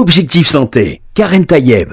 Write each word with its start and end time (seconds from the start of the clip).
Objectif 0.00 0.46
Santé, 0.46 1.02
Karen 1.12 1.44
Tayeb. 1.44 1.92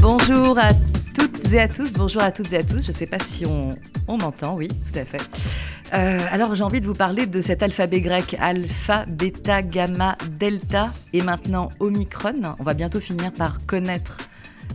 Bonjour 0.00 0.58
à 0.58 0.70
toutes 1.14 1.52
et 1.52 1.60
à 1.60 1.68
tous, 1.68 1.92
bonjour 1.92 2.20
à 2.20 2.32
toutes 2.32 2.52
et 2.52 2.56
à 2.56 2.62
tous. 2.64 2.82
Je 2.82 2.88
ne 2.88 2.92
sais 2.92 3.06
pas 3.06 3.20
si 3.20 3.44
on, 3.46 4.18
m'entend, 4.18 4.56
oui, 4.56 4.66
tout 4.66 4.98
à 4.98 5.04
fait. 5.04 5.22
Euh, 5.94 6.18
alors 6.32 6.56
j'ai 6.56 6.64
envie 6.64 6.80
de 6.80 6.86
vous 6.86 6.94
parler 6.94 7.26
de 7.26 7.40
cet 7.40 7.62
alphabet 7.62 8.00
grec, 8.00 8.34
alpha, 8.40 9.04
bêta, 9.06 9.62
gamma, 9.62 10.18
delta 10.36 10.92
et 11.12 11.22
maintenant 11.22 11.68
omicron. 11.78 12.34
On 12.58 12.64
va 12.64 12.74
bientôt 12.74 12.98
finir 12.98 13.30
par 13.30 13.64
connaître 13.66 14.16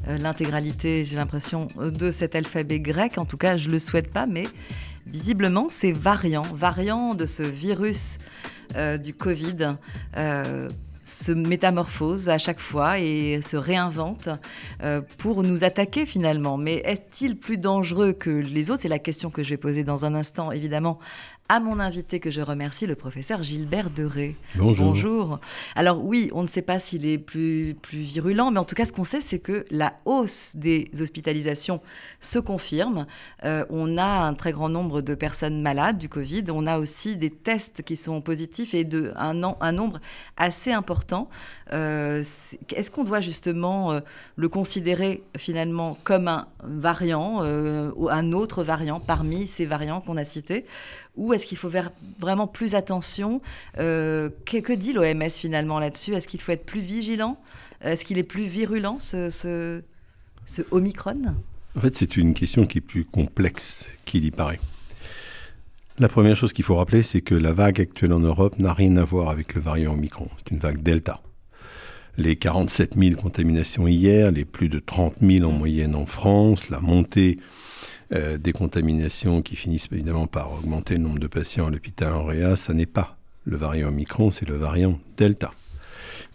euh, 0.08 0.18
l'intégralité, 0.18 1.04
j'ai 1.04 1.18
l'impression, 1.18 1.68
de 1.78 2.12
cet 2.12 2.38
alphabet 2.38 2.80
grec. 2.80 3.18
En 3.18 3.26
tout 3.26 3.36
cas, 3.36 3.58
je 3.58 3.68
ne 3.68 3.74
le 3.74 3.80
souhaite 3.80 4.10
pas, 4.10 4.26
mais 4.26 4.46
visiblement, 5.06 5.68
c'est 5.70 5.92
variant, 5.92 6.44
variant 6.56 7.14
de 7.14 7.26
ce 7.26 7.44
virus 7.44 8.20
euh, 8.76 8.98
du 8.98 9.14
Covid 9.14 9.70
euh, 10.18 10.68
se 11.04 11.32
métamorphose 11.32 12.30
à 12.30 12.38
chaque 12.38 12.60
fois 12.60 13.00
et 13.00 13.42
se 13.42 13.58
réinvente 13.58 14.30
euh, 14.84 15.02
pour 15.18 15.44
nous 15.44 15.64
attaquer 15.64 16.06
finalement. 16.06 16.58
Mais 16.58 16.76
est-il 16.86 17.38
plus 17.38 17.58
dangereux 17.58 18.14
que 18.14 18.30
les 18.30 18.72
autres? 18.72 18.84
C'est 18.84 18.90
la 18.90 19.00
question 19.00 19.30
que 19.30 19.44
je 19.44 19.50
vais 19.50 19.58
poser 19.58 19.84
dans 19.84 20.06
un 20.06 20.16
instant, 20.16 20.52
évidemment, 20.52 21.00
à 21.52 21.60
mon 21.60 21.82
invité 21.82 22.22
que 22.22 22.32
je 22.32 22.40
remercie, 22.40 22.88
le 22.88 22.96
professeur 22.96 23.44
Gilbert 23.44 23.90
Deré. 23.90 24.38
Bonjour. 24.56 24.92
Bonjour. 24.92 25.40
Alors 25.76 26.02
oui, 26.02 26.32
on 26.34 26.44
ne 26.44 26.48
sait 26.48 26.62
pas 26.62 26.80
s'il 26.80 27.06
est 27.06 27.18
plus, 27.18 27.76
plus 27.82 27.98
virulent, 27.98 28.52
mais 28.52 28.60
en 28.60 28.64
tout 28.64 28.74
cas, 28.74 28.86
ce 28.86 28.94
qu'on 28.94 29.04
sait, 29.04 29.20
c'est 29.20 29.40
que 29.40 29.66
la 29.70 29.96
hausse 30.06 30.56
des 30.56 30.90
hospitalisations 31.02 31.82
se 32.22 32.40
confirme. 32.40 33.06
Euh, 33.44 33.66
on 33.70 33.98
a 33.98 34.06
un 34.06 34.34
très 34.34 34.54
grand 34.54 34.70
nombre 34.70 35.02
de 35.02 35.14
personnes 35.14 35.62
malades 35.62 35.98
du 35.98 36.08
Covid. 36.08 36.46
On 36.52 36.68
a 36.68 36.80
aussi 36.80 37.18
des 37.18 37.30
tests 37.30 37.82
qui 37.82 37.98
sont 37.98 38.22
positifs 38.22 38.74
et 38.74 38.86
de, 38.86 39.12
un, 39.18 39.42
un 39.60 39.72
nombre 39.74 40.00
assez 40.38 40.72
important. 40.72 41.30
Euh, 41.74 42.24
est-ce 42.74 42.92
qu'on 42.92 43.04
doit 43.04 43.20
justement 43.20 43.92
euh, 43.92 44.00
le 44.38 44.48
considérer 44.48 45.22
finalement 45.36 45.98
comme 46.06 46.30
un 46.30 46.48
variant, 46.64 47.44
ou 47.96 48.10
un 48.10 48.32
autre 48.32 48.64
variant 48.64 49.02
parmi 49.02 49.48
ces 49.48 49.66
variants 49.66 50.00
qu'on 50.00 50.16
a 50.16 50.24
cités 50.24 50.66
ou 51.18 51.34
est-ce 51.42 51.48
qu'il 51.48 51.58
faut 51.58 51.72
faire 51.72 51.92
vraiment 52.20 52.46
plus 52.46 52.76
attention 52.76 53.42
euh, 53.80 54.30
que, 54.46 54.74
dit 54.74 54.94
l'OMS 54.94 55.30
finalement 55.32 55.80
là-dessus? 55.80 56.14
Est-ce 56.14 56.28
qu'il 56.28 56.40
faut 56.40 56.52
être 56.52 56.68
plus 56.68 56.82
vigilant? 56.82 57.42
Est-ce 57.84 58.06
qu'il 58.06 58.20
est 58.20 58.24
plus 58.24 58.44
virulent, 58.44 59.00
ce, 59.00 59.32
ce, 59.32 60.62
Omicron? 60.70 61.34
En 61.76 61.80
fait, 61.80 61.98
c'est 61.98 62.16
une 62.16 62.36
question 62.36 62.68
qui 62.68 62.78
est 62.78 62.82
plus 62.82 63.06
complexe 63.06 63.88
qu'il 64.06 64.24
y 64.24 64.30
paraît. 64.30 64.60
La 65.98 66.10
première 66.10 66.36
chose 66.36 66.54
qu'il 66.54 66.64
faut 66.64 66.76
rappeler, 66.76 67.02
c'est 67.02 67.22
que 67.22 67.34
la 67.34 67.54
vague 67.54 67.82
actuelle 67.82 68.14
en 68.14 68.20
Europe 68.20 68.60
n'a 68.60 68.74
rien 68.74 68.98
à 68.98 69.04
voir 69.04 69.30
avec 69.30 69.56
le 69.56 69.62
variant 69.62 69.94
Omicron. 69.94 70.30
C'est 70.38 70.52
une 70.52 70.60
vague 70.60 70.84
Delta. 70.84 71.22
Les 72.18 72.36
47 72.36 72.96
000 72.98 73.20
contaminations 73.20 73.88
hier, 73.88 74.32
les 74.32 74.46
plus 74.46 74.70
de 74.70 74.78
30 74.78 75.16
000 75.22 75.50
en 75.50 75.54
moyenne 75.54 75.96
en 75.96 76.06
France, 76.06 76.70
la 76.70 76.82
montée 76.82 77.40
euh, 78.14 78.38
des 78.38 78.52
contaminations 78.52 79.42
qui 79.42 79.56
finissent 79.56 79.88
évidemment 79.92 80.28
par 80.28 80.52
augmenter 80.52 80.96
le 80.96 81.02
nombre 81.02 81.20
de 81.20 81.28
patients 81.28 81.68
à 81.68 81.70
l'hôpital 81.70 82.14
en 82.14 82.26
réa, 82.26 82.56
ça 82.56 82.74
n'est 82.74 82.86
pas 82.86 83.18
le 83.46 83.58
variant 83.58 83.88
Omicron, 83.88 84.32
c'est 84.32 84.48
le 84.48 84.58
variant 84.58 85.00
Delta. 85.18 85.52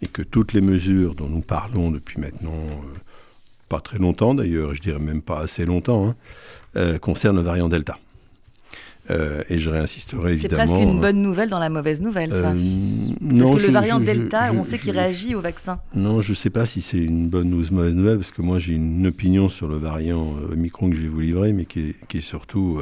Et 0.03 0.07
que 0.07 0.23
toutes 0.23 0.53
les 0.53 0.61
mesures 0.61 1.15
dont 1.15 1.29
nous 1.29 1.41
parlons 1.43 1.91
depuis 1.91 2.21
maintenant 2.21 2.55
euh, 2.55 2.99
pas 3.69 3.81
très 3.81 3.99
longtemps 3.99 4.35
d'ailleurs, 4.35 4.75
je 4.75 4.81
dirais 4.81 4.99
même 4.99 5.23
pas 5.23 5.41
assez 5.41 5.65
longtemps, 5.65 6.09
hein, 6.09 6.17
euh, 6.77 6.99
concernent 6.99 7.37
le 7.37 7.43
variant 7.43 7.69
Delta. 7.69 7.99
Euh, 9.11 9.43
et 9.49 9.59
je 9.59 9.71
réinsisterai 9.71 10.33
évidemment. 10.33 10.63
C'est 10.67 10.73
presque 10.75 10.83
une 10.83 11.01
bonne 11.01 11.23
nouvelle 11.23 11.49
dans 11.49 11.59
la 11.59 11.69
mauvaise 11.69 12.01
nouvelle, 12.01 12.31
ça. 12.31 12.51
Euh, 12.51 12.55
parce 13.39 13.51
que 13.51 13.67
le 13.67 13.73
variant 13.73 14.01
Delta, 14.01 14.53
on 14.53 14.63
sait 14.63 14.79
qu'il 14.79 14.91
réagit 14.91 15.35
au 15.35 15.41
vaccin. 15.41 15.81
Non, 15.95 16.23
je 16.23 16.31
ne 16.31 16.35
sais 16.35 16.51
pas 16.51 16.67
si 16.67 16.83
c'est 16.83 16.99
une 16.99 17.29
bonne 17.29 17.55
ou 17.55 17.63
une 17.63 17.75
mauvaise 17.75 17.95
nouvelle, 17.95 18.17
parce 18.17 18.33
que 18.33 18.43
moi 18.43 18.59
j'ai 18.59 18.75
une 18.75 19.07
opinion 19.07 19.49
sur 19.49 19.69
le 19.69 19.77
variant 19.77 20.35
euh, 20.37 20.55
Omicron 20.55 20.91
que 20.91 20.97
je 20.97 21.03
vais 21.03 21.09
vous 21.09 21.21
livrer, 21.21 21.53
mais 21.53 21.67
qui 21.67 21.95
est, 22.13 22.21
surtout 22.21 22.81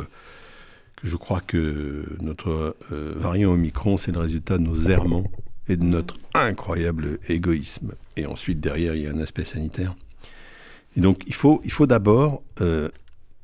que 0.96 1.08
je 1.08 1.16
crois 1.16 1.40
que 1.40 2.04
notre 2.20 2.76
variant 2.90 3.52
Omicron, 3.52 3.96
c'est 3.96 4.12
le 4.12 4.20
résultat 4.20 4.58
de 4.58 4.62
nos 4.62 4.76
errements 4.88 5.24
et 5.68 5.76
de 5.76 5.84
notre 5.84 6.14
incroyable 6.34 7.18
égoïsme. 7.28 7.92
Et 8.16 8.26
ensuite, 8.26 8.60
derrière, 8.60 8.94
il 8.94 9.02
y 9.02 9.06
a 9.06 9.10
un 9.10 9.20
aspect 9.20 9.44
sanitaire. 9.44 9.94
Et 10.96 11.00
donc, 11.00 11.22
il 11.26 11.34
faut, 11.34 11.60
il 11.64 11.72
faut 11.72 11.86
d'abord 11.86 12.42
euh, 12.60 12.88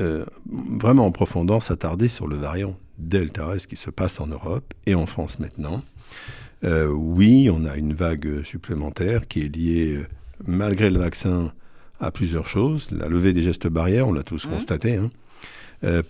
vraiment 0.01 1.07
en 1.07 1.13
profondeur 1.13 1.63
s'attarder 1.63 2.09
sur 2.09 2.27
le 2.27 2.37
variant 2.37 2.77
Delta, 2.99 3.59
ce 3.59 3.67
qui 3.67 3.77
se 3.77 3.91
passe 3.91 4.21
en 4.21 4.27
Europe 4.27 4.75
et 4.87 4.95
en 4.95 5.07
France 5.07 5.39
maintenant. 5.39 5.83
Euh, 6.65 6.89
oui, 6.89 7.49
on 7.51 7.65
a 7.65 7.77
une 7.77 7.95
vague 7.95 8.43
supplémentaire 8.45 9.27
qui 9.29 9.43
est 9.43 9.57
liée, 9.57 9.95
euh, 9.95 10.07
malgré 10.47 10.91
le 10.91 10.99
vaccin, 10.99 11.53
à 12.01 12.11
plusieurs 12.11 12.47
choses. 12.47 12.91
La 12.91 13.09
levée 13.09 13.33
des 13.33 13.43
gestes 13.43 13.67
barrières, 13.67 14.09
on 14.09 14.13
l'a 14.13 14.23
tous 14.23 14.47
mmh. 14.47 14.51
constaté. 14.51 14.97
Hein. 14.97 15.11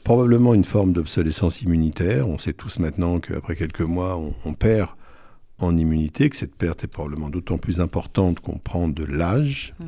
probablement 0.04 0.54
une 0.54 0.64
forme 0.64 0.92
d'obsolescence 0.92 1.62
immunitaire. 1.62 2.28
On 2.28 2.38
sait 2.38 2.52
tous 2.52 2.78
maintenant 2.80 3.20
qu'après 3.20 3.54
quelques 3.54 3.80
mois, 3.80 4.20
on, 4.44 4.54
perd 4.54 4.90
en 5.58 5.76
immunité, 5.76 6.28
que 6.30 6.36
cette 6.36 6.56
perte 6.56 6.84
est 6.84 6.88
probablement 6.88 7.28
d'autant 7.28 7.58
plus 7.58 7.80
importante 7.80 8.40
qu'on 8.40 8.58
prend 8.58 8.88
de 8.88 9.04
l'âge. 9.04 9.74
Mmh. 9.78 9.86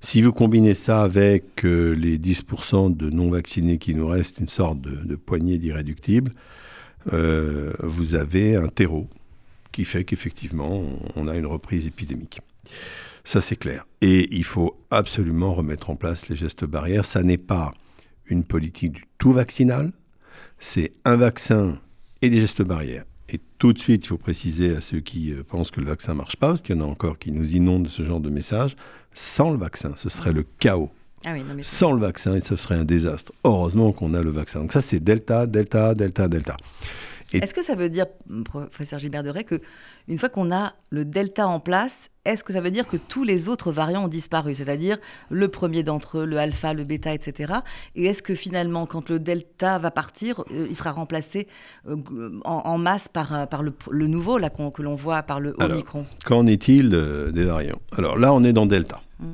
Si 0.00 0.20
vous 0.20 0.32
combinez 0.32 0.74
ça 0.74 1.02
avec 1.02 1.64
euh, 1.64 1.92
les 1.92 2.18
10% 2.18 2.94
de 2.94 3.10
non-vaccinés 3.10 3.78
qui 3.78 3.94
nous 3.94 4.06
restent, 4.06 4.38
une 4.38 4.48
sorte 4.48 4.80
de, 4.80 5.16
poignée 5.16 5.58
d'irréductibles, 5.58 6.32
euh, 7.12 7.72
vous 7.80 8.14
avez 8.14 8.56
un 8.56 8.68
terreau 8.68 9.08
qui 9.72 9.84
fait 9.84 10.04
qu'effectivement, 10.04 10.82
on 11.16 11.26
a 11.26 11.36
une 11.36 11.46
reprise 11.46 11.86
épidémique. 11.86 12.40
Ça, 13.24 13.40
c'est 13.40 13.56
clair. 13.56 13.86
Et 14.02 14.28
il 14.36 14.44
faut 14.44 14.78
absolument 14.90 15.54
remettre 15.54 15.90
en 15.90 15.96
place 15.96 16.28
les 16.28 16.36
gestes 16.36 16.64
barrières. 16.64 17.04
Ça 17.04 17.22
n'est 17.22 17.38
pas 17.38 17.72
une 18.26 18.44
politique 18.44 18.92
du 18.92 19.04
tout 19.18 19.32
vaccinal, 19.32 19.92
c'est 20.58 20.92
un 21.04 21.16
vaccin 21.16 21.78
et 22.22 22.30
des 22.30 22.40
gestes 22.40 22.62
barrières. 22.62 23.04
Et 23.28 23.40
tout 23.58 23.72
de 23.72 23.78
suite, 23.78 24.04
il 24.04 24.08
faut 24.08 24.18
préciser 24.18 24.76
à 24.76 24.80
ceux 24.80 25.00
qui 25.00 25.32
euh, 25.32 25.42
pensent 25.42 25.70
que 25.70 25.80
le 25.80 25.86
vaccin 25.86 26.12
ne 26.12 26.18
marche 26.18 26.36
pas, 26.36 26.48
parce 26.48 26.62
qu'il 26.62 26.76
y 26.76 26.78
en 26.78 26.82
a 26.82 26.86
encore 26.86 27.18
qui 27.18 27.32
nous 27.32 27.54
inondent 27.54 27.84
de 27.84 27.88
ce 27.88 28.02
genre 28.02 28.20
de 28.20 28.30
messages, 28.30 28.76
sans 29.14 29.50
le 29.50 29.56
vaccin, 29.56 29.92
ce 29.96 30.08
serait 30.08 30.32
le 30.32 30.44
chaos. 30.58 30.90
Ah 31.26 31.34
sans 31.62 31.92
le 31.92 32.00
vaccin, 32.00 32.38
ce 32.42 32.54
serait 32.54 32.74
un 32.74 32.84
désastre. 32.84 33.32
Heureusement 33.44 33.92
qu'on 33.92 34.12
a 34.12 34.20
le 34.20 34.30
vaccin. 34.30 34.60
Donc 34.60 34.72
ça, 34.72 34.82
c'est 34.82 35.00
Delta, 35.00 35.46
Delta, 35.46 35.94
Delta, 35.94 36.28
Delta. 36.28 36.56
Est-ce 37.32 37.54
que 37.54 37.62
ça 37.62 37.74
veut 37.74 37.88
dire, 37.88 38.06
professeur 38.44 38.98
Gilbert 38.98 39.22
Deray, 39.22 39.44
que 39.44 39.60
une 40.06 40.18
fois 40.18 40.28
qu'on 40.28 40.52
a 40.52 40.74
le 40.90 41.04
delta 41.04 41.48
en 41.48 41.60
place, 41.60 42.10
est-ce 42.24 42.44
que 42.44 42.52
ça 42.52 42.60
veut 42.60 42.70
dire 42.70 42.86
que 42.86 42.96
tous 42.96 43.24
les 43.24 43.48
autres 43.48 43.72
variants 43.72 44.04
ont 44.04 44.08
disparu 44.08 44.54
C'est-à-dire 44.54 44.98
le 45.30 45.48
premier 45.48 45.82
d'entre 45.82 46.18
eux, 46.18 46.24
le 46.24 46.38
alpha, 46.38 46.72
le 46.72 46.84
bêta, 46.84 47.12
etc. 47.12 47.54
Et 47.96 48.04
est-ce 48.04 48.22
que 48.22 48.34
finalement, 48.34 48.86
quand 48.86 49.08
le 49.08 49.18
delta 49.18 49.78
va 49.78 49.90
partir, 49.90 50.40
euh, 50.50 50.66
il 50.68 50.76
sera 50.76 50.92
remplacé 50.92 51.48
euh, 51.88 51.96
en, 52.44 52.78
masse 52.78 53.08
par, 53.08 53.34
euh, 53.34 53.46
par 53.46 53.62
le, 53.62 54.06
nouveau 54.06 54.38
là, 54.38 54.50
que 54.50 54.82
l'on 54.82 54.94
voit 54.94 55.22
par 55.22 55.40
le 55.40 55.54
Omicron? 55.58 56.06
Qu'en 56.24 56.46
est-il 56.46 56.90
des 56.90 57.44
variants? 57.44 57.80
Alors 57.96 58.18
là, 58.18 58.32
on 58.32 58.44
est 58.44 58.52
dans 58.52 58.66
delta. 58.66 59.02
Mm. 59.18 59.26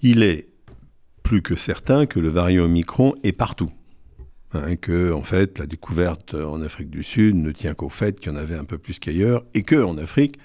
Il 0.00 0.22
est 0.22 0.48
plus 1.22 1.42
que 1.42 1.56
certain 1.56 2.06
que 2.06 2.18
le 2.18 2.28
variant 2.28 2.64
Omicron 2.64 3.14
est 3.22 3.32
partout. 3.32 3.70
Hein, 4.54 4.76
que 4.76 5.12
en 5.12 5.22
fait 5.22 5.58
la 5.58 5.66
découverte 5.66 6.32
en 6.32 6.62
Afrique 6.62 6.88
du 6.88 7.02
Sud 7.02 7.36
ne 7.36 7.52
tient 7.52 7.74
qu'au 7.74 7.90
fait 7.90 8.18
qu'il 8.18 8.32
y 8.32 8.34
en 8.34 8.38
avait 8.38 8.54
un 8.54 8.64
peu 8.64 8.78
plus 8.78 8.98
qu'ailleurs 8.98 9.44
et 9.52 9.62
que 9.62 9.76
en 9.76 9.98
Afrique, 9.98 10.38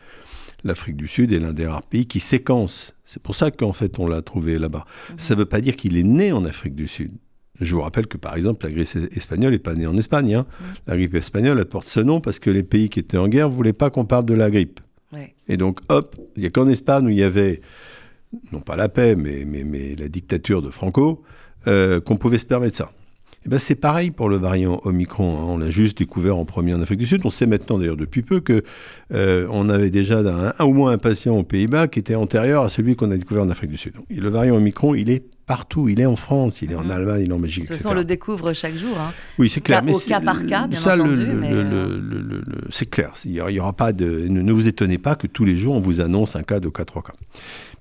l'Afrique 0.65 0.97
du 0.97 1.07
Sud 1.07 1.31
est 1.31 1.39
l'un 1.39 1.53
des 1.53 1.67
rares 1.67 1.83
pays 1.83 2.05
qui 2.05 2.19
séquence. 2.19 2.93
C'est 3.05 3.21
pour 3.21 3.33
ça 3.33 3.49
qu'en 3.49 3.71
fait 3.71 3.97
on 3.99 4.07
l'a 4.07 4.21
trouvé 4.21 4.59
là-bas. 4.59 4.85
Mhm. 5.09 5.19
Ça 5.19 5.35
ne 5.35 5.39
veut 5.39 5.45
pas 5.45 5.61
dire 5.61 5.77
qu'il 5.77 5.95
est 5.95 6.03
né 6.03 6.33
en 6.33 6.43
Afrique 6.43 6.75
du 6.75 6.89
Sud. 6.89 7.13
Je 7.61 7.75
vous 7.75 7.81
rappelle 7.81 8.07
que 8.07 8.17
par 8.17 8.35
exemple 8.35 8.65
la 8.65 8.73
grippe 8.73 8.89
espagnole 9.15 9.53
n'est 9.53 9.59
pas 9.59 9.73
née 9.73 9.87
en 9.87 9.95
Espagne. 9.95 10.35
Hein. 10.35 10.45
Mhm. 10.59 10.65
La 10.87 10.97
grippe 10.97 11.15
espagnole 11.15 11.59
elle 11.59 11.65
porte 11.65 11.87
ce 11.87 12.01
nom 12.01 12.19
parce 12.19 12.39
que 12.39 12.49
les 12.49 12.63
pays 12.63 12.89
qui 12.89 12.99
étaient 12.99 13.17
en 13.17 13.29
guerre 13.29 13.47
ne 13.47 13.53
voulaient 13.53 13.71
pas 13.71 13.89
qu'on 13.89 14.05
parle 14.05 14.25
de 14.25 14.33
la 14.33 14.51
grippe. 14.51 14.81
Et 15.47 15.57
donc 15.57 15.79
hop, 15.89 16.15
il 16.35 16.41
n'y 16.41 16.47
a 16.47 16.49
qu'en 16.49 16.67
Espagne 16.67 17.06
où 17.06 17.09
il 17.09 17.17
y 17.17 17.23
avait 17.23 17.61
non 18.51 18.61
pas 18.61 18.75
la 18.75 18.89
paix 18.89 19.15
mais, 19.15 19.45
mais, 19.45 19.63
mais 19.63 19.95
la 19.95 20.09
dictature 20.09 20.61
de 20.61 20.71
Franco 20.71 21.23
euh, 21.67 22.01
qu'on 22.01 22.17
pouvait 22.17 22.39
se 22.39 22.45
permettre 22.45 22.75
ça. 22.75 22.91
Eh 23.45 23.50
ben 23.50 23.60
c'est 23.60 23.75
pareil 23.75 24.12
pour 24.12 24.30
le 24.30 24.38
variant 24.38 24.80
Omicron. 24.84 25.38
Hein. 25.38 25.45
On 25.48 25.57
l'a 25.57 25.69
juste 25.69 25.98
découvert 25.98 26.38
en 26.38 26.45
premier 26.45 26.74
en 26.74 26.81
Afrique 26.81 27.00
du 27.00 27.06
Sud. 27.06 27.22
On 27.25 27.30
sait 27.30 27.45
maintenant 27.45 27.78
d'ailleurs 27.78 27.98
depuis 27.98 28.22
peu 28.22 28.40
que 28.40 28.63
euh, 29.13 29.48
on 29.51 29.69
avait 29.69 29.90
déjà 29.90 30.19
un, 30.19 30.66
ou 30.66 30.74
moins 30.74 30.94
un 30.94 30.98
patient 30.98 31.38
aux 31.38 31.44
Pays-Bas 31.44 31.90
qui 31.90 32.00
était 32.00 32.16
antérieur 32.16 32.63
à 32.63 32.69
celui 32.69 32.95
qu'on 32.95 33.12
a 33.12 33.18
découvert 33.18 33.44
en 33.44 33.50
Afrique 33.50 33.72
du 33.72 33.78
Sud. 33.78 33.95
Et 34.10 34.16
le 34.16 34.30
variant 34.30 34.56
Omicron, 34.56 34.95
il 34.95 35.10
est 35.10 35.24
partout. 35.45 35.90
Il 35.90 36.00
est 36.00 36.06
en 36.06 36.16
France, 36.16 36.62
il 36.62 36.72
est 36.72 36.75
en 36.75 36.86
mhm. 36.86 36.92
Allemagne, 36.92 37.22
il 37.25 37.30
est 37.30 37.34
en 37.34 37.40
Belgique. 37.40 37.63
De 37.63 37.68
toute 37.68 37.78
façon, 37.78 37.90
on 37.90 37.94
le 37.94 38.06
découvre 38.06 38.54
chaque 38.54 38.75
jour. 38.75 38.98
Hein. 38.98 39.12
Oui, 39.38 39.50
c'est 39.50 39.60
clair. 39.60 39.84
Mais 39.84 39.94
au 39.94 40.00
cas 40.00 40.22
par 40.22 40.45
cas, 40.45 40.68
bien 40.68 40.80
entendu. 40.80 41.22
Euh, 41.28 42.42
c'est 42.69 42.90
clair. 42.90 43.13
Il 43.25 43.34
y 43.34 43.60
aura 43.60 43.74
pas 43.74 43.92
de. 43.92 44.28
Ne, 44.30 44.51
vous 44.54 44.69
étonnez 44.69 44.98
pas 44.98 45.16
que 45.16 45.28
tous 45.28 45.44
les 45.44 45.57
jours 45.57 45.75
on 45.75 45.80
vous 45.80 46.00
annonce 46.00 46.38
un 46.38 46.44
cas, 46.44 46.62
de 46.62 46.69
cas, 46.69 46.86
trois 46.86 47.01
cas. 47.01 47.13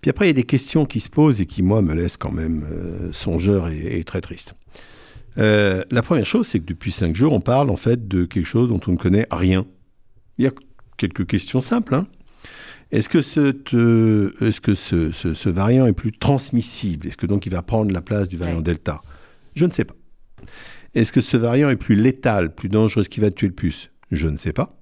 Puis 0.00 0.10
après, 0.10 0.24
il 0.24 0.28
y 0.28 0.30
a 0.30 0.34
des 0.34 0.42
questions 0.42 0.86
qui 0.86 0.98
se 0.98 1.08
posent 1.08 1.40
et 1.40 1.46
qui 1.46 1.62
moi 1.62 1.82
me 1.82 1.94
laissent 1.94 2.16
quand 2.16 2.32
même 2.32 2.64
euh, 2.72 3.12
songeur 3.12 3.68
et, 3.68 4.00
et 4.00 4.04
très 4.04 4.20
triste. 4.20 4.54
Euh, 5.38 5.82
la 5.90 6.02
première 6.02 6.26
chose, 6.26 6.46
c'est 6.46 6.60
que 6.60 6.66
depuis 6.66 6.92
cinq 6.92 7.16
jours, 7.16 7.32
on 7.32 7.40
parle 7.40 7.70
en 7.70 7.76
fait 7.76 8.08
de 8.08 8.24
quelque 8.24 8.46
chose 8.46 8.68
dont 8.68 8.80
on 8.86 8.92
ne 8.92 8.96
connaît 8.96 9.26
rien. 9.30 9.66
Il 10.38 10.44
y 10.44 10.48
a 10.48 10.52
quelques 10.96 11.26
questions 11.26 11.60
simples. 11.60 11.94
Hein. 11.94 12.06
Est-ce 12.90 13.08
que, 13.08 13.18
est 13.18 13.22
-ce, 13.22 14.60
que 14.60 14.74
ce, 14.74 15.48
variant 15.48 15.86
est 15.86 15.94
plus 15.94 16.12
transmissible? 16.12 17.06
Est-ce 17.06 17.16
que 17.16 17.26
donc 17.26 17.46
il 17.46 17.52
va 17.52 17.62
prendre 17.62 17.90
la 17.90 18.02
place 18.02 18.28
du 18.28 18.36
variant 18.36 18.60
Delta? 18.60 19.00
Je 19.54 19.64
ne 19.64 19.70
sais 19.70 19.84
pas. 19.84 19.94
Est-ce 20.94 21.10
que 21.10 21.22
ce 21.22 21.38
variant 21.38 21.70
est 21.70 21.76
plus 21.76 21.94
létal, 21.94 22.54
plus 22.54 22.68
dangereux, 22.68 23.04
ce 23.04 23.08
qui 23.08 23.20
va 23.20 23.30
tuer 23.30 23.46
le 23.46 23.54
plus? 23.54 23.90
Je 24.10 24.28
ne 24.28 24.36
sais 24.36 24.52
pas. 24.52 24.76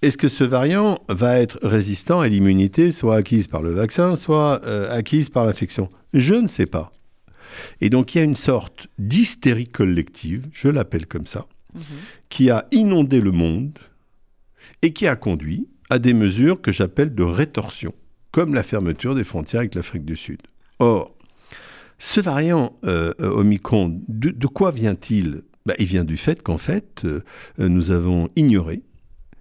Est-ce 0.00 0.16
que 0.16 0.28
ce 0.28 0.44
variant 0.44 1.00
va 1.08 1.40
être 1.40 1.58
résistant 1.64 2.20
à 2.20 2.28
l'immunité, 2.28 2.92
soit 2.92 3.16
acquise 3.16 3.48
par 3.48 3.62
le 3.62 3.72
vaccin, 3.72 4.14
soit 4.14 4.60
euh, 4.64 4.96
acquise 4.96 5.28
par 5.28 5.44
l'infection? 5.44 5.88
Je 6.14 6.34
ne 6.34 6.46
sais 6.46 6.66
pas. 6.66 6.92
Et 7.80 7.90
donc 7.90 8.14
il 8.14 8.18
y 8.18 8.20
a 8.20 8.24
une 8.24 8.36
sorte 8.36 8.88
d'hystérie 8.98 9.68
collective, 9.68 10.46
je 10.52 10.68
l'appelle 10.68 11.06
comme 11.06 11.26
ça, 11.26 11.46
mhm. 11.74 11.82
qui 12.28 12.50
a 12.50 12.66
inondé 12.72 13.20
le 13.20 13.32
monde 13.32 13.78
et 14.82 14.92
qui 14.92 15.06
a 15.06 15.16
conduit 15.16 15.68
à 15.90 15.98
des 15.98 16.14
mesures 16.14 16.60
que 16.60 16.72
j'appelle 16.72 17.14
de 17.14 17.22
rétorsion, 17.22 17.94
comme 18.30 18.54
la 18.54 18.62
fermeture 18.62 19.14
des 19.14 19.24
frontières 19.24 19.60
avec 19.60 19.74
l'Afrique 19.74 20.04
du 20.04 20.16
Sud. 20.16 20.40
Or, 20.78 21.14
ce 21.98 22.20
variant 22.20 22.76
euh, 22.84 23.12
euh, 23.20 23.30
Omicron, 23.30 24.00
de, 24.08 24.46
quoi 24.46 24.70
vient-il? 24.70 25.42
Bah, 25.66 25.74
Il 25.78 25.86
vient 25.86 26.04
du 26.04 26.16
fait 26.16 26.42
qu'en 26.42 26.58
fait, 26.58 27.02
euh, 27.04 27.22
nous 27.58 27.90
avons 27.90 28.28
ignoré 28.36 28.82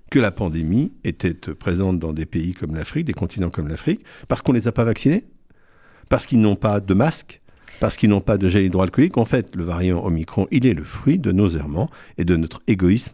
que 0.10 0.20
la 0.20 0.32
pandémie 0.32 0.94
était 1.04 1.34
présente 1.34 2.00
dans 2.00 2.14
des 2.14 2.26
pays 2.26 2.54
comme 2.54 2.76
l'Afrique, 2.76 3.06
des 3.06 3.14
continents 3.14 3.50
comme 3.50 3.68
l'Afrique, 3.68 4.02
parce 4.28 4.42
qu'on 4.42 4.54
ne 4.54 4.58
les 4.58 4.68
a 4.68 4.72
pas 4.72 4.86
vaccinés, 4.86 5.26
parce 6.10 6.26
qu'ils 6.26 6.40
n'ont 6.40 6.56
pas 6.56 6.80
de 6.80 6.94
masque, 6.94 7.42
parce 7.80 7.98
qu'ils 7.98 8.10
n'ont 8.10 8.22
pas 8.22 8.38
de 8.38 8.50
gel 8.50 8.66
hydroalcoolique. 8.66 9.18
En 9.18 9.26
fait, 9.26 9.56
le 9.56 9.64
variant 9.64 10.04
Omicron, 10.04 10.48
il 10.52 10.66
est 10.66 10.74
le 10.74 10.84
fruit 10.84 11.20
de 11.20 11.32
nos 11.32 11.50
errements 11.50 11.90
et 12.18 12.26
de 12.26 12.36
notre 12.36 12.62
égoïsme 12.68 13.14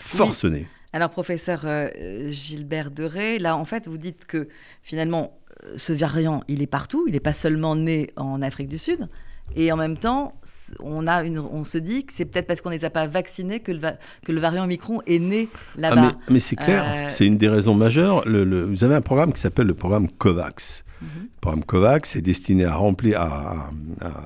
forcené. 0.00 0.66
Alors, 0.92 1.10
professeur 1.10 1.62
euh, 1.64 2.30
Gilbert 2.30 2.90
Deray, 2.90 3.38
là, 3.38 3.56
en 3.56 3.64
fait, 3.64 3.88
vous 3.88 3.98
dites 3.98 4.26
que 4.26 4.48
finalement, 4.82 5.36
euh, 5.64 5.72
ce 5.76 5.92
variant, 5.92 6.44
il 6.46 6.62
est 6.62 6.68
partout, 6.68 7.04
il 7.08 7.14
n'est 7.14 7.20
pas 7.20 7.32
seulement 7.32 7.74
né 7.74 8.10
en 8.16 8.42
Afrique 8.42 8.68
du 8.68 8.78
Sud. 8.78 9.08
Et 9.56 9.70
en 9.72 9.76
même 9.76 9.96
temps, 9.96 10.34
on, 10.80 11.06
a 11.06 11.22
une, 11.22 11.38
on 11.38 11.64
se 11.64 11.78
dit 11.78 12.06
que 12.06 12.12
c'est 12.12 12.24
peut-être 12.24 12.46
parce 12.46 12.60
qu'on 12.60 12.70
ne 12.70 12.76
les 12.76 12.84
a 12.84 12.90
pas 12.90 13.06
vaccinés 13.06 13.60
que 13.60 13.72
le, 13.72 13.80
que 14.24 14.32
le 14.32 14.40
variant 14.40 14.64
Omicron 14.64 15.00
est 15.06 15.18
né 15.18 15.48
là-bas. 15.76 16.12
Ah 16.14 16.18
mais, 16.30 16.40
c'est 16.40 16.56
clair, 16.56 16.84
euh, 16.86 17.06
c'est 17.08 17.26
une 17.26 17.38
des 17.38 17.48
raisons 17.48 17.74
majeures. 17.74 18.26
Le, 18.26 18.64
vous 18.64 18.84
avez 18.84 18.94
un 18.94 19.00
programme 19.00 19.32
qui 19.32 19.40
s'appelle 19.40 19.66
le 19.66 19.74
programme 19.74 20.08
COVAX. 20.10 20.84
Mhm. 21.04 21.22
Le 21.22 21.40
programme 21.40 21.64
COVAX 21.64 22.16
est 22.16 22.22
destiné 22.22 22.64
à, 22.64 22.74
remplir, 22.74 23.20
à, 23.20 23.70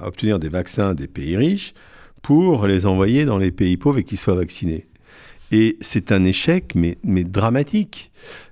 obtenir 0.04 0.38
des 0.38 0.48
vaccins 0.48 0.94
des 0.94 1.08
pays 1.08 1.36
riches 1.36 1.74
pour 2.22 2.66
les 2.66 2.86
envoyer 2.86 3.24
dans 3.24 3.38
les 3.38 3.50
pays 3.50 3.76
pauvres 3.76 3.98
et 3.98 4.04
qu'ils 4.04 4.18
soient 4.18 4.34
vaccinés. 4.34 4.86
Et 5.50 5.78
c'est 5.80 6.12
un 6.12 6.24
échec, 6.24 6.74
mais, 6.74 6.98
mais 7.02 7.24
dramatique. 7.24 8.10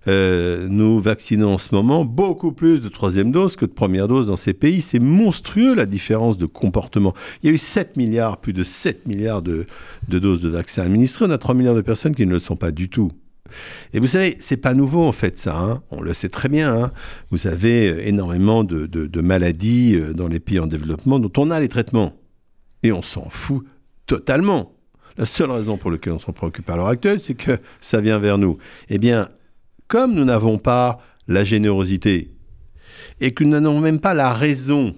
Euh, 0.08 0.66
nous 0.70 0.98
vaccinons 0.98 1.54
en 1.54 1.58
ce 1.58 1.74
moment 1.74 2.04
beaucoup 2.04 2.52
plus 2.52 2.80
de 2.80 2.88
troisième 2.88 3.32
dose 3.32 3.56
que 3.56 3.66
de 3.66 3.70
première 3.70 4.08
dose 4.08 4.28
dans 4.28 4.36
ces 4.36 4.54
pays. 4.54 4.80
C'est 4.80 4.98
monstrueux 4.98 5.74
la 5.74 5.84
différence 5.84 6.38
de 6.38 6.46
comportement. 6.46 7.12
Il 7.42 7.50
y 7.50 7.52
a 7.52 7.54
eu 7.54 7.58
7 7.58 7.96
milliards, 7.96 8.38
plus 8.38 8.54
de 8.54 8.64
7 8.64 9.06
milliards 9.06 9.42
de, 9.42 9.66
doses 10.08 10.40
de 10.40 10.48
vaccins 10.48 10.82
administrés. 10.82 11.26
On 11.26 11.30
a 11.30 11.38
3 11.38 11.54
milliards 11.54 11.74
de 11.74 11.82
personnes 11.82 12.14
qui 12.14 12.24
ne 12.24 12.32
le 12.32 12.40
sont 12.40 12.56
pas 12.56 12.70
du 12.70 12.88
tout. 12.88 13.12
Et 13.92 14.00
vous 14.00 14.06
savez, 14.06 14.36
c'est 14.38 14.56
pas 14.56 14.74
nouveau 14.74 15.04
en 15.04 15.12
fait 15.12 15.38
ça. 15.38 15.58
Hein. 15.58 15.82
On 15.90 16.00
le 16.00 16.12
sait 16.12 16.28
très 16.28 16.48
bien. 16.48 16.84
Hein. 16.84 16.92
Vous 17.30 17.46
avez 17.46 18.08
énormément 18.08 18.64
de, 18.64 18.86
de, 18.86 19.20
maladies 19.20 19.94
euh, 19.94 20.12
dans 20.12 20.28
les 20.28 20.40
pays 20.40 20.58
en 20.58 20.66
développement 20.66 21.18
dont 21.18 21.32
on 21.36 21.50
a 21.50 21.60
les 21.60 21.68
traitements. 21.68 22.14
Et 22.82 22.92
on 22.92 23.02
s'en 23.02 23.28
fout 23.28 23.64
totalement. 24.06 24.72
La 25.18 25.24
seule 25.24 25.50
raison 25.50 25.78
pour 25.78 25.90
laquelle 25.90 26.12
on 26.12 26.18
s'en 26.18 26.32
préoccupe 26.32 26.68
à 26.68 26.76
l'heure 26.76 26.88
actuelle, 26.88 27.20
c'est 27.20 27.34
que 27.34 27.58
ça 27.80 28.00
vient 28.00 28.18
vers 28.18 28.38
nous. 28.38 28.58
Eh 28.90 28.98
bien, 28.98 29.30
comme 29.88 30.14
nous 30.14 30.24
n'avons 30.24 30.58
pas 30.58 31.00
la 31.26 31.42
générosité 31.42 32.30
et 33.20 33.32
que 33.32 33.44
nous 33.44 33.58
n'avons 33.58 33.80
même 33.80 34.00
pas 34.00 34.14
la 34.14 34.32
raison, 34.32 34.94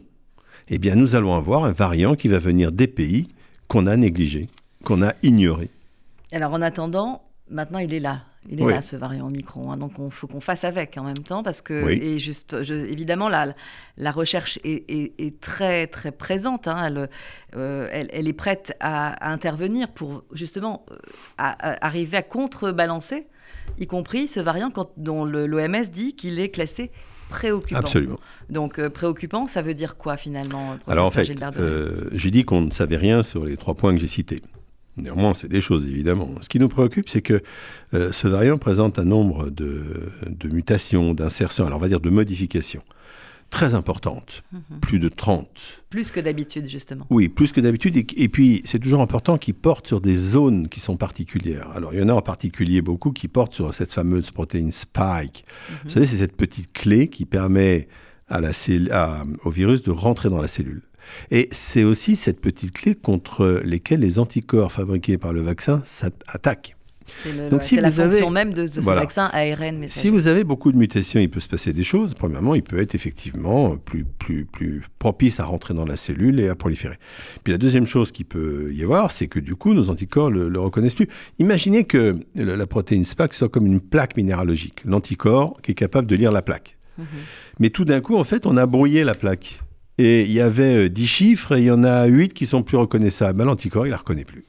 eh 0.70 0.78
bien, 0.78 0.96
nous 0.96 1.14
allons 1.14 1.34
avoir 1.34 1.64
un 1.64 1.72
variant 1.72 2.14
qui 2.14 2.28
va 2.28 2.38
venir 2.38 2.72
des 2.72 2.86
pays 2.86 3.28
qu'on 3.68 3.86
a 3.86 3.96
négligés, 3.96 4.48
qu'on 4.84 5.02
a 5.02 5.14
ignorés. 5.22 5.70
Alors, 6.32 6.52
en 6.52 6.62
attendant, 6.62 7.22
maintenant, 7.50 7.78
il 7.78 7.94
est 7.94 8.00
là. 8.00 8.22
Il 8.50 8.60
est 8.62 8.66
là, 8.66 8.82
ce 8.82 8.96
variant 8.96 9.26
Omicron. 9.26 9.72
Hein. 9.72 9.76
donc, 9.76 9.92
il 9.98 10.10
faut 10.10 10.26
qu'on 10.26 10.40
fasse 10.40 10.64
avec 10.64 10.96
en 10.96 11.04
même 11.04 11.18
temps, 11.18 11.42
parce 11.42 11.60
que, 11.60 11.88
et 11.88 12.18
juste, 12.18 12.54
évidemment, 12.54 13.28
la, 13.28 13.54
la 13.96 14.10
recherche 14.10 14.58
est, 14.64 15.40
très, 15.40 15.86
très 15.86 16.12
présente. 16.12 16.66
Hein. 16.66 17.08
Euh, 17.56 17.88
elle, 17.92 18.08
elle, 18.12 18.28
est 18.28 18.32
prête 18.32 18.74
à, 18.80 19.30
intervenir 19.30 19.88
pour, 19.88 20.24
justement, 20.32 20.86
euh, 20.90 20.94
arriver 21.38 22.16
à 22.16 22.22
contrebalancer, 22.22 23.26
y 23.78 23.86
compris 23.86 24.28
ce 24.28 24.40
variant 24.40 24.72
dont 24.96 25.24
l'OMS 25.24 25.84
dit 25.92 26.14
qu'il 26.14 26.40
est 26.40 26.48
classé 26.48 26.90
préoccupant. 27.28 27.80
Absolument. 27.80 28.18
Donc, 28.48 28.78
euh, 28.78 28.88
préoccupant, 28.88 29.46
ça 29.46 29.60
veut 29.60 29.74
dire 29.74 29.96
quoi, 29.96 30.16
finalement 30.16 30.76
Alors, 30.86 31.06
en 31.06 31.10
fait, 31.10 31.24
j'ai 32.12 32.30
dit 32.30 32.44
qu'on 32.44 32.62
ne 32.62 32.70
savait 32.70 32.96
rien 32.96 33.22
sur 33.22 33.44
les 33.44 33.56
trois 33.56 33.74
points 33.74 33.92
que 33.92 34.00
j'ai 34.00 34.08
cités. 34.08 34.42
Néanmoins, 34.98 35.34
c'est 35.34 35.48
des 35.48 35.60
choses, 35.60 35.86
évidemment. 35.86 36.30
Ce 36.40 36.48
qui 36.48 36.58
nous 36.58 36.68
préoccupe, 36.68 37.08
c'est 37.08 37.22
que 37.22 37.42
euh, 37.94 38.12
ce 38.12 38.28
variant 38.28 38.58
présente 38.58 38.98
un 38.98 39.04
nombre 39.04 39.50
de, 39.50 40.10
mutations, 40.44 41.14
d'insertions, 41.14 41.66
alors 41.66 41.78
on 41.78 41.82
va 41.82 41.88
dire 41.88 42.00
de 42.00 42.10
modifications, 42.10 42.82
très 43.50 43.74
importantes, 43.74 44.42
mhm. 44.52 44.80
plus 44.80 44.98
de 44.98 45.08
30. 45.08 45.48
Plus 45.88 46.10
que 46.10 46.20
d'habitude, 46.20 46.68
justement. 46.68 47.06
Oui, 47.10 47.28
plus 47.28 47.52
que 47.52 47.60
d'habitude. 47.60 47.96
Et, 47.96 48.28
puis, 48.28 48.62
c'est 48.64 48.78
toujours 48.78 49.00
important 49.00 49.38
qu'ils 49.38 49.54
portent 49.54 49.86
sur 49.86 50.00
des 50.00 50.16
zones 50.16 50.68
qui 50.68 50.80
sont 50.80 50.96
particulières. 50.96 51.70
Alors, 51.74 51.94
il 51.94 52.00
y 52.00 52.02
en 52.02 52.08
a 52.08 52.14
en 52.14 52.22
particulier 52.22 52.82
beaucoup 52.82 53.12
qui 53.12 53.28
portent 53.28 53.54
sur 53.54 53.72
cette 53.72 53.92
fameuse 53.92 54.30
protéine 54.30 54.72
spike. 54.72 55.44
Mhm. 55.70 55.76
Vous 55.84 55.90
savez, 55.90 56.06
c'est 56.06 56.18
cette 56.18 56.36
petite 56.36 56.72
clé 56.72 57.08
qui 57.08 57.24
permet 57.24 57.88
à 58.28 58.40
la, 58.40 58.50
au 59.44 59.50
virus 59.50 59.82
de 59.82 59.90
rentrer 59.90 60.28
dans 60.28 60.40
la 60.40 60.48
cellule. 60.48 60.82
Et 61.30 61.48
c'est 61.52 61.84
aussi 61.84 62.16
cette 62.16 62.40
petite 62.40 62.72
clé 62.72 62.94
contre 62.94 63.62
lesquelles 63.64 64.00
les 64.00 64.18
anticorps 64.18 64.72
fabriqués 64.72 65.18
par 65.18 65.32
le 65.32 65.42
vaccin 65.42 65.82
attaquent. 66.28 66.76
C'est 67.60 67.80
la 67.80 67.90
fonction 67.90 68.30
même 68.30 68.52
de, 68.52 68.66
ce 68.66 68.80
vaccin 68.80 69.30
ARN 69.32 69.78
messager. 69.78 70.00
Si 70.00 70.10
vous 70.10 70.26
avez 70.26 70.44
beaucoup 70.44 70.72
de 70.72 70.76
mutations, 70.76 71.20
il 71.20 71.30
peut 71.30 71.40
se 71.40 71.48
passer 71.48 71.72
des 71.72 71.84
choses. 71.84 72.14
Premièrement, 72.14 72.54
il 72.54 72.62
peut 72.62 72.80
être 72.80 72.94
effectivement 72.94 73.76
plus, 73.76 74.04
plus, 74.04 74.44
plus 74.44 74.84
propice 74.98 75.40
à 75.40 75.44
rentrer 75.44 75.74
dans 75.74 75.84
la 75.84 75.96
cellule 75.96 76.40
et 76.40 76.48
à 76.48 76.54
proliférer. 76.54 76.96
Puis 77.44 77.52
la 77.52 77.58
deuxième 77.58 77.86
chose 77.86 78.12
qui 78.12 78.24
peut 78.24 78.70
y 78.72 78.82
avoir, 78.82 79.12
c'est 79.12 79.26
que 79.26 79.40
du 79.40 79.56
coup, 79.56 79.74
nos 79.74 79.90
anticorps 79.90 80.30
ne 80.30 80.46
le, 80.46 80.60
reconnaissent 80.60 80.94
plus. 80.94 81.08
Imaginez 81.38 81.84
que 81.84 82.16
la 82.34 82.66
protéine 82.66 83.04
SPAC 83.04 83.34
soit 83.34 83.48
comme 83.48 83.66
une 83.66 83.80
plaque 83.80 84.16
minéralogique, 84.16 84.82
l'anticorps 84.84 85.60
qui 85.62 85.72
est 85.72 85.76
capable 85.76 86.06
de 86.06 86.16
lire 86.16 86.32
la 86.32 86.42
plaque. 86.42 86.76
Mhm. 86.98 87.06
Mais 87.60 87.70
tout 87.70 87.84
d'un 87.84 88.00
coup, 88.00 88.16
en 88.16 88.24
fait, 88.24 88.46
on 88.46 88.56
a 88.56 88.66
brouillé 88.66 89.04
la 89.04 89.14
plaque. 89.14 89.60
Et 89.98 90.22
il 90.22 90.32
y 90.32 90.40
avait 90.40 90.88
10 90.88 91.02
euh, 91.02 91.06
chiffres 91.06 91.56
et 91.56 91.60
il 91.60 91.64
y 91.64 91.70
en 91.70 91.84
a 91.84 92.06
8 92.06 92.32
qui 92.32 92.46
sont 92.46 92.62
plus 92.62 92.76
reconnaissables. 92.76 93.42
L'anticorps, 93.42 93.86
il 93.86 93.90
ne 93.90 93.94
la 93.94 93.98
reconnaît 93.98 94.24
plus. 94.24 94.44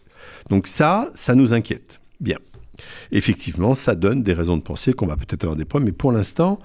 Donc 0.50 0.68
ça, 0.68 1.10
ça 1.15 1.36
nous 1.36 1.53
inquiète. 1.53 2.00
Bien. 2.20 2.38
Effectivement, 3.12 3.74
ça 3.75 3.96
donne 3.96 4.24
des 4.24 4.34
raisons 4.34 4.58
de 4.58 4.62
penser 4.62 4.94
qu'on 4.94 5.08
va 5.08 5.18
peut-être 5.18 5.44
avoir 5.44 5.58
des 5.58 5.65
problèmes, 5.65 5.88
mais 5.88 5.98
pour 5.98 6.12
l'instant, 6.12 6.60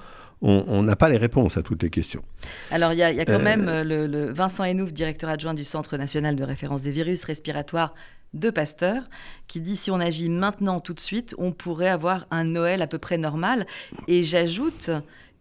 on 0.47 0.83
n'a 0.83 0.95
pas 0.95 1.09
les 1.09 1.17
réponses 1.17 1.57
à 1.57 1.62
toutes 1.62 1.83
les 1.83 1.88
questions. 1.88 2.23
Alors, 2.71 2.93
il 2.93 2.99
y, 2.99 3.03
a 3.03 3.25
quand 3.25 3.33
euh, 3.33 3.43
même 3.43 3.67
euh, 3.67 3.83
le, 3.83 4.31
Vincent 4.31 4.64
Henouf, 4.64 4.93
directeur 4.93 5.31
adjoint 5.31 5.55
du 5.55 5.64
Centre 5.64 5.97
national 5.97 6.37
de 6.37 6.45
référence 6.45 6.83
des 6.83 6.91
virus 6.91 7.25
respiratoires 7.25 7.95
de 8.35 8.50
Pasteur, 8.50 9.05
qui 9.49 9.61
dit 9.61 9.76
si 9.76 9.91
on 9.91 10.00
agit 10.00 10.29
maintenant 10.29 10.81
tout 10.81 10.93
de 10.93 11.00
suite, 11.00 11.35
on 11.38 11.53
pourrait 11.53 11.88
avoir 11.88 12.26
un 12.31 12.45
Noël 12.45 12.83
à 12.83 12.87
peu 12.87 12.99
près 12.99 13.17
normal. 13.17 13.67
Et 14.07 14.23
j'ajoute 14.23 14.91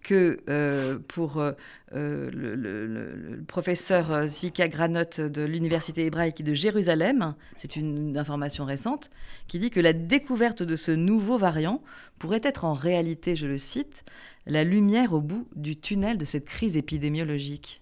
que 0.04 0.38
euh, 0.50 1.00
pour 1.08 1.38
euh, 1.38 1.54
euh, 1.96 2.30
le, 2.32 3.44
professeur 3.48 4.28
Zvika 4.28 4.68
Granot 4.68 5.06
de 5.18 5.42
l'Université 5.42 6.06
hébraïque 6.06 6.44
de 6.44 6.54
Jérusalem, 6.54 7.34
c'est 7.58 7.76
une, 7.76 8.18
information 8.18 8.66
récente, 8.66 9.10
qui 9.48 9.58
dit 9.58 9.72
que 9.72 9.80
la 9.80 9.94
découverte 9.94 10.62
de 10.62 10.76
ce 10.76 10.92
nouveau 10.92 11.38
variant 11.38 11.82
pourrait 12.20 12.42
être 12.44 12.66
en 12.66 12.74
réalité, 12.74 13.36
je 13.36 13.48
le 13.48 13.58
cite, 13.58 14.04
la 14.46 14.64
lumière 14.64 15.14
au 15.14 15.22
bout 15.22 15.48
du 15.56 15.78
tunnel 15.78 16.18
de 16.18 16.26
cette 16.26 16.46
crise 16.46 16.78
épidémiologique. 16.78 17.82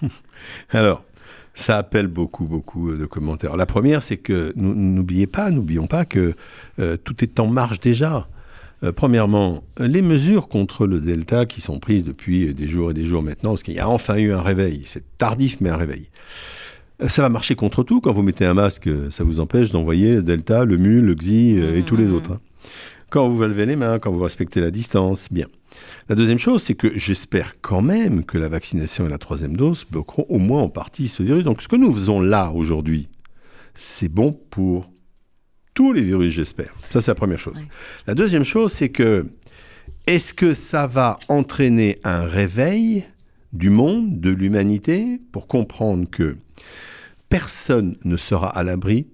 Alors, 0.70 1.04
ça 1.54 1.76
appelle 1.76 2.06
beaucoup, 2.06 2.44
beaucoup 2.44 2.92
de 2.92 3.04
commentaires. 3.04 3.56
La 3.56 3.66
première, 3.66 4.02
c'est 4.02 4.16
que 4.16 4.52
n'oubliez 4.56 5.26
pas, 5.26 5.50
n'oublions 5.50 5.88
pas 5.88 6.04
que 6.04 6.34
tout 6.76 7.24
est 7.24 7.40
en 7.40 7.48
marche 7.48 7.80
déjà. 7.80 8.28
Euh, 8.84 8.92
premièrement, 8.92 9.64
les 9.78 10.02
mesures 10.02 10.48
contre 10.48 10.86
le 10.86 11.00
Delta 11.00 11.46
qui 11.46 11.60
sont 11.60 11.80
prises 11.80 12.04
depuis 12.04 12.54
des 12.54 12.68
jours 12.68 12.92
et 12.92 12.94
des 12.94 13.06
jours 13.06 13.22
maintenant, 13.22 13.50
parce 13.50 13.62
qu'il 13.62 13.74
y 13.74 13.80
a 13.80 13.88
enfin 13.88 14.16
eu 14.16 14.32
un 14.32 14.40
réveil, 14.40 14.82
c'est 14.84 15.04
tardif 15.18 15.60
mais 15.60 15.70
un 15.70 15.76
réveil. 15.76 16.08
Euh, 17.02 17.08
ça 17.08 17.22
va 17.22 17.28
marcher 17.28 17.54
contre 17.54 17.82
tout. 17.82 18.00
Quand 18.00 18.12
vous 18.12 18.22
mettez 18.22 18.44
un 18.44 18.54
masque, 18.54 18.88
ça 19.10 19.24
vous 19.24 19.40
empêche 19.40 19.70
d'envoyer 19.70 20.16
le 20.16 20.22
Delta, 20.22 20.64
le 20.64 20.76
Mu, 20.76 21.00
le 21.00 21.14
Xi 21.14 21.56
euh, 21.56 21.76
et 21.76 21.82
tous 21.82 21.96
les 21.96 22.06
mmh. 22.06 22.14
autres. 22.14 22.32
Hein. 22.32 22.40
Quand 23.10 23.28
vous 23.28 23.42
levez 23.42 23.66
les 23.66 23.76
mains, 23.76 23.98
quand 23.98 24.12
vous 24.12 24.22
respectez 24.22 24.60
la 24.60 24.70
distance, 24.70 25.28
bien. 25.30 25.46
La 26.08 26.14
deuxième 26.14 26.38
chose, 26.38 26.62
c'est 26.62 26.74
que 26.74 26.98
j'espère 26.98 27.54
quand 27.60 27.80
même 27.80 28.24
que 28.24 28.36
la 28.36 28.48
vaccination 28.48 29.06
et 29.06 29.08
la 29.08 29.18
troisième 29.18 29.56
dose 29.56 29.86
bloqueront 29.90 30.26
au 30.28 30.38
moins 30.38 30.62
en 30.62 30.68
partie 30.68 31.08
ce 31.08 31.22
virus. 31.22 31.44
Donc 31.44 31.62
ce 31.62 31.68
que 31.68 31.76
nous 31.76 31.92
faisons 31.92 32.20
là 32.20 32.52
aujourd'hui, 32.54 33.08
c'est 33.74 34.08
bon 34.08 34.38
pour 34.50 34.90
tous 35.78 35.92
les 35.92 36.02
virus, 36.02 36.32
j'espère. 36.32 36.74
Ça, 36.90 37.00
c'est 37.00 37.12
la 37.12 37.14
première 37.14 37.38
chose. 37.38 37.64
La 38.08 38.16
deuxième 38.16 38.42
chose, 38.42 38.72
c'est 38.72 38.88
que 38.88 39.26
est-ce 40.08 40.34
que 40.34 40.52
ça 40.52 40.88
va 40.88 41.20
entraîner 41.28 42.00
un 42.02 42.22
réveil 42.26 43.04
du 43.52 43.70
monde, 43.70 44.18
de 44.18 44.30
l'humanité, 44.30 45.20
pour 45.30 45.46
comprendre 45.46 46.10
que 46.10 46.36
personne 47.28 47.96
ne 48.04 48.16
sera 48.16 48.48
à 48.48 48.64
l'abri 48.64 49.06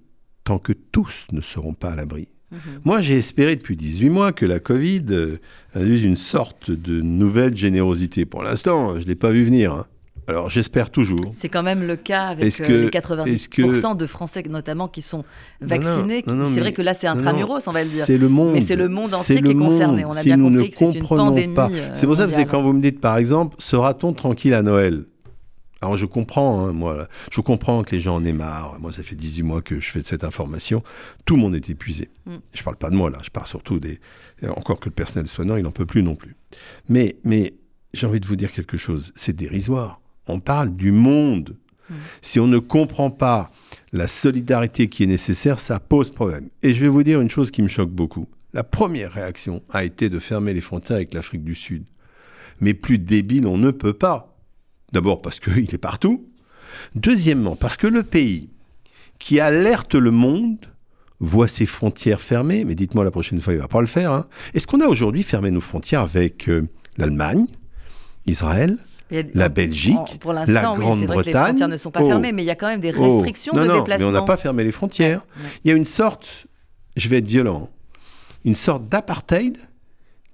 tant 0.43 0.57
que 0.57 0.73
tous 0.73 1.27
ne 1.31 1.39
seront 1.39 1.75
pas 1.75 1.91
à 1.91 1.95
l'abri? 1.95 2.29
Mhm. 2.51 2.59
Moi, 2.83 2.99
j'ai 3.03 3.19
espéré 3.19 3.55
depuis 3.55 3.75
18 3.75 4.09
mois 4.09 4.33
que 4.33 4.47
la 4.47 4.59
Covid 4.59 5.05
euh, 5.11 5.37
induise 5.75 6.03
une 6.03 6.17
sorte 6.17 6.71
de 6.71 6.99
nouvelle 6.99 7.55
générosité. 7.55 8.25
Pour 8.25 8.41
l'instant, 8.41 8.95
je 8.95 9.03
ne 9.03 9.05
l'ai 9.05 9.15
pas 9.15 9.29
vu 9.29 9.43
venir. 9.43 9.71
hein. 9.71 9.85
Alors, 10.27 10.49
j'espère 10.49 10.89
toujours. 10.89 11.19
C'est 11.33 11.49
quand 11.49 11.61
même 11.63 11.83
le 11.85 11.95
cas 11.95 12.27
avec 12.27 12.59
euh, 12.61 12.67
que- 12.67 12.73
les 12.73 12.85
est-ce 12.87 13.47
90% 13.47 13.93
que- 13.93 13.97
de 13.97 14.05
Français 14.07 14.43
notamment 14.49 14.87
qui 14.87 15.01
sont 15.01 15.23
vaccinés. 15.61 16.23
c'est 16.25 16.59
vrai 16.59 16.73
que 16.73 16.81
là, 16.81 16.93
c'est 16.93 17.07
intramuros, 17.07 17.67
on 17.67 17.71
va 17.71 17.83
le 17.83 17.89
dire. 17.89 18.05
C'est 18.05 18.17
le 18.17 18.29
monde. 18.29 18.53
Mais 18.53 18.61
c'est 18.61 18.75
le 18.75 18.87
monde 18.89 19.13
entier 19.13 19.41
qui 19.41 19.51
est 19.51 19.55
concerné. 19.55 20.03
On 20.05 20.11
a 20.11 20.15
Si 20.21 20.25
bien 20.25 20.37
nous 20.37 20.45
compris 20.49 20.63
ne 20.63 20.67
que 20.69 20.75
c'est 20.75 20.99
une 20.99 21.07
pandémie, 21.07 21.53
pas- 21.53 21.69
euh, 21.71 21.91
C'est 21.93 22.07
pour 22.07 22.15
ça 22.15 22.25
que 22.27 22.41
quand 22.49 22.61
vous 22.61 22.73
me 22.73 22.81
dites, 22.81 22.99
par 22.99 23.17
exemple, 23.17 23.55
sera-t-on 23.59 24.13
tranquille 24.13 24.53
à 24.53 24.63
Noël? 24.63 25.05
Alors 25.81 25.97
je 25.97 26.05
comprends, 26.07 26.65
hein, 26.65 26.71
moi, 26.73 27.07
je 27.31 27.41
comprends 27.41 27.83
que 27.83 27.91
les 27.95 28.01
gens 28.01 28.15
en 28.15 28.25
aient 28.25 28.33
marre. 28.33 28.77
Moi, 28.79 28.91
ça 28.91 29.03
fait 29.03 29.13
18 29.13 29.43
mois 29.43 29.61
que 29.61 29.79
je 29.79 29.91
fais 29.91 30.01
de 30.01 30.07
cette 30.07 30.23
information. 30.23 30.81
Tout 31.25 31.35
le 31.35 31.41
monde 31.41 31.53
est 31.53 31.69
épuisé. 31.69 32.09
Mm. 32.25 32.35
Je 32.53 32.63
parle 32.63 32.77
pas 32.77 32.89
de 32.89 32.95
moi 32.95 33.11
là, 33.11 33.19
je 33.23 33.29
parle 33.29 33.45
surtout 33.45 33.79
des. 33.79 33.99
Encore 34.55 34.79
que 34.79 34.85
le 34.85 34.95
personnel 34.95 35.27
soignant, 35.27 35.55
il 35.57 35.63
n'en 35.63 35.71
peut 35.71 35.85
plus 35.85 36.01
non 36.01 36.15
plus. 36.15 36.35
Mais, 36.89 37.17
mais 37.23 37.53
j'ai 37.93 38.07
envie 38.07 38.19
de 38.19 38.25
vous 38.25 38.35
dire 38.35 38.51
quelque 38.51 38.77
chose. 38.77 39.11
C'est 39.15 39.35
dérisoire. 39.35 40.01
On 40.27 40.39
parle 40.39 40.75
du 40.75 40.91
monde. 40.91 41.55
Mm. 41.89 41.93
Si 42.21 42.39
on 42.39 42.47
ne 42.47 42.59
comprend 42.59 43.11
pas 43.11 43.51
la 43.93 44.07
solidarité 44.07 44.87
qui 44.89 45.03
est 45.03 45.07
nécessaire, 45.07 45.59
ça 45.59 45.79
pose 45.79 46.09
problème. 46.09 46.49
Et 46.63 46.73
je 46.73 46.81
vais 46.81 46.87
vous 46.87 47.03
dire 47.03 47.21
une 47.21 47.29
chose 47.29 47.51
qui 47.51 47.61
me 47.61 47.67
choque 47.67 47.91
beaucoup. 47.91 48.27
La 48.53 48.63
première 48.63 49.11
réaction 49.11 49.61
a 49.69 49.83
été 49.83 50.09
de 50.09 50.19
fermer 50.19 50.53
les 50.53 50.61
frontières 50.61 50.97
avec 50.97 51.13
l'Afrique 51.13 51.43
du 51.43 51.55
Sud. 51.55 51.85
Mais 52.61 52.73
plus 52.73 52.97
débile, 52.97 53.47
on 53.47 53.57
ne 53.57 53.71
peut 53.71 53.93
pas. 53.93 54.37
D'abord 54.91 55.21
parce 55.21 55.39
qu'il 55.39 55.73
est 55.73 55.77
partout. 55.77 56.25
Deuxièmement, 56.95 57.55
parce 57.55 57.77
que 57.77 57.87
le 57.87 58.03
pays 58.03 58.49
qui 59.19 59.39
alerte 59.39 59.95
le 59.95 60.11
monde 60.11 60.65
voit 61.19 61.47
ses 61.47 61.65
frontières 61.65 62.21
fermées. 62.21 62.65
Mais 62.65 62.75
dites-moi 62.75 63.03
la 63.03 63.11
prochaine 63.11 63.39
fois, 63.41 63.53
il 63.53 63.57
ne 63.57 63.61
va 63.61 63.67
pas 63.67 63.81
le 63.81 63.87
faire. 63.87 64.11
hein. 64.11 64.27
Est-ce 64.53 64.67
qu'on 64.67 64.81
a 64.81 64.87
aujourd'hui 64.87 65.23
fermé 65.23 65.51
nos 65.51 65.61
frontières 65.61 66.01
avec 66.01 66.49
euh, 66.49 66.67
l'Allemagne, 66.97 67.45
Israël, 68.25 68.77
la 69.11 69.49
Belgique, 69.49 69.95
en- 69.97 70.17
pour 70.19 70.33
la 70.33 70.45
que 70.45 70.51
les 70.51 70.59
Grande-Bretagne 70.61 71.45
frontières 71.45 71.67
ne 71.67 71.77
sont 71.77 71.91
pas 71.91 72.01
Oh. 72.03 72.07
fermées, 72.07 72.31
mais 72.31 72.43
il 72.43 72.47
y 72.47 72.49
a 72.51 72.55
quand 72.55 72.67
même 72.67 72.79
des 72.81 72.93
Oh. 72.97 73.03
restrictions 73.17 73.53
non, 73.55 73.61
de 73.63 73.67
non, 73.67 73.77
déplacement. 73.79 74.09
Mais 74.11 74.17
on 74.17 74.19
n'a 74.19 74.25
pas 74.25 74.37
fermé 74.37 74.63
les 74.63 74.71
frontières. 74.71 75.25
Ouais. 75.37 75.43
Il 75.63 75.69
y 75.69 75.73
a 75.73 75.77
une 75.77 75.85
sorte, 75.85 76.27
je 76.97 77.07
vais 77.07 77.17
être 77.19 77.27
violent, 77.27 77.69
une 78.43 78.55
sorte 78.55 78.87
d'apartheid 78.89 79.57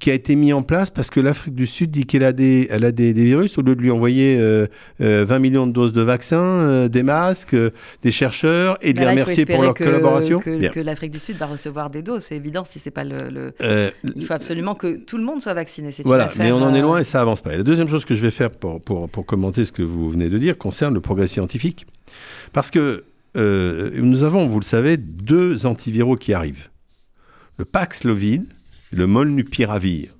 qui 0.01 0.09
a 0.09 0.15
été 0.15 0.35
mis 0.35 0.51
en 0.51 0.63
place 0.63 0.89
parce 0.89 1.11
que 1.11 1.19
l'Afrique 1.19 1.53
du 1.53 1.67
Sud 1.67 1.91
dit 1.91 2.05
qu'elle 2.07 2.23
a, 2.23 2.33
des, 2.33 2.67
elle 2.71 2.83
a 2.85 2.91
des, 2.91 3.13
des 3.13 3.23
virus. 3.23 3.57
Au 3.59 3.61
lieu 3.61 3.75
de 3.75 3.81
lui 3.81 3.91
envoyer 3.91 4.35
euh, 4.39 4.65
euh, 4.99 5.23
20 5.27 5.37
millions 5.39 5.67
de 5.67 5.71
doses 5.71 5.93
de 5.93 6.01
vaccins, 6.01 6.39
euh, 6.43 6.87
des 6.87 7.03
masques, 7.03 7.53
euh, 7.53 7.69
des 8.01 8.11
chercheurs 8.11 8.79
et 8.81 8.93
de 8.93 8.99
Mais 8.99 9.05
les 9.05 9.11
remercier 9.11 9.45
pour 9.45 9.61
leur 9.61 9.75
que- 9.75 9.83
collaboration. 9.83 10.39
Que, 10.39 10.69
que 10.69 10.79
l'Afrique 10.79 11.11
du 11.11 11.19
Sud 11.19 11.37
va 11.37 11.45
recevoir 11.45 11.91
des 11.91 12.01
doses, 12.01 12.23
c'est 12.23 12.35
évident 12.35 12.65
si 12.65 12.79
c'est 12.79 12.89
pas 12.89 13.03
le, 13.03 13.29
le- 13.29 13.53
Euh, 13.61 13.91
Il 14.15 14.25
faut 14.25 14.33
absolument 14.33 14.73
que 14.73 14.97
tout 14.97 15.17
le 15.17 15.23
monde 15.23 15.39
soit 15.39 15.53
vacciné. 15.53 15.91
c'est 15.91 16.01
Voilà, 16.03 16.31
mais 16.39 16.51
on 16.51 16.57
en 16.63 16.73
est 16.73 16.79
euh, 16.79 16.81
loin 16.81 16.97
et 16.99 17.03
ça 17.03 17.21
avance 17.21 17.41
pas. 17.41 17.53
Et 17.53 17.57
la 17.57 17.63
deuxième 17.63 17.87
chose 17.87 18.03
que 18.03 18.15
je 18.15 18.21
vais 18.21 18.31
faire 18.31 18.49
pour, 18.49 18.81
pour, 18.81 19.07
pour 19.07 19.25
commenter 19.27 19.65
ce 19.65 19.71
que 19.71 19.83
vous 19.83 20.09
venez 20.09 20.29
de 20.29 20.37
dire 20.39 20.57
concerne 20.57 20.95
le 20.95 21.01
progrès 21.01 21.27
scientifique. 21.27 21.85
Parce 22.53 22.71
que 22.71 23.03
euh, 23.37 23.91
nous 24.01 24.23
avons, 24.23 24.47
vous 24.47 24.59
le 24.59 24.65
savez, 24.65 24.97
deux 24.97 25.67
antiviraux 25.67 26.15
qui 26.15 26.33
arrivent. 26.33 26.69
Le 27.59 27.65
Paxlovid 27.65 28.45
le 28.91 29.07
Molnupiravir. 29.07 30.15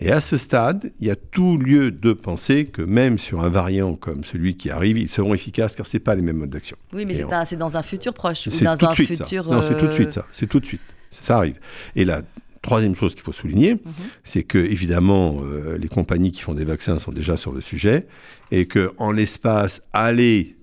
Et 0.00 0.10
à 0.10 0.20
ce 0.20 0.36
stade, 0.36 0.92
il 1.00 1.06
y 1.06 1.10
a 1.10 1.16
tout 1.16 1.58
lieu 1.58 1.90
de 1.92 2.12
penser 2.12 2.66
que 2.66 2.82
même 2.82 3.18
sur 3.18 3.42
un 3.42 3.48
variant 3.48 3.94
comme 3.94 4.24
celui 4.24 4.56
qui 4.56 4.68
arrive, 4.70 4.98
ils 4.98 5.08
seront 5.08 5.32
efficaces 5.34 5.76
car 5.76 5.86
ce 5.86 5.98
pas 5.98 6.14
les 6.14 6.22
mêmes 6.22 6.38
modes 6.38 6.50
d'action. 6.50 6.76
Oui, 6.92 7.04
mais 7.06 7.14
c'est 7.14 7.24
on- 7.24 7.28
dans 7.56 7.76
un 7.76 7.82
futur 7.82 8.12
proche 8.12 8.46
ou 8.48 8.50
C'est 8.50 8.64
dans 8.64 8.76
tout 8.76 8.86
un 8.86 8.90
de 8.90 8.94
suite 8.94 9.14
ça. 9.14 9.24
futur. 9.24 9.48
Non, 9.50 9.62
c'est 9.62 9.74
tout 9.78 9.86
de 9.86 9.90
euh, 9.90 9.92
suite 9.92 10.12
ça. 10.12 10.26
C'est 10.32 10.48
tout 10.48 10.58
de 10.60 10.66
suite. 10.66 10.80
Ça 11.12 11.36
arrive. 11.36 11.58
Et 11.94 12.04
la 12.04 12.22
troisième 12.62 12.94
chose 12.96 13.14
qu'il 13.14 13.22
faut 13.22 13.32
souligner, 13.32 13.74
Mhm. 13.74 13.80
c'est 14.24 14.42
que 14.42 14.58
évidemment 14.58 15.40
euh, 15.44 15.76
les 15.78 15.88
compagnies 15.88 16.32
qui 16.32 16.40
font 16.40 16.54
des 16.54 16.64
vaccins 16.64 16.98
sont 16.98 17.12
déjà 17.12 17.36
sur 17.36 17.52
le 17.52 17.60
sujet 17.60 18.06
et 18.50 18.66
que 18.66 18.92
en 18.98 19.12
l'espace 19.12 19.82
aller 19.92 20.56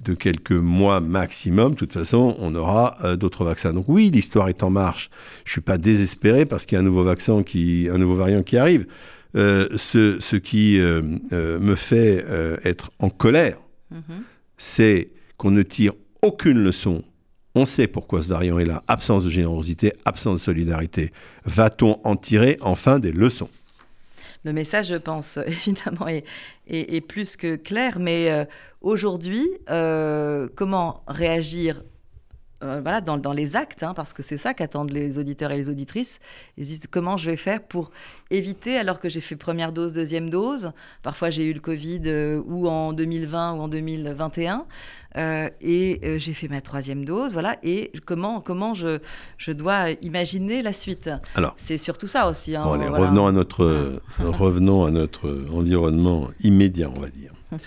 de 0.00 0.14
quelques 0.14 0.52
mois 0.52 1.00
maximum, 1.00 1.72
de 1.72 1.76
toute 1.76 1.92
façon, 1.92 2.36
on 2.38 2.54
aura 2.54 2.96
euh, 3.04 3.16
d'autres 3.16 3.44
vaccins. 3.44 3.72
Donc 3.72 3.86
oui, 3.88 4.10
l'histoire 4.10 4.48
est 4.48 4.62
en 4.62 4.70
marche. 4.70 5.10
Je 5.44 5.52
suis 5.52 5.60
pas 5.60 5.78
désespéré 5.78 6.44
parce 6.46 6.66
qu'il 6.66 6.76
y 6.76 6.78
a 6.78 6.80
un 6.80 6.84
nouveau 6.84 7.02
vaccin 7.04 7.42
qui, 7.42 7.88
un 7.90 7.98
nouveau 7.98 8.14
variant 8.14 8.42
qui 8.42 8.56
arrive. 8.56 8.86
Euh, 9.36 9.68
ce, 9.76 10.18
ce 10.20 10.36
qui 10.36 10.78
euh, 10.80 11.02
me 11.32 11.74
fait 11.74 12.24
être 12.64 12.90
en 12.98 13.08
colère, 13.10 13.58
Mhm. 13.90 14.22
c'est 14.58 15.10
qu'on 15.36 15.52
ne 15.52 15.62
tire 15.62 15.92
aucune 16.22 16.58
leçon. 16.58 17.04
On 17.54 17.64
sait 17.66 17.86
pourquoi 17.86 18.20
ce 18.20 18.28
variant 18.28 18.58
est 18.58 18.64
là. 18.64 18.82
Absence 18.88 19.22
de 19.24 19.30
générosité, 19.30 19.92
absence 20.04 20.40
de 20.40 20.44
solidarité. 20.44 21.12
Va-t-on 21.44 22.00
en 22.04 22.16
tirer 22.16 22.56
enfin 22.60 22.98
des 22.98 23.12
leçons? 23.12 23.48
Le 24.46 24.52
message, 24.52 24.90
je 24.90 24.94
pense, 24.94 25.38
évidemment, 25.46 26.06
est, 26.06 27.00
plus 27.00 27.36
que 27.36 27.56
clair. 27.56 27.98
Mais 27.98 28.30
euh, 28.30 28.44
aujourd'hui, 28.80 29.44
euh, 29.68 30.48
comment 30.54 31.02
réagir 31.08 31.82
euh, 32.62 32.80
voilà, 32.82 33.00
dans, 33.00 33.18
dans 33.18 33.32
les 33.32 33.54
actes, 33.54 33.82
hein, 33.82 33.92
parce 33.94 34.12
que 34.12 34.22
c'est 34.22 34.38
ça 34.38 34.54
qu'attendent 34.54 34.90
les 34.90 35.18
auditeurs 35.18 35.50
et 35.52 35.56
les 35.56 35.68
auditrices. 35.68 36.20
Ils 36.56 36.64
disent 36.64 36.80
comment 36.90 37.16
je 37.16 37.30
vais 37.30 37.36
faire 37.36 37.62
pour 37.62 37.90
éviter, 38.30 38.78
alors 38.78 38.98
que 38.98 39.08
j'ai 39.08 39.20
fait 39.20 39.36
première 39.36 39.72
dose, 39.72 39.92
deuxième 39.92 40.30
dose, 40.30 40.72
parfois 41.02 41.30
j'ai 41.30 41.44
eu 41.44 41.52
le 41.52 41.60
Covid 41.60 42.00
euh, 42.06 42.40
ou 42.46 42.66
en 42.68 42.92
2020 42.92 43.52
ou 43.54 43.60
en 43.60 43.68
2021, 43.68 44.64
euh, 45.16 45.48
et 45.60 46.00
euh, 46.02 46.18
j'ai 46.18 46.34
fait 46.34 46.48
ma 46.48 46.60
troisième 46.60 47.04
dose, 47.04 47.32
voilà, 47.34 47.56
et 47.62 47.92
comment, 48.04 48.40
comment 48.40 48.74
je, 48.74 48.98
je 49.38 49.52
dois 49.52 49.90
imaginer 50.02 50.62
la 50.62 50.72
suite? 50.72 51.10
Alors, 51.34 51.54
C'est 51.58 51.78
surtout 51.78 52.06
ça 52.06 52.28
aussi. 52.28 52.56
hein, 52.56 52.64
bon, 52.64 52.72
allez, 52.72 52.88
voilà. 52.88 53.04
revenons, 53.06 53.26
à 53.26 53.32
notre, 53.32 54.00
revenons 54.18 54.84
à 54.84 54.90
notre 54.90 55.46
environnement 55.52 56.28
immédiat, 56.40 56.90
on 56.94 57.00
va 57.00 57.08
dire. 57.10 57.32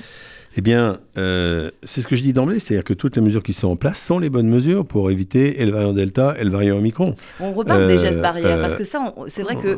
Eh 0.55 0.61
bien, 0.61 0.99
euh, 1.17 1.69
c'est 1.83 2.01
ce 2.01 2.07
que 2.07 2.15
je 2.15 2.23
dis 2.23 2.33
d'emblée, 2.33 2.59
c'est-à-dire 2.59 2.83
que 2.83 2.93
toutes 2.95 3.15
les 3.15 3.21
mesures 3.21 3.43
qui 3.43 3.53
sont 3.53 3.67
en 3.69 3.75
place 3.75 4.01
sont 4.03 4.17
les 4.17 4.29
bonnes 4.31 4.49
mesures 4.49 4.85
pour 4.85 5.11
éviter 5.11 5.61
et 5.61 5.65
le 5.65 5.71
variant 5.71 5.93
Delta 5.93 6.35
et 6.39 6.43
le 6.43 6.49
variant 6.49 6.77
Omicron. 6.77 7.15
On 7.39 7.53
reparle 7.53 7.87
des 7.87 7.95
Euh, 7.97 7.99
gestes 7.99 8.19
barrières 8.21 8.57
euh, 8.57 8.61
parce 8.61 8.75
que 8.75 8.83
ça, 8.83 9.13
c'est 9.27 9.43
vrai 9.43 9.55
que 9.57 9.77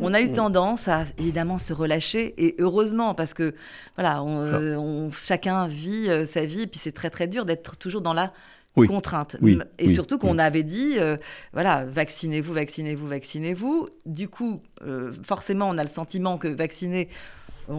on 0.00 0.14
a 0.14 0.20
eu 0.20 0.32
tendance 0.32 0.86
à 0.86 1.04
évidemment 1.18 1.58
se 1.58 1.72
relâcher 1.72 2.34
et 2.38 2.54
heureusement 2.60 3.14
parce 3.14 3.34
que 3.34 3.54
voilà, 3.96 4.22
on, 4.22 4.46
euh, 4.46 4.76
on- 4.76 5.10
chacun 5.10 5.66
vit 5.66 6.08
sa 6.26 6.44
vie 6.44 6.62
et 6.62 6.66
puis 6.68 6.78
c'est 6.78 6.92
très 6.92 7.10
très 7.10 7.26
dur 7.26 7.44
d'être 7.44 7.76
toujours 7.76 8.00
dans 8.00 8.14
la 8.14 8.32
Oui. 8.76 8.86
contrainte. 8.86 9.36
Oui. 9.42 9.58
Et 9.78 9.86
Oui. 9.86 9.92
surtout 9.92 10.18
qu'on 10.18 10.38
avait 10.38 10.62
dit 10.62 10.94
euh, 10.98 11.16
voilà, 11.52 11.84
vaccinez-vous, 11.84 12.54
vaccinez-vous, 12.54 13.06
vaccinez-vous. 13.08 13.88
Du 14.06 14.28
coup, 14.28 14.62
euh, 14.86 15.10
forcément, 15.24 15.68
on 15.68 15.76
a 15.78 15.82
le 15.84 15.90
sentiment 15.90 16.38
que 16.38 16.48
vacciner 16.48 17.08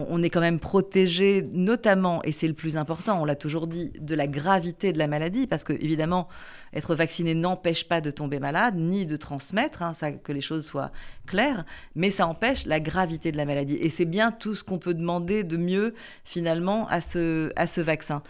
on 0.08 0.22
est 0.22 0.30
quand 0.30 0.40
même 0.40 0.58
protégé, 0.58 1.48
notamment, 1.52 2.22
et 2.24 2.32
c'est 2.32 2.48
le 2.48 2.54
plus 2.54 2.76
important, 2.76 3.20
on 3.20 3.24
l'a 3.24 3.36
toujours 3.36 3.66
dit, 3.66 3.92
de 3.98 4.14
la 4.14 4.26
gravité 4.26 4.92
de 4.92 4.98
la 4.98 5.06
maladie, 5.06 5.46
parce 5.46 5.64
que 5.64 5.72
évidemment, 5.72 6.28
être 6.72 6.94
vacciné 6.94 7.34
n'empêche 7.34 7.88
pas 7.88 8.00
de 8.00 8.10
tomber 8.10 8.38
malade, 8.38 8.76
ni 8.76 9.06
de 9.06 9.16
transmettre, 9.16 9.82
hein, 9.82 9.94
ça, 9.94 10.12
que 10.12 10.32
les 10.32 10.40
choses 10.40 10.66
soient 10.66 10.90
claires, 11.26 11.64
mais 11.94 12.10
ça 12.10 12.26
empêche 12.26 12.66
la 12.66 12.80
gravité 12.80 13.32
de 13.32 13.36
la 13.36 13.44
maladie. 13.44 13.76
Et 13.76 13.90
c'est 13.90 14.04
bien 14.04 14.32
tout 14.32 14.54
ce 14.54 14.64
qu'on 14.64 14.78
peut 14.78 14.94
demander 14.94 15.44
de 15.44 15.56
mieux, 15.56 15.94
finalement, 16.24 16.88
à 16.88 17.00
ce, 17.00 17.52
à 17.56 17.66
ce 17.66 17.80
vaccin. 17.80 18.22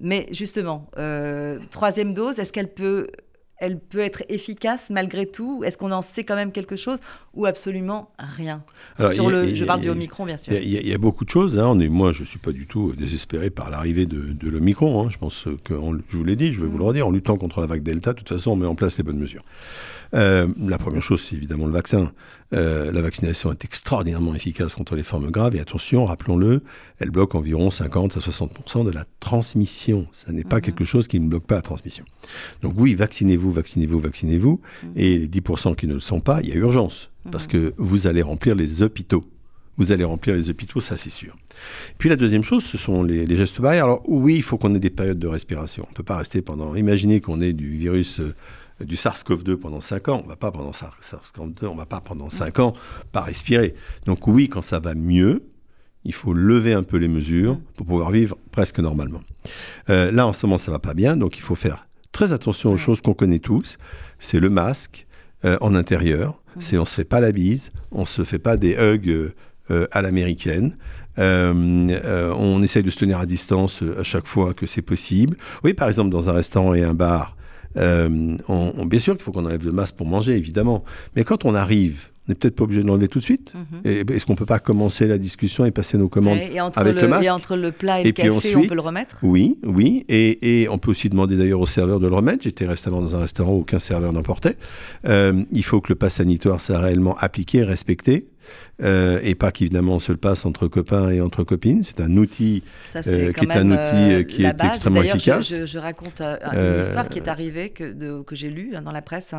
Mais 0.00 0.26
justement, 0.30 0.86
euh, 0.96 1.58
troisième 1.70 2.14
dose, 2.14 2.38
est-ce 2.38 2.52
qu'elle 2.52 2.72
peut 2.72 3.08
elle 3.60 3.78
peut 3.78 3.98
être 4.00 4.22
efficace 4.28 4.90
malgré 4.90 5.26
tout? 5.26 5.62
Est-ce 5.64 5.76
qu'on 5.78 5.90
en 5.92 6.02
sait 6.02 6.24
quand 6.24 6.36
même 6.36 6.52
quelque 6.52 6.76
chose 6.76 6.98
ou 7.34 7.46
absolument 7.46 8.10
rien? 8.18 8.62
Alors, 8.98 9.12
Sur 9.12 9.28
a- 9.28 9.30
le, 9.32 9.54
je 9.54 9.64
parle 9.64 9.80
du 9.80 9.88
Omicron, 9.90 10.24
bien 10.26 10.36
sûr. 10.36 10.52
Il 10.52 10.68
y, 10.68 10.78
a- 10.78 10.94
y 10.94 10.96
beaucoup 10.98 11.24
de 11.24 11.30
choses. 11.30 11.58
Hein. 11.58 11.66
On 11.68 11.80
est, 11.80 11.88
moi, 11.88 12.12
je 12.12 12.20
ne 12.22 12.26
suis 12.26 12.38
pas 12.38 12.52
du 12.52 12.66
tout 12.66 12.92
désespéré 12.96 13.50
par 13.50 13.70
l'arrivée 13.70 14.06
de, 14.06 14.32
de 14.32 14.48
l'Omicron. 14.48 15.04
hein. 15.04 15.08
Je 15.10 15.18
pense 15.18 15.44
que, 15.64 15.74
on- 15.74 15.98
je 16.08 16.16
vous 16.16 16.24
l'ai 16.24 16.36
dit, 16.36 16.52
je 16.52 16.60
vais 16.60 16.66
vous 16.66 16.78
le 16.78 16.84
redire, 16.84 17.06
en 17.06 17.10
luttant 17.10 17.36
contre 17.36 17.60
la 17.60 17.66
vague 17.66 17.82
Delta, 17.82 18.12
de 18.12 18.18
toute 18.18 18.28
façon, 18.28 18.52
on 18.52 18.56
met 18.56 18.66
en 18.66 18.74
place 18.74 18.96
les 18.98 19.04
bonnes 19.04 19.18
mesures. 19.18 19.44
Euh, 20.14 20.46
la 20.58 20.78
première 20.78 21.02
chose, 21.02 21.20
c'est 21.20 21.36
évidemment 21.36 21.66
le 21.66 21.72
vaccin. 21.72 22.12
Euh, 22.54 22.90
la 22.92 23.02
vaccination 23.02 23.52
est 23.52 23.62
extraordinairement 23.64 24.34
efficace 24.34 24.74
contre 24.74 24.96
les 24.96 25.02
formes 25.02 25.30
graves. 25.30 25.54
Et 25.54 25.60
attention, 25.60 26.06
rappelons-le, 26.06 26.62
elle 26.98 27.10
bloque 27.10 27.34
environ 27.34 27.70
50 27.70 28.16
à 28.16 28.20
60 28.20 28.84
de 28.86 28.90
la 28.90 29.04
transmission. 29.20 30.06
Ça 30.12 30.32
n'est 30.32 30.44
pas 30.44 30.56
Mhm. 30.56 30.62
quelque 30.62 30.84
chose 30.84 31.08
qui 31.08 31.20
ne 31.20 31.28
bloque 31.28 31.44
pas 31.44 31.56
la 31.56 31.62
transmission. 31.62 32.04
Donc 32.62 32.74
oui, 32.76 32.94
vaccinez-vous, 32.94 33.52
vaccinez-vous, 33.52 34.00
vaccinez-vous. 34.00 34.60
Mhm. 34.82 34.92
Et 34.96 35.18
les 35.18 35.28
10 35.28 35.74
qui 35.76 35.86
ne 35.86 35.94
le 35.94 36.00
sont 36.00 36.20
pas, 36.20 36.40
il 36.42 36.48
y 36.48 36.52
a 36.52 36.56
urgence. 36.56 37.10
Parce 37.30 37.46
que 37.46 37.74
vous 37.76 38.06
allez 38.06 38.22
remplir 38.22 38.54
les 38.54 38.82
hôpitaux. 38.82 39.24
Vous 39.76 39.92
allez 39.92 40.04
remplir 40.04 40.34
les 40.34 40.48
hôpitaux, 40.50 40.80
ça 40.80 40.96
c'est 40.96 41.10
sûr. 41.10 41.36
Puis 41.98 42.08
la 42.08 42.16
deuxième 42.16 42.42
chose, 42.42 42.64
ce 42.64 42.78
sont 42.78 43.02
les, 43.02 43.26
les 43.26 43.36
gestes 43.36 43.60
barrières. 43.60 43.84
Alors 43.84 44.02
oui, 44.08 44.34
il 44.36 44.42
faut 44.42 44.56
qu'on 44.56 44.74
ait 44.74 44.80
des 44.80 44.90
périodes 44.90 45.18
de 45.18 45.26
respiration. 45.28 45.84
On 45.86 45.90
ne 45.90 45.94
peut 45.94 46.02
pas 46.02 46.16
rester 46.16 46.40
pendant... 46.42 46.74
Imaginez 46.74 47.20
qu'on 47.20 47.40
ait 47.40 47.52
du 47.52 47.76
virus 47.76 48.18
euh, 48.20 48.34
du 48.80 48.96
SARS-CoV-2 48.96 49.56
pendant 49.56 49.80
5 49.80 50.08
ans. 50.08 50.22
On 50.24 50.28
va 50.28 50.36
pas 50.36 50.50
pendant 50.50 50.72
SARS-CoV-2, 50.72 51.66
on 51.66 51.74
va 51.74 51.86
pas 51.86 52.00
pendant 52.00 52.30
5 52.30 52.58
ans 52.60 52.74
pas 53.12 53.22
respirer. 53.22 53.74
Donc 54.06 54.26
oui, 54.26 54.48
quand 54.48 54.62
ça 54.62 54.78
va 54.78 54.94
mieux, 54.94 55.42
il 56.04 56.14
faut 56.14 56.32
lever 56.32 56.72
un 56.72 56.82
peu 56.82 56.96
les 56.96 57.08
mesures 57.08 57.58
pour 57.76 57.86
pouvoir 57.86 58.10
vivre 58.10 58.36
presque 58.52 58.78
normalement. 58.78 59.20
Euh, 59.90 60.10
là, 60.10 60.26
en 60.26 60.32
ce 60.32 60.46
moment, 60.46 60.58
ça 60.58 60.70
va 60.70 60.78
pas 60.78 60.94
bien, 60.94 61.16
donc 61.16 61.36
il 61.36 61.42
faut 61.42 61.54
faire 61.54 61.86
très 62.12 62.32
attention 62.32 62.70
aux 62.70 62.76
choses 62.76 63.00
qu'on 63.00 63.14
connaît 63.14 63.38
tous. 63.38 63.78
C'est 64.18 64.40
le 64.40 64.50
masque 64.50 65.06
euh, 65.44 65.58
en 65.60 65.74
intérieur. 65.74 66.42
C'est 66.60 66.78
on 66.78 66.84
se 66.84 66.94
fait 66.94 67.04
pas 67.04 67.20
la 67.20 67.30
bise, 67.30 67.70
on 67.92 68.04
se 68.04 68.24
fait 68.24 68.40
pas 68.40 68.56
des 68.56 68.74
hugs 68.74 69.32
euh, 69.70 69.86
à 69.92 70.02
l'américaine. 70.02 70.76
on 71.16 72.62
essaye 72.62 72.82
de 72.82 72.90
se 72.90 72.98
tenir 72.98 73.18
à 73.18 73.26
distance 73.26 73.82
à 73.96 74.02
chaque 74.02 74.26
fois 74.26 74.54
que 74.54 74.66
c'est 74.66 74.82
possible. 74.82 75.36
Oui, 75.62 75.74
par 75.74 75.88
exemple, 75.88 76.10
dans 76.10 76.28
un 76.28 76.32
restaurant 76.32 76.74
et 76.74 76.82
un 76.82 76.94
bar, 76.94 77.36
on, 77.76 78.86
bien 78.86 79.00
sûr 79.00 79.14
qu'il 79.14 79.24
faut 79.24 79.32
qu'on 79.32 79.46
enlève 79.46 79.64
le 79.64 79.72
masque 79.72 79.94
pour 79.94 80.06
manger, 80.06 80.36
évidemment. 80.36 80.84
Mais 81.16 81.24
quand 81.24 81.44
on 81.44 81.54
arrive 81.54 82.10
n'est 82.28 82.34
peut-être 82.34 82.56
pas 82.56 82.64
obligé 82.64 82.82
de 82.82 82.86
l'enlever 82.86 83.08
tout 83.08 83.18
de 83.18 83.24
suite. 83.24 83.54
Mhm. 83.54 84.10
Est-ce 84.10 84.26
qu'on 84.26 84.34
peut 84.34 84.46
pas 84.46 84.58
commencer 84.58 85.06
la 85.06 85.18
discussion 85.18 85.64
et 85.64 85.70
passer 85.70 85.96
nos 85.96 86.08
commandes 86.08 86.38
avec 86.76 87.00
le, 87.00 87.08
masque 87.08 87.24
Et 87.24 87.30
entre 87.30 87.56
le 87.56 87.72
plat 87.72 88.00
et, 88.00 88.04
le 88.04 88.10
café, 88.10 88.54
on 88.54 88.66
peut 88.66 88.74
le 88.74 88.80
remettre? 88.80 89.16
Oui, 89.22 89.58
oui. 89.64 90.04
Et, 90.08 90.62
et, 90.62 90.68
on 90.68 90.78
peut 90.78 90.90
aussi 90.90 91.08
demander 91.08 91.36
d'ailleurs 91.36 91.60
au 91.60 91.66
serveur 91.66 92.00
de 92.00 92.06
le 92.06 92.14
remettre. 92.14 92.42
J'étais 92.44 92.66
récemment 92.66 93.00
dans 93.00 93.16
un 93.16 93.20
restaurant 93.20 93.52
où 93.52 93.60
aucun 93.60 93.78
serveur 93.78 94.12
n'en 94.12 94.22
portait. 94.22 94.56
Euh, 95.06 95.42
il 95.52 95.64
faut 95.64 95.80
que 95.80 95.90
le 95.90 95.96
pass 95.96 96.14
sanitaire 96.14 96.60
soit 96.60 96.78
réellement 96.78 97.16
appliqué, 97.18 97.62
respecté. 97.62 98.28
Euh, 98.80 99.18
et 99.24 99.34
pas 99.34 99.50
qu'évidemment 99.50 99.96
on 99.96 99.98
se 99.98 100.12
le 100.12 100.18
passe 100.18 100.46
entre 100.46 100.68
copains 100.68 101.10
et 101.10 101.20
entre 101.20 101.42
copines. 101.42 101.82
C'est 101.82 102.00
un 102.00 102.16
outil 102.16 102.62
euh, 102.94 103.32
qui 103.32 103.44
est 103.44 103.52
un 103.52 103.70
outil 103.72 104.26
qui 104.26 104.44
est 104.44 104.64
extrêmement 104.64 105.02
efficace. 105.02 105.48
Je, 105.48 105.66
je, 105.66 105.78
raconte 105.78 106.20
une 106.20 106.80
histoire 106.80 107.08
qui 107.08 107.18
est 107.18 107.28
arrivée 107.28 107.70
que, 107.70 108.22
que 108.22 108.36
j'ai 108.36 108.50
lue 108.50 108.72
dans 108.84 108.92
la 108.92 109.02
presse 109.02 109.34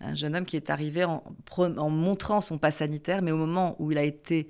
un 0.00 0.14
jeune 0.14 0.36
homme 0.36 0.44
qui 0.44 0.56
est 0.56 0.70
arrivé 0.70 1.04
en, 1.04 1.22
en, 1.58 1.90
montrant 1.90 2.40
son 2.40 2.58
pass 2.58 2.76
sanitaire, 2.76 3.22
mais 3.22 3.30
au 3.30 3.36
moment 3.36 3.76
où 3.78 3.92
il 3.92 3.98
a 3.98 4.02
été, 4.02 4.48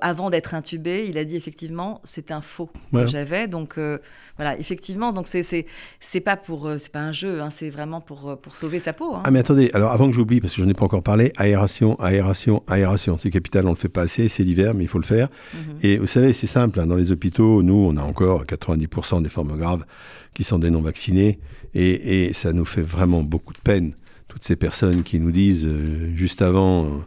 avant 0.00 0.30
d'être 0.30 0.54
intubé, 0.54 1.06
il 1.08 1.18
a 1.18 1.24
dit 1.24 1.34
effectivement 1.34 2.00
c'est 2.04 2.30
un 2.30 2.40
faux 2.40 2.70
que 2.92 3.06
j'avais. 3.06 3.48
Donc 3.48 3.78
euh, 3.78 3.98
voilà, 4.36 4.58
effectivement, 4.58 5.12
donc 5.12 5.26
c'est 5.28 5.66
c'est 6.00 6.20
pas 6.20 6.36
pour 6.36 6.66
euh, 6.66 6.78
c'est 6.78 6.92
pas 6.92 7.00
un 7.00 7.12
jeu, 7.12 7.40
hein, 7.40 7.50
c'est 7.50 7.70
vraiment 7.70 8.00
pour 8.00 8.30
euh, 8.30 8.36
pour 8.36 8.56
sauver 8.56 8.78
sa 8.78 8.92
peau. 8.92 9.14
Hein. 9.14 9.22
Ah 9.24 9.30
mais 9.30 9.40
attendez, 9.40 9.70
alors 9.74 9.90
avant 9.90 10.06
que 10.06 10.12
j'oublie 10.12 10.40
parce 10.40 10.54
que 10.54 10.62
je 10.62 10.66
n'ai 10.66 10.74
pas 10.74 10.84
encore 10.84 11.02
parlé, 11.02 11.32
aération, 11.36 11.98
aération, 12.00 12.62
aération, 12.68 13.18
c'est 13.18 13.30
capital, 13.30 13.66
on 13.66 13.70
le 13.70 13.76
fait 13.76 13.88
pas 13.88 14.02
assez, 14.02 14.28
c'est 14.28 14.44
l'hiver, 14.44 14.74
mais 14.74 14.84
il 14.84 14.88
faut 14.88 15.00
le 15.00 15.04
faire. 15.04 15.28
Mhm. 15.54 15.60
Et 15.82 15.98
vous 15.98 16.06
savez, 16.06 16.32
c'est 16.32 16.46
simple, 16.46 16.78
hein, 16.78 16.86
dans 16.86 16.96
les 16.96 17.10
hôpitaux, 17.10 17.62
nous 17.62 17.74
on 17.74 17.96
a 17.96 18.02
encore 18.02 18.44
90% 18.44 19.22
des 19.22 19.28
formes 19.28 19.56
graves 19.56 19.84
qui 20.34 20.44
sont 20.44 20.58
des 20.58 20.70
non 20.70 20.82
vaccinés, 20.82 21.40
et, 21.74 22.26
et 22.26 22.32
ça 22.32 22.52
nous 22.52 22.64
fait 22.64 22.82
vraiment 22.82 23.22
beaucoup 23.22 23.52
de 23.52 23.58
peine 23.58 23.94
toutes 24.32 24.44
ces 24.44 24.56
personnes 24.56 25.02
qui 25.02 25.20
nous 25.20 25.30
disent 25.30 25.66
euh, 25.66 26.10
juste 26.14 26.40
avant 26.40 27.02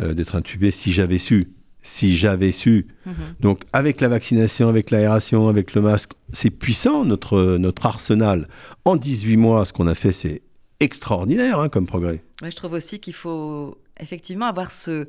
euh, 0.00 0.12
d'être 0.12 0.34
intubés, 0.34 0.72
si 0.72 0.92
j'avais 0.92 1.18
su, 1.18 1.52
si 1.84 2.16
j'avais 2.16 2.50
su. 2.50 2.88
Mhm. 3.06 3.14
Donc 3.38 3.62
avec 3.72 4.00
la 4.00 4.08
vaccination, 4.08 4.68
avec 4.68 4.90
l'aération, 4.90 5.48
avec 5.48 5.74
le 5.74 5.82
masque, 5.82 6.12
c'est 6.32 6.50
puissant 6.50 7.04
notre, 7.04 7.58
notre 7.58 7.86
arsenal. 7.86 8.48
En 8.84 8.96
18 8.96 9.36
mois, 9.36 9.64
ce 9.64 9.72
qu'on 9.72 9.86
a 9.86 9.94
fait, 9.94 10.10
c'est 10.10 10.42
extraordinaire 10.80 11.60
hein, 11.60 11.68
comme 11.68 11.86
progrès. 11.86 12.24
je 12.42 12.50
trouve 12.50 12.72
aussi 12.72 12.98
qu'il 12.98 13.14
faut 13.14 13.78
effectivement 14.00 14.46
avoir 14.46 14.72
ce, 14.72 15.06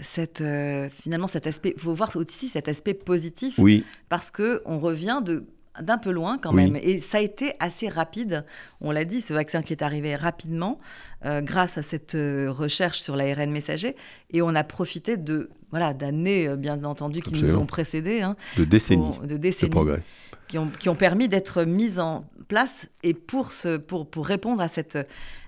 cette, 0.00 0.42
finalement 0.90 1.28
cet 1.28 1.46
aspect, 1.46 1.74
faut 1.78 1.94
voir 1.94 2.16
aussi 2.16 2.48
cet 2.48 2.66
aspect 2.68 2.94
positif. 2.94 3.54
Oui. 3.58 3.84
Parce 4.08 4.32
qu'on 4.32 4.78
revient 4.78 5.22
de 5.24 5.44
d'un 5.80 5.98
peu 5.98 6.10
loin 6.10 6.38
quand 6.38 6.52
même. 6.52 6.76
Et 6.76 6.98
ça 6.98 7.18
a 7.18 7.20
été 7.20 7.54
assez 7.58 7.88
rapide. 7.88 8.44
On 8.80 8.90
l'a 8.90 9.04
dit, 9.04 9.20
ce 9.20 9.34
vaccin 9.34 9.62
qui 9.62 9.72
est 9.72 9.82
arrivé 9.82 10.14
rapidement 10.16 10.78
euh, 11.24 11.40
grâce 11.40 11.78
à 11.78 11.82
cette 11.82 12.14
euh, 12.14 12.50
recherche 12.50 13.00
sur 13.00 13.16
l'ARN 13.16 13.50
messager. 13.50 13.96
Et 14.30 14.42
on 14.42 14.54
a 14.54 14.64
profité 14.64 15.16
de 15.16 15.50
voilà 15.70 15.92
d'années, 15.92 16.46
euh, 16.46 16.56
bien 16.56 16.84
entendu, 16.84 17.20
qui 17.20 17.34
nous 17.34 17.56
ont 17.56 17.66
précédés. 17.66 18.20
Hein, 18.20 18.36
de 18.56 18.64
décennies. 18.64 19.18
de 19.24 19.36
décennies. 19.36 19.70
progrès. 19.70 20.02
Qui 20.46 20.58
ont, 20.58 20.68
qui 20.68 20.88
ont, 20.88 20.94
permis 20.94 21.28
d'être 21.28 21.64
mises 21.64 21.98
en 21.98 22.26
place 22.48 22.86
et 23.02 23.14
pour, 23.14 23.50
ce, 23.50 23.78
pour, 23.78 24.08
pour 24.08 24.26
répondre 24.26 24.60
à 24.60 24.68
cette 24.68 24.98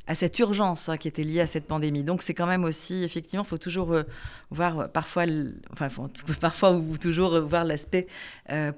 à 0.07 0.14
cette 0.14 0.38
urgence 0.38 0.88
hein, 0.88 0.97
qui 0.97 1.09
était 1.09 1.23
liée 1.23 1.40
à 1.40 1.47
cette 1.47 1.66
pandémie. 1.66 2.05
Donc 2.05 2.23
c'est 2.23 2.35
quand 2.35 2.47
même 2.47 2.64
aussi, 2.64 3.03
effectivement, 3.03 3.45
il 3.45 3.49
faut 3.49 3.59
toujours 3.59 3.92
euh, 3.92 4.05
voir 4.51 4.79
euh, 4.79 4.87
parfois, 4.88 5.25
enfin 5.73 5.88
parfois 6.40 6.73
ou 6.73 6.97
toujours 6.99 7.35
euh, 7.35 7.40
voir 7.40 7.64
l'aspect 7.64 8.07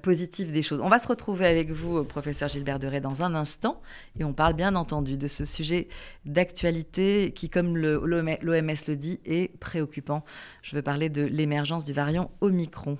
positif 0.01 0.51
des 0.51 0.61
choses. 0.61 0.79
On 0.81 0.89
va 0.89 0.97
se 0.97 1.07
retrouver 1.07 1.45
avec 1.45 1.71
vous, 1.71 2.03
professeur 2.03 2.49
Gilbert 2.49 2.79
Deray, 2.79 3.01
dans 3.01 3.21
un 3.21 3.35
instant, 3.35 3.81
et 4.19 4.23
on 4.23 4.33
parle 4.33 4.53
bien 4.53 4.75
entendu 4.75 5.15
de 5.15 5.27
ce 5.27 5.45
sujet 5.45 5.87
d'actualité 6.25 7.31
qui, 7.35 7.49
comme 7.49 7.77
l'OMS 7.77 8.41
le 8.87 8.95
dit, 8.95 9.19
est 9.25 9.55
préoccupant. 9.59 10.23
Je 10.63 10.75
veux 10.75 10.81
parler 10.81 11.09
de 11.09 11.23
l'émergence 11.23 11.85
du 11.85 11.93
variant 11.93 12.31
Omicron. 12.41 12.97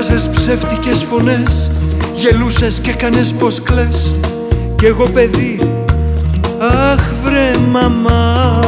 Έβαζες 0.00 0.28
ψεύτικες 0.28 1.02
φωνές 1.02 1.70
Γελούσες 2.12 2.80
και 2.80 2.92
κάνες 2.92 3.32
πως 3.38 3.62
κλαις 3.62 4.14
Κι 4.76 4.86
εγώ 4.86 5.08
παιδί 5.08 5.58
Αχ 6.58 7.00
βρε 7.22 7.56
μαμά 7.70 8.60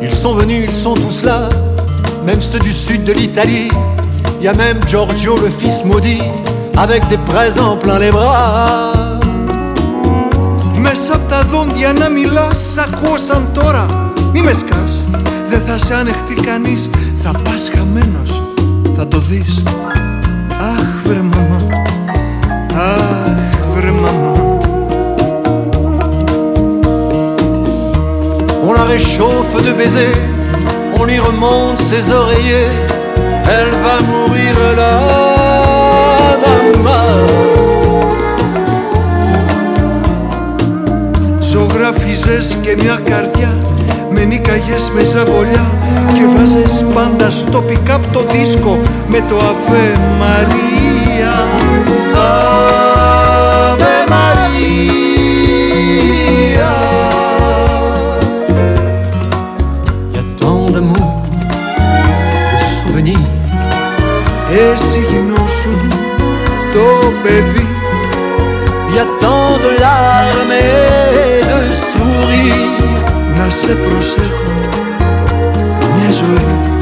Ils 0.00 0.16
sont 0.22 0.34
venus, 0.40 0.62
ils 0.68 0.78
sont 0.84 0.96
tous 1.04 1.18
là 1.28 1.40
Même 2.26 2.42
ceux 2.50 2.62
du 2.68 2.72
sud 2.84 3.00
de 3.08 3.12
l'Italie 3.18 3.70
Y 4.44 4.46
a 4.52 4.54
même 4.64 4.78
Giorgio 4.90 5.34
le 5.44 5.50
fils 5.60 5.78
maudit 5.90 6.24
Avec 6.84 7.02
des 7.12 7.20
présents 7.30 7.76
plein 7.82 7.98
les 8.04 8.12
bras 8.16 8.92
Μέσα 10.80 11.14
απ' 11.14 11.28
τα 11.28 11.42
δόντια 11.42 11.92
να 11.92 12.08
μιλάς 12.08 12.76
Ακούω 12.78 13.16
σαν 13.16 13.48
τώρα 13.52 13.86
Μη 14.32 14.40
με 14.40 14.52
σκάς 14.52 14.61
Δεν 15.53 15.61
θα 15.61 15.77
σε 15.77 15.93
ανεχτεί 15.93 16.33
κανείς. 16.33 16.89
Θα 17.15 17.31
πας 17.43 17.71
χαμένος. 17.75 18.43
Θα 18.95 19.07
το 19.07 19.19
δεις. 19.19 19.63
Αχ 20.57 21.07
βρε 21.07 21.21
μαμά. 21.21 21.61
Αχ 22.73 23.65
βρε 23.75 23.91
μαμά. 23.91 24.33
On 28.67 28.73
la 28.79 28.85
réchauffe 28.93 29.55
de 29.65 29.71
baisers. 29.79 30.17
On 30.99 31.03
lui 31.09 31.19
remonte 31.29 31.79
ses 31.89 32.05
oreillers. 32.19 32.71
Elle 33.55 33.73
va 33.83 33.95
mourir 34.09 34.55
là 34.79 34.93
Maman. 36.43 37.19
Ζωγράφιζες 41.39 42.57
και 42.61 42.75
μια 42.81 42.99
καρδιά 43.03 43.57
Με 44.25 44.29
νίκαγες 44.29 44.91
με 44.93 45.03
ζαβολιά 45.03 45.71
Και 46.13 46.21
βάζες 46.35 46.85
πάντα 46.93 47.29
στο 47.29 47.63
pick-up 47.67 47.99
το 48.11 48.23
δίσκο 48.31 48.79
Με 49.07 49.23
το 49.27 49.35
Αβε 49.37 49.99
Μαρία. 50.19 51.47
Αβε 53.71 53.95
Μαρία. 54.09 54.63
Y'a 60.13 60.23
tant 60.39 60.65
d'amour, 60.73 61.13
de 62.51 62.57
souvenirs 62.77 63.29
Εσύ 64.71 64.99
γινώσουν 65.09 65.79
το 66.73 66.85
παιδί. 67.23 67.67
Y'a 68.95 69.05
tant 69.21 69.51
de 69.63 69.69
larmes 69.83 70.65
et 71.31 71.41
de 71.51 71.75
sourires 71.89 73.12
να 73.36 73.50
σε 73.50 73.74
προσέχω 73.74 74.52
μια 75.96 76.10
ζωή 76.10 76.76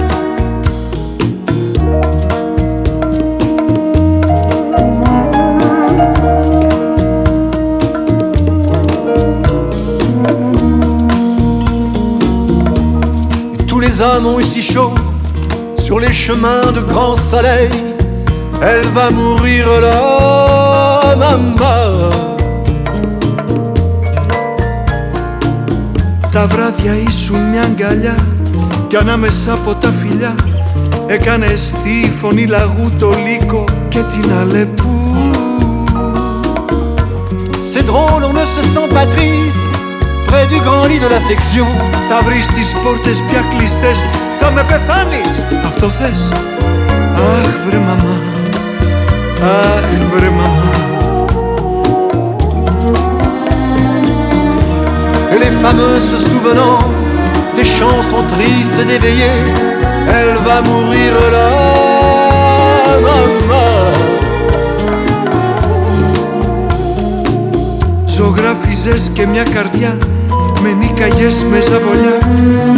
Tous 13.66 13.80
les 13.80 14.00
hommes 14.00 14.26
ont 14.26 14.38
eu 14.40 14.44
si 14.44 14.62
chaud 14.62 14.94
sur 15.86 16.00
les 16.00 16.12
chemins 16.12 16.72
de 16.74 16.80
grand 16.80 17.14
soleil. 17.14 17.70
Elle 18.60 18.86
va 18.86 19.10
mourir 19.10 19.66
là, 19.80 21.14
maman. 21.16 22.29
Τα 26.31 26.47
βράδια 26.47 26.93
ήσουν 27.07 27.49
μια 27.49 27.61
αγκαλιά 27.61 28.15
Κι 28.87 28.95
ανάμεσα 28.95 29.53
από 29.53 29.75
τα 29.75 29.91
φιλιά 29.91 30.35
Έκανες 31.07 31.73
τη 31.83 32.11
φωνή 32.13 32.45
λαγού 32.45 32.91
το 32.99 33.13
λύκο 33.25 33.65
και 33.87 34.03
την 34.03 34.31
αλεπού 34.41 35.01
C'est 37.73 37.85
drôle, 37.85 38.23
on 38.29 38.33
ne 38.33 38.45
se 38.55 38.63
sent 38.73 38.87
pas 38.97 39.07
triste 39.15 39.73
près 40.31 40.45
du 40.47 40.59
grand 40.67 40.85
lit 40.89 40.99
de 40.99 41.07
l'affection. 41.07 41.67
Θα 42.09 42.21
βρεις 42.25 42.47
τις 42.47 42.75
πόρτες 42.83 43.21
πια 43.27 43.43
κλειστές, 43.49 44.03
θα 44.39 44.51
με 44.51 44.63
πεθάνεις, 44.63 45.43
αυτό 45.65 45.89
θες; 45.89 46.31
Αχ 47.15 47.67
βρε 47.67 47.77
μαμά, 47.77 48.21
αχ 49.41 50.15
βρε 50.15 50.29
μαμά. 50.29 50.90
Les 55.43 55.51
fameux 55.63 55.99
se 55.99 56.17
souvenant 56.29 56.77
des 57.57 57.67
chansons 57.79 58.25
tristes 58.35 58.81
d'éveillé, 58.89 59.31
elle 60.17 60.35
va 60.45 60.57
mourir 60.69 61.13
là, 61.35 61.49
maman. 63.05 63.71
Ζωγράφιζες 68.05 69.09
και 69.13 69.25
μια 69.27 69.43
καρδιά 69.43 69.97
με 70.61 70.71
νίκαγες 70.71 71.45
με 71.51 71.59
ζαβολιά 71.61 72.17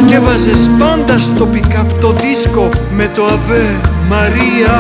και 0.06 0.20
βάζες 0.20 0.70
πάντα 0.80 1.20
στο 1.20 1.48
pick-up 1.54 1.86
το 2.00 2.12
δίσκο 2.12 2.70
με 2.96 3.08
το 3.16 3.24
Αβέ 3.24 3.80
Μαρία 4.10 4.76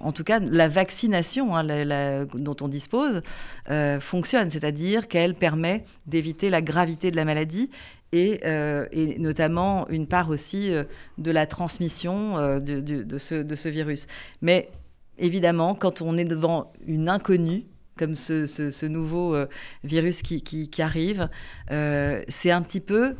en 0.00 0.12
tout 0.12 0.24
cas, 0.24 0.40
la 0.40 0.68
vaccination 0.68 1.56
hein, 1.56 2.26
dont 2.34 2.56
on 2.60 2.68
dispose 2.68 3.22
euh, 3.70 4.00
fonctionne, 4.00 4.50
c'est-à-dire 4.50 5.08
qu'elle 5.08 5.34
permet 5.34 5.84
d'éviter 6.06 6.50
la 6.50 6.62
gravité 6.62 7.10
de 7.10 7.16
la 7.16 7.24
maladie 7.24 7.70
et, 8.12 8.40
euh, 8.44 8.86
notamment 9.18 9.88
une 9.88 10.06
part 10.06 10.30
aussi 10.30 10.72
euh, 10.72 10.84
de 11.18 11.30
la 11.30 11.46
transmission 11.46 12.58
de, 12.58 13.18
ce, 13.18 13.68
virus. 13.68 14.06
Mais 14.42 14.70
évidemment, 15.18 15.74
quand 15.74 16.00
on 16.00 16.16
est 16.16 16.24
devant 16.24 16.72
une 16.86 17.08
inconnue, 17.08 17.64
comme 17.96 18.14
ce, 18.14 18.86
nouveau 18.86 19.36
virus 19.84 20.22
qui, 20.22 20.70
arrive, 20.82 21.28
c'est 21.68 22.50
un 22.50 22.62
petit 22.62 22.80
peu... 22.80 23.14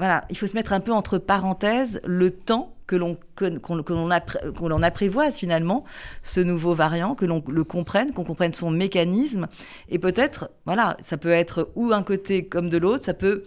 voilà, 0.00 0.24
il 0.30 0.38
faut 0.38 0.46
se 0.46 0.54
mettre 0.54 0.72
un 0.72 0.80
peu 0.80 0.92
entre 0.92 1.18
parenthèses 1.18 2.00
le 2.06 2.30
temps 2.30 2.74
que 2.86 2.96
l'on 2.96 3.18
qu'on, 3.36 4.82
apprivoise 4.82 5.36
finalement 5.36 5.84
ce 6.22 6.40
nouveau 6.40 6.72
variant, 6.72 7.14
que 7.14 7.26
l'on 7.26 7.44
le 7.46 7.64
comprenne, 7.64 8.14
qu'on 8.14 8.24
comprenne 8.24 8.54
son 8.54 8.70
mécanisme. 8.70 9.46
Et 9.90 9.98
peut-être, 9.98 10.50
voilà, 10.64 10.96
ça 11.02 11.18
peut 11.18 11.30
être 11.30 11.70
ou 11.74 11.92
un 11.92 12.02
côté 12.02 12.46
comme 12.46 12.70
de 12.70 12.78
l'autre, 12.78 13.04
ça 13.04 13.12
peut 13.12 13.44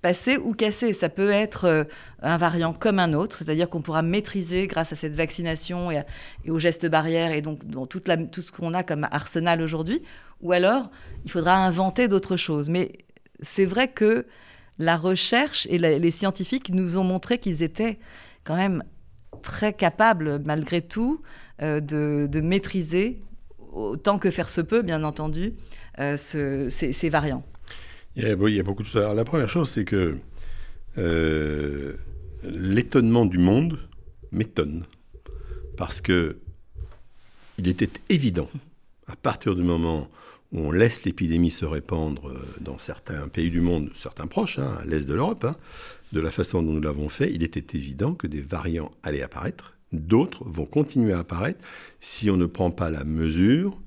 passer 0.00 0.36
ou 0.36 0.54
casser. 0.54 0.92
Ça 0.92 1.08
peut 1.08 1.32
être 1.32 1.64
euh, 1.64 1.82
un 2.22 2.36
variant 2.36 2.72
comme 2.72 3.00
un 3.00 3.12
autre, 3.12 3.38
c'est-à-dire 3.38 3.68
qu'on 3.68 3.82
pourra 3.82 4.02
maîtriser 4.02 4.68
grâce 4.68 4.92
à 4.92 4.96
cette 4.96 5.14
vaccination 5.14 5.90
et, 5.90 6.04
aux 6.48 6.60
gestes 6.60 6.86
barrières 6.86 7.32
et 7.32 7.42
donc 7.42 7.66
dans 7.66 7.86
tout 7.86 8.00
ce 8.06 8.52
qu'on 8.52 8.74
a 8.74 8.84
comme 8.84 9.08
arsenal 9.10 9.60
aujourd'hui. 9.60 10.02
Ou 10.40 10.52
alors, 10.52 10.88
il 11.24 11.32
faudra 11.32 11.56
inventer 11.56 12.06
d'autres 12.06 12.36
choses. 12.36 12.68
Mais 12.68 12.92
c'est 13.42 13.64
vrai 13.64 13.88
que 13.88 14.24
la 14.78 14.96
recherche 14.96 15.66
et 15.70 15.78
les 15.78 16.10
scientifiques 16.10 16.70
nous 16.70 16.98
ont 16.98 17.04
montré 17.04 17.38
qu'ils 17.38 17.62
étaient 17.62 17.98
quand 18.44 18.56
même 18.56 18.82
très 19.42 19.72
capables, 19.72 20.40
malgré 20.44 20.82
tout, 20.82 21.22
euh, 21.62 21.80
de, 21.80 22.40
maîtriser, 22.40 23.22
autant 23.72 24.18
que 24.18 24.30
faire 24.30 24.48
se 24.48 24.60
peut, 24.60 24.82
bien 24.82 25.04
entendu, 25.04 25.54
euh, 25.98 26.16
ce- 26.16 26.68
ces, 26.68 27.08
variants. 27.08 27.44
Il 28.16 28.22
y, 28.22 28.26
a, 28.26 28.32
il 28.34 28.54
y 28.54 28.60
a 28.60 28.62
beaucoup 28.62 28.82
de 28.82 28.88
choses. 28.88 29.14
La 29.14 29.24
première 29.24 29.48
chose, 29.48 29.70
c'est 29.70 29.84
que 29.84 30.16
euh, 30.98 31.94
l'étonnement 32.42 33.26
du 33.26 33.38
monde 33.38 33.78
m'étonne. 34.32 34.84
Parce 35.76 36.00
que 36.00 36.38
il 37.58 37.68
était 37.68 37.90
évident, 38.08 38.48
à 39.06 39.16
partir 39.16 39.54
du 39.54 39.62
moment 39.62 40.08
où 40.52 40.60
on 40.60 40.70
laisse 40.70 41.04
l'épidémie 41.04 41.50
se 41.50 41.64
répandre 41.64 42.28
euh, 42.28 42.38
dans 42.60 42.78
certains 42.78 43.28
pays 43.28 43.50
du 43.50 43.60
monde, 43.60 43.90
certains 43.94 44.26
proches, 44.26 44.58
hein, 44.58 44.78
à 44.80 44.84
l'est 44.84 45.06
de 45.06 45.14
l'Europe, 45.14 45.44
hein, 45.44 45.56
de 46.12 46.20
la 46.20 46.30
façon 46.30 46.62
dont 46.62 46.72
nous 46.72 46.80
l'avons 46.80 47.08
fait, 47.08 47.32
il 47.32 47.42
était 47.42 47.76
évident 47.76 48.14
que 48.14 48.26
des 48.26 48.40
variants 48.40 48.90
allaient 49.02 49.22
apparaître, 49.22 49.74
d'autres 49.92 50.44
vont 50.44 50.66
continuer 50.66 51.12
à 51.12 51.20
apparaître 51.20 51.60
si 52.00 52.30
on 52.30 52.36
ne 52.36 52.46
prend 52.46 52.70
pas 52.70 52.90
la 52.90 53.04
mesure 53.04 53.80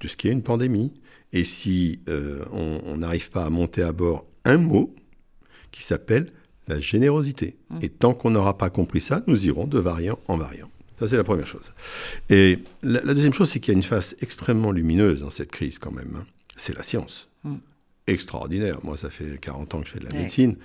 de 0.00 0.08
ce 0.08 0.16
qu'est 0.16 0.30
une 0.30 0.42
pandémie. 0.42 0.92
Et 1.32 1.42
si 1.42 1.98
euh, 2.08 2.44
on 2.52 2.80
on 2.84 2.98
n'arrive 2.98 3.30
pas 3.30 3.44
à 3.44 3.50
monter 3.50 3.82
à 3.82 3.90
bord 3.90 4.24
un 4.44 4.58
mot 4.58 4.94
qui 5.72 5.82
s'appelle 5.82 6.32
la 6.68 6.78
générosité. 6.80 7.56
Et 7.82 7.88
tant 7.88 8.14
qu'on 8.14 8.30
n'aura 8.30 8.56
pas 8.56 8.70
compris 8.70 9.00
ça, 9.00 9.22
nous 9.26 9.46
irons 9.46 9.66
de 9.66 9.78
variant 9.78 10.18
en 10.28 10.36
variant. 10.36 10.70
Ça, 10.98 11.08
c'est 11.08 11.16
la 11.16 11.24
première 11.24 11.46
chose. 11.46 11.72
Et 12.30 12.58
la, 12.82 13.00
la 13.02 13.14
deuxième 13.14 13.32
chose, 13.34 13.50
c'est 13.50 13.60
qu'il 13.60 13.72
y 13.72 13.76
a 13.76 13.78
une 13.78 13.82
face 13.82 14.14
extrêmement 14.20 14.70
lumineuse 14.72 15.20
dans 15.20 15.30
cette 15.30 15.50
crise 15.50 15.78
quand 15.78 15.90
même. 15.92 16.16
hein. 16.20 16.26
C'est 16.56 16.74
la 16.76 16.82
science. 16.84 17.28
Mm. 17.42 17.54
Extraordinaire. 18.06 18.78
Moi, 18.84 18.96
ça 18.96 19.10
fait 19.10 19.38
40 19.40 19.74
ans 19.74 19.80
que 19.80 19.86
je 19.88 19.92
fais 19.92 19.98
de 19.98 20.04
la 20.04 20.12
Ouais. 20.14 20.22
médecine. 20.22 20.56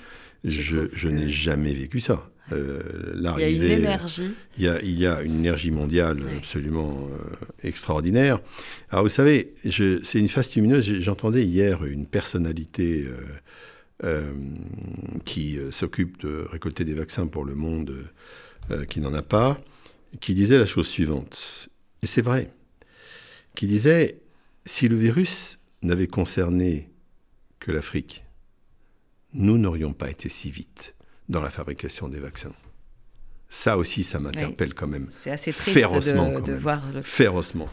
Je, 0.44 0.82
trouve 0.82 0.90
je 0.94 1.08
que- 1.10 1.14
n'ai 1.14 1.28
jamais 1.28 1.74
vécu 1.74 2.00
ça. 2.00 2.30
Euh, 2.52 2.82
Il 3.16 3.22
y 3.22 3.28
a 3.44 3.50
une 3.50 3.64
énergie. 3.64 4.32
il 4.58 4.64
y, 4.64 4.68
a, 4.68 4.82
il 4.82 4.98
y 5.00 5.06
a 5.06 5.22
une 5.22 5.36
énergie 5.40 5.70
mondiale 5.70 6.20
absolument 6.38 7.08
euh, 7.12 7.36
extraordinaire. 7.68 8.40
Alors 8.90 9.04
vous 9.04 9.10
savez, 9.10 9.54
c'est 9.64 10.20
une 10.20 10.28
face 10.28 10.56
lumineuse. 10.56 11.00
J'entendais 11.00 11.44
hier 11.46 11.84
une 11.86 12.08
personnalité 12.08 13.08
euh, 14.04 14.32
qui 15.26 15.60
s'occupe 15.72 16.20
de 16.22 16.46
récolter 16.52 16.86
des 16.86 16.94
vaccins 16.96 17.28
pour 17.28 17.46
le 17.46 17.54
monde 17.56 17.94
qui 18.88 19.00
n'en 19.00 19.14
a 19.14 19.22
pas, 19.22 19.60
qui 20.20 20.34
disait 20.34 20.58
la 20.58 20.66
chose 20.66 20.88
suivante. 20.88 21.70
Et 22.02 22.08
c'est 22.08 22.22
vrai. 22.22 22.52
Qui 23.56 23.68
disait, 23.68 24.20
si 24.66 24.88
le 24.88 24.96
virus 24.96 25.60
n'avait 25.82 26.08
concerné 26.08 26.90
que 27.60 27.72
l'Afrique, 27.72 28.26
nous 29.34 29.58
n'aurions 29.58 29.94
pas 29.94 30.10
été 30.10 30.30
si 30.30 30.50
vite 30.52 30.96
dans 31.28 31.42
la 31.42 31.50
fabrication 31.50 32.08
des 32.08 32.20
vaccins. 32.20 32.54
Ça 33.50 33.78
aussi, 33.78 34.04
ça 34.04 34.20
m'interpelle 34.20 34.74
quand 34.74 34.88
même 34.88 35.08
C'est 35.10 35.32
assez 35.32 35.52
triste 35.52 35.78
férocement. 35.78 36.40
de, 36.40 36.54
voir 36.54 36.92
le... 36.92 37.02
Férocement. 37.02 37.70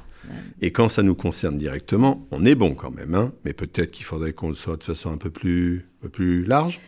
Et 0.61 0.71
quand 0.73 0.89
ça 0.89 1.03
nous 1.03 1.15
concerne 1.15 1.57
directement, 1.59 2.27
on 2.31 2.45
est 2.45 2.55
bon 2.55 2.75
quand 2.75 2.91
même, 2.91 3.15
hein, 3.15 3.33
mais 3.45 3.53
peut-être 3.53 3.91
qu'il 3.91 4.05
faudrait 4.05 4.33
qu'on 4.33 4.49
le 4.49 4.55
soit 4.55 4.77
de 4.77 4.85
façon 4.85 5.13
un 5.13 5.17
peu 5.19 5.31
plus, 5.31 5.87
un 6.01 6.03
peu 6.05 6.09
plus 6.09 6.45
large. 6.45 6.81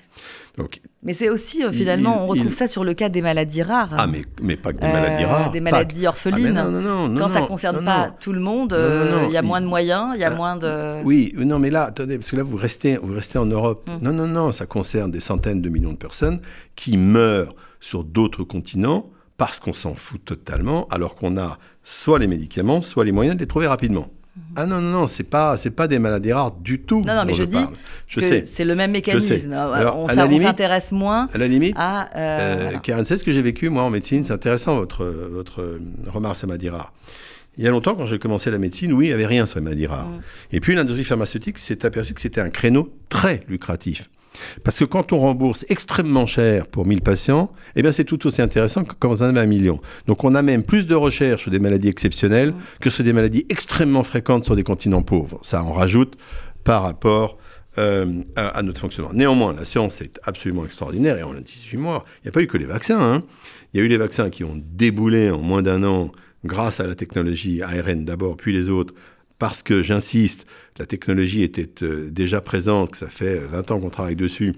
Donc, 0.57 0.81
mais 1.05 1.12
c'est 1.14 1.29
aussi, 1.29 1.62
euh, 1.62 1.70
finalement, 1.70 2.16
il- 2.16 2.22
on 2.22 2.27
retrouve 2.27 2.46
il- 2.48 2.55
ça 2.55 2.66
sur 2.66 2.83
le 2.83 2.92
cas 2.94 3.09
des 3.09 3.22
maladies 3.22 3.62
rares. 3.62 3.90
ah, 3.96 4.09
mais, 4.09 4.22
mais 4.42 4.57
pas 4.57 4.72
que 4.72 4.81
des 4.81 4.87
Euh, 4.87 4.92
maladies 4.92 5.24
rares. 5.24 5.53
Des 5.53 5.61
maladies 5.61 6.07
orphelines. 6.09 6.57
Ah, 6.59 6.64
mais 6.64 6.70
non, 6.72 6.81
non, 6.81 7.09
non, 7.09 7.20
Quand 7.20 7.29
ça 7.29 7.40
ne 7.42 7.46
concerne 7.46 7.85
pas 7.85 8.11
tout 8.18 8.33
le 8.33 8.40
monde, 8.40 8.72
euh, 8.72 9.27
il 9.29 9.33
y 9.33 9.37
a 9.37 9.42
moins 9.42 9.61
de 9.61 9.66
moyens, 9.66 10.12
il 10.16 10.20
y 10.20 10.24
a 10.24 10.33
Ah, 10.33 10.35
moins 10.35 10.57
de... 10.57 11.03
Oui, 11.05 11.33
euh, 11.38 11.44
non, 11.44 11.61
mais 11.61 11.70
là, 11.70 11.85
attendez, 11.85 12.18
parce 12.18 12.31
que 12.33 12.37
là, 12.37 12.42
vous 12.42 12.57
restez, 12.57 12.96
vous 12.96 13.14
restez 13.14 13.38
en 13.38 13.46
Europe. 13.46 13.88
Mm. 13.88 14.05
Non, 14.05 14.12
non, 14.12 14.27
non, 14.27 14.53
ça 14.53 14.66
concerne 14.66 15.12
des 15.12 15.20
centaines 15.20 15.62
de 15.62 15.68
millions 15.68 15.92
de 15.92 15.96
personnes 15.98 16.40
qui 16.74 16.98
meurent 16.98 17.55
sur 17.79 18.03
d'autres 18.03 18.42
continents 18.42 19.11
parce 19.37 19.61
qu'on 19.61 19.72
s'en 19.72 19.94
fout 19.94 20.24
totalement, 20.24 20.88
alors 20.90 21.14
qu'on 21.14 21.37
a 21.38 21.59
soit 21.88 22.18
les 22.18 22.27
médicaments, 22.27 22.83
soit 22.83 23.05
les 23.05 23.12
moyens 23.12 23.37
de 23.37 23.40
les 23.40 23.46
trouver 23.46 23.66
rapidement. 23.66 24.09
Ah 24.55 24.66
non, 24.66 24.81
non, 24.81 24.90
non, 24.90 25.07
c'est 25.07 25.24
pas, 25.24 25.57
c'est 25.57 25.70
pas 25.70 25.88
des 25.88 25.98
maladies 25.98 26.33
rares 26.33 26.53
du 26.53 26.81
tout. 26.81 27.01
Non, 27.01 27.14
non, 27.14 27.24
mais 27.24 27.35
je 27.35 27.42
dis. 27.42 27.57
Je 28.07 28.20
que 28.20 28.44
c'est 28.44 28.64
le 28.64 28.77
même 28.77 28.92
mécanisme. 28.92 29.53
Alors, 29.53 29.98
on 29.98 30.07
s'intéresse 30.07 30.92
moins 30.92 31.29
À 31.33 31.38
la 31.38 31.48
limite, 31.48 31.74
à... 31.77 32.14
euh, 32.16 32.70
Euh. 32.74 32.79
Karen, 32.79 33.05
c'est 33.05 33.16
ce 33.18 33.24
que 33.24 33.33
j'ai 33.33 33.42
vécu 33.42 33.68
moi 33.70 33.83
en 33.83 33.90
médecine. 33.90 34.24
C'est 34.24 34.33
intéressant 34.33 34.77
votre, 34.77 35.05
votre 35.07 35.62
euh, 35.62 35.81
remarque 36.07 36.37
sur 36.37 36.46
les 36.46 36.53
maladies 36.53 36.68
rares. 36.68 36.92
Il 37.57 37.64
y 37.64 37.66
a 37.66 37.70
longtemps, 37.70 37.96
quand 37.96 38.07
j'ai 38.07 38.18
commencé 38.20 38.51
la 38.51 38.59
médecine, 38.59 38.92
oui, 38.92 39.07
il 39.07 39.09
n'y 39.09 39.14
avait 39.14 39.27
rien 39.27 39.46
sur 39.46 39.59
les 39.59 39.64
maladies 39.64 39.87
rares. 39.87 40.09
Mm. 40.09 40.20
Et 40.53 40.61
puis 40.61 40.74
l'industrie 40.74 41.05
pharmaceutique 41.05 41.59
s'est 41.59 41.85
aperçue 41.85 42.14
que 42.14 42.20
c'était 42.20 42.40
un 42.40 42.51
créneau 42.51 42.92
très 43.09 43.42
lucratif. 43.48 44.09
Parce 44.64 44.78
que 44.78 44.84
quand 44.84 45.12
on 45.12 45.18
rembourse 45.18 45.64
extrêmement 45.68 46.26
cher 46.26 46.66
pour 46.66 46.86
1000 46.86 47.02
patients, 47.02 47.52
eh 47.76 47.82
bien 47.82 47.92
c'est 47.92 48.04
tout 48.04 48.26
aussi 48.26 48.42
intéressant 48.42 48.84
que 48.84 48.94
quand 48.98 49.10
on 49.20 49.24
en 49.24 49.36
a 49.36 49.40
un 49.42 49.46
million. 49.46 49.80
Donc 50.06 50.24
on 50.24 50.34
a 50.34 50.42
même 50.42 50.62
plus 50.62 50.86
de 50.86 50.94
recherches 50.94 51.42
sur 51.42 51.50
des 51.50 51.58
maladies 51.58 51.88
exceptionnelles 51.88 52.54
que 52.80 52.90
sur 52.90 53.04
des 53.04 53.12
maladies 53.12 53.46
extrêmement 53.48 54.02
fréquentes 54.02 54.44
sur 54.44 54.56
des 54.56 54.64
continents 54.64 55.02
pauvres. 55.02 55.40
Ça 55.42 55.62
en 55.62 55.72
rajoute 55.72 56.16
par 56.64 56.82
rapport 56.82 57.38
euh, 57.78 58.22
à, 58.34 58.62
notre 58.62 58.80
fonctionnement. 58.80 59.12
Néanmoins, 59.12 59.52
la 59.52 59.64
science 59.64 60.00
est 60.00 60.18
absolument 60.24 60.64
extraordinaire 60.64 61.16
et 61.18 61.22
en 61.22 61.32
18 61.32 61.76
mois, 61.76 62.04
il 62.16 62.26
n'y 62.26 62.28
a 62.30 62.32
pas 62.32 62.42
eu 62.42 62.46
que 62.48 62.58
les 62.58 62.66
vaccins. 62.66 63.00
hein. 63.00 63.22
Il 63.72 63.78
y 63.78 63.82
a 63.82 63.86
eu 63.86 63.88
les 63.88 63.98
vaccins 63.98 64.30
qui 64.30 64.42
ont 64.42 64.60
déboulé 64.72 65.30
en 65.30 65.40
moins 65.40 65.62
d'un 65.62 65.84
an 65.84 66.10
grâce 66.44 66.80
à 66.80 66.86
la 66.86 66.94
technologie 66.94 67.62
ARN 67.62 68.04
d'abord, 68.04 68.36
puis 68.36 68.52
les 68.52 68.68
autres, 68.68 68.94
parce 69.38 69.62
que, 69.62 69.82
j'insiste, 69.82 70.46
la 70.78 70.86
technologie 70.86 71.42
était 71.42 71.68
euh, 71.82 72.10
déjà 72.10 72.40
présente, 72.40 72.92
que 72.92 72.96
ça 72.98 73.08
fait 73.08 73.38
20 73.38 73.70
ans 73.70 73.80
qu'on 73.80 73.90
travaille 73.90 74.16
dessus 74.16 74.54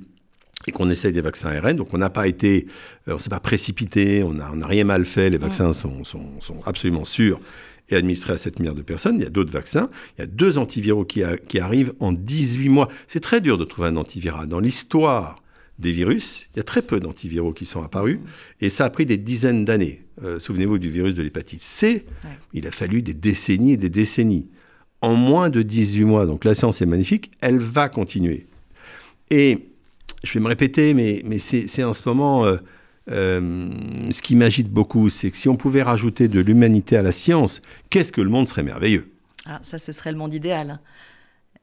et 0.66 0.72
qu'on 0.72 0.90
essaye 0.90 1.12
des 1.12 1.20
vaccins 1.22 1.48
ARN. 1.50 1.74
Donc 1.76 1.94
on 1.94 1.98
n'a 1.98 2.10
pas 2.10 2.28
été, 2.28 2.66
euh, 3.08 3.14
on 3.14 3.18
s'est 3.18 3.30
pas 3.30 3.40
précipité, 3.40 4.22
on 4.22 4.34
n'a 4.34 4.66
rien 4.66 4.84
mal 4.84 5.04
fait. 5.06 5.30
Les 5.30 5.38
vaccins 5.38 5.72
sont, 5.72 6.04
sont, 6.04 6.40
sont 6.40 6.60
absolument 6.66 7.04
sûrs 7.04 7.40
et 7.88 7.96
administrés 7.96 8.34
à 8.34 8.36
7 8.36 8.58
milliards 8.60 8.74
de 8.74 8.82
personnes. 8.82 9.16
Il 9.16 9.22
y 9.22 9.26
a 9.26 9.30
d'autres 9.30 9.50
vaccins. 9.52 9.88
Il 10.16 10.20
y 10.20 10.24
a 10.24 10.26
deux 10.26 10.58
antiviraux 10.58 11.04
qui, 11.04 11.22
a- 11.24 11.36
qui 11.38 11.58
arrivent 11.58 11.94
en 12.00 12.12
18 12.12 12.68
mois. 12.68 12.88
C'est 13.08 13.20
très 13.20 13.40
dur 13.40 13.56
de 13.58 13.64
trouver 13.64 13.88
un 13.88 13.96
antiviral. 13.96 14.46
Dans 14.46 14.60
l'histoire 14.60 15.42
des 15.78 15.92
virus, 15.92 16.46
il 16.54 16.58
y 16.58 16.60
a 16.60 16.62
très 16.62 16.82
peu 16.82 17.00
d'antiviraux 17.00 17.54
qui 17.54 17.64
sont 17.64 17.82
apparus 17.82 18.18
et 18.60 18.68
ça 18.68 18.84
a 18.84 18.90
pris 18.90 19.06
des 19.06 19.16
dizaines 19.16 19.64
d'années. 19.64 20.04
Euh, 20.22 20.38
Souvenez-vous 20.38 20.76
du 20.78 20.90
virus 20.90 21.14
de 21.14 21.22
l'hépatite 21.22 21.62
C, 21.62 22.04
Ouais. 22.22 22.30
il 22.52 22.66
a 22.66 22.70
fallu 22.70 23.00
des 23.00 23.14
décennies 23.14 23.72
et 23.72 23.76
des 23.78 23.88
décennies. 23.88 24.46
En 25.02 25.14
moins 25.14 25.48
de 25.48 25.62
18 25.62 26.04
mois, 26.04 26.26
donc 26.26 26.44
la 26.44 26.54
science 26.54 26.82
est 26.82 26.86
magnifique, 26.86 27.30
elle 27.40 27.58
va 27.58 27.88
continuer. 27.88 28.46
Et 29.30 29.70
je 30.22 30.34
vais 30.34 30.40
me 30.40 30.48
répéter, 30.48 30.92
mais, 30.94 31.38
c'est 31.38 31.84
en 31.84 31.92
ce 31.92 32.06
moment 32.06 32.44
euh, 32.44 32.56
euh, 33.10 33.70
ce 34.10 34.20
qui 34.22 34.36
m'agite 34.36 34.70
beaucoup, 34.70 35.08
c'est 35.08 35.30
que 35.30 35.36
si 35.36 35.48
on 35.48 35.56
pouvait 35.56 35.82
rajouter 35.82 36.28
de 36.28 36.40
l'humanité 36.40 36.96
à 36.96 37.02
la 37.02 37.12
science, 37.12 37.62
qu'est-ce 37.88 38.12
que 38.12 38.20
le 38.20 38.28
monde 38.28 38.48
serait 38.48 38.62
merveilleux, 38.62 39.10
Ah, 39.46 39.60
ça, 39.62 39.78
ce 39.78 39.92
serait 39.92 40.12
le 40.12 40.18
monde 40.18 40.34
idéal. 40.34 40.80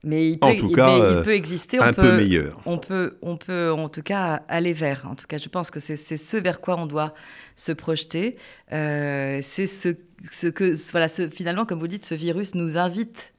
Mais 0.03 0.29
il 0.29 0.39
peut, 0.39 0.47
En 0.47 0.55
tout 0.55 0.69
il- 0.69 0.75
cas, 0.75 0.87
mais 0.87 0.97
il 0.97 1.01
euh, 1.01 1.23
peut 1.23 1.33
exister. 1.33 1.79
On 1.79 1.83
un 1.83 1.91
peut, 1.93 2.01
peu 2.03 2.17
meilleur. 2.17 2.59
On 2.65 2.77
peut, 2.77 3.17
on 3.21 3.35
peut 3.35 3.71
en 3.71 3.89
tout 3.89 4.03
cas 4.03 4.43
aller 4.47 4.71
vers. 4.73 5.07
En 5.09 5.15
tout 5.15 5.25
cas, 5.27 5.37
je 5.37 5.49
pense 5.49 5.71
que 5.71 5.79
c'est 5.79 5.95
c'est 5.95 6.17
ce 6.17 6.37
vers 6.37 6.61
quoi 6.61 6.77
on 6.79 6.85
doit 6.85 7.13
se 7.55 7.71
projeter. 7.71 8.37
Euh, 8.71 9.39
c'est 9.41 9.65
ce, 9.67 9.89
ce 10.31 10.47
que, 10.47 10.73
voilà, 10.91 11.07
ce, 11.07 11.29
finalement, 11.29 11.65
comme 11.65 11.79
vous 11.79 11.87
dites, 11.87 12.05
ce 12.05 12.13
virus 12.15 12.53
nous 12.55 12.77
invite 12.77 13.33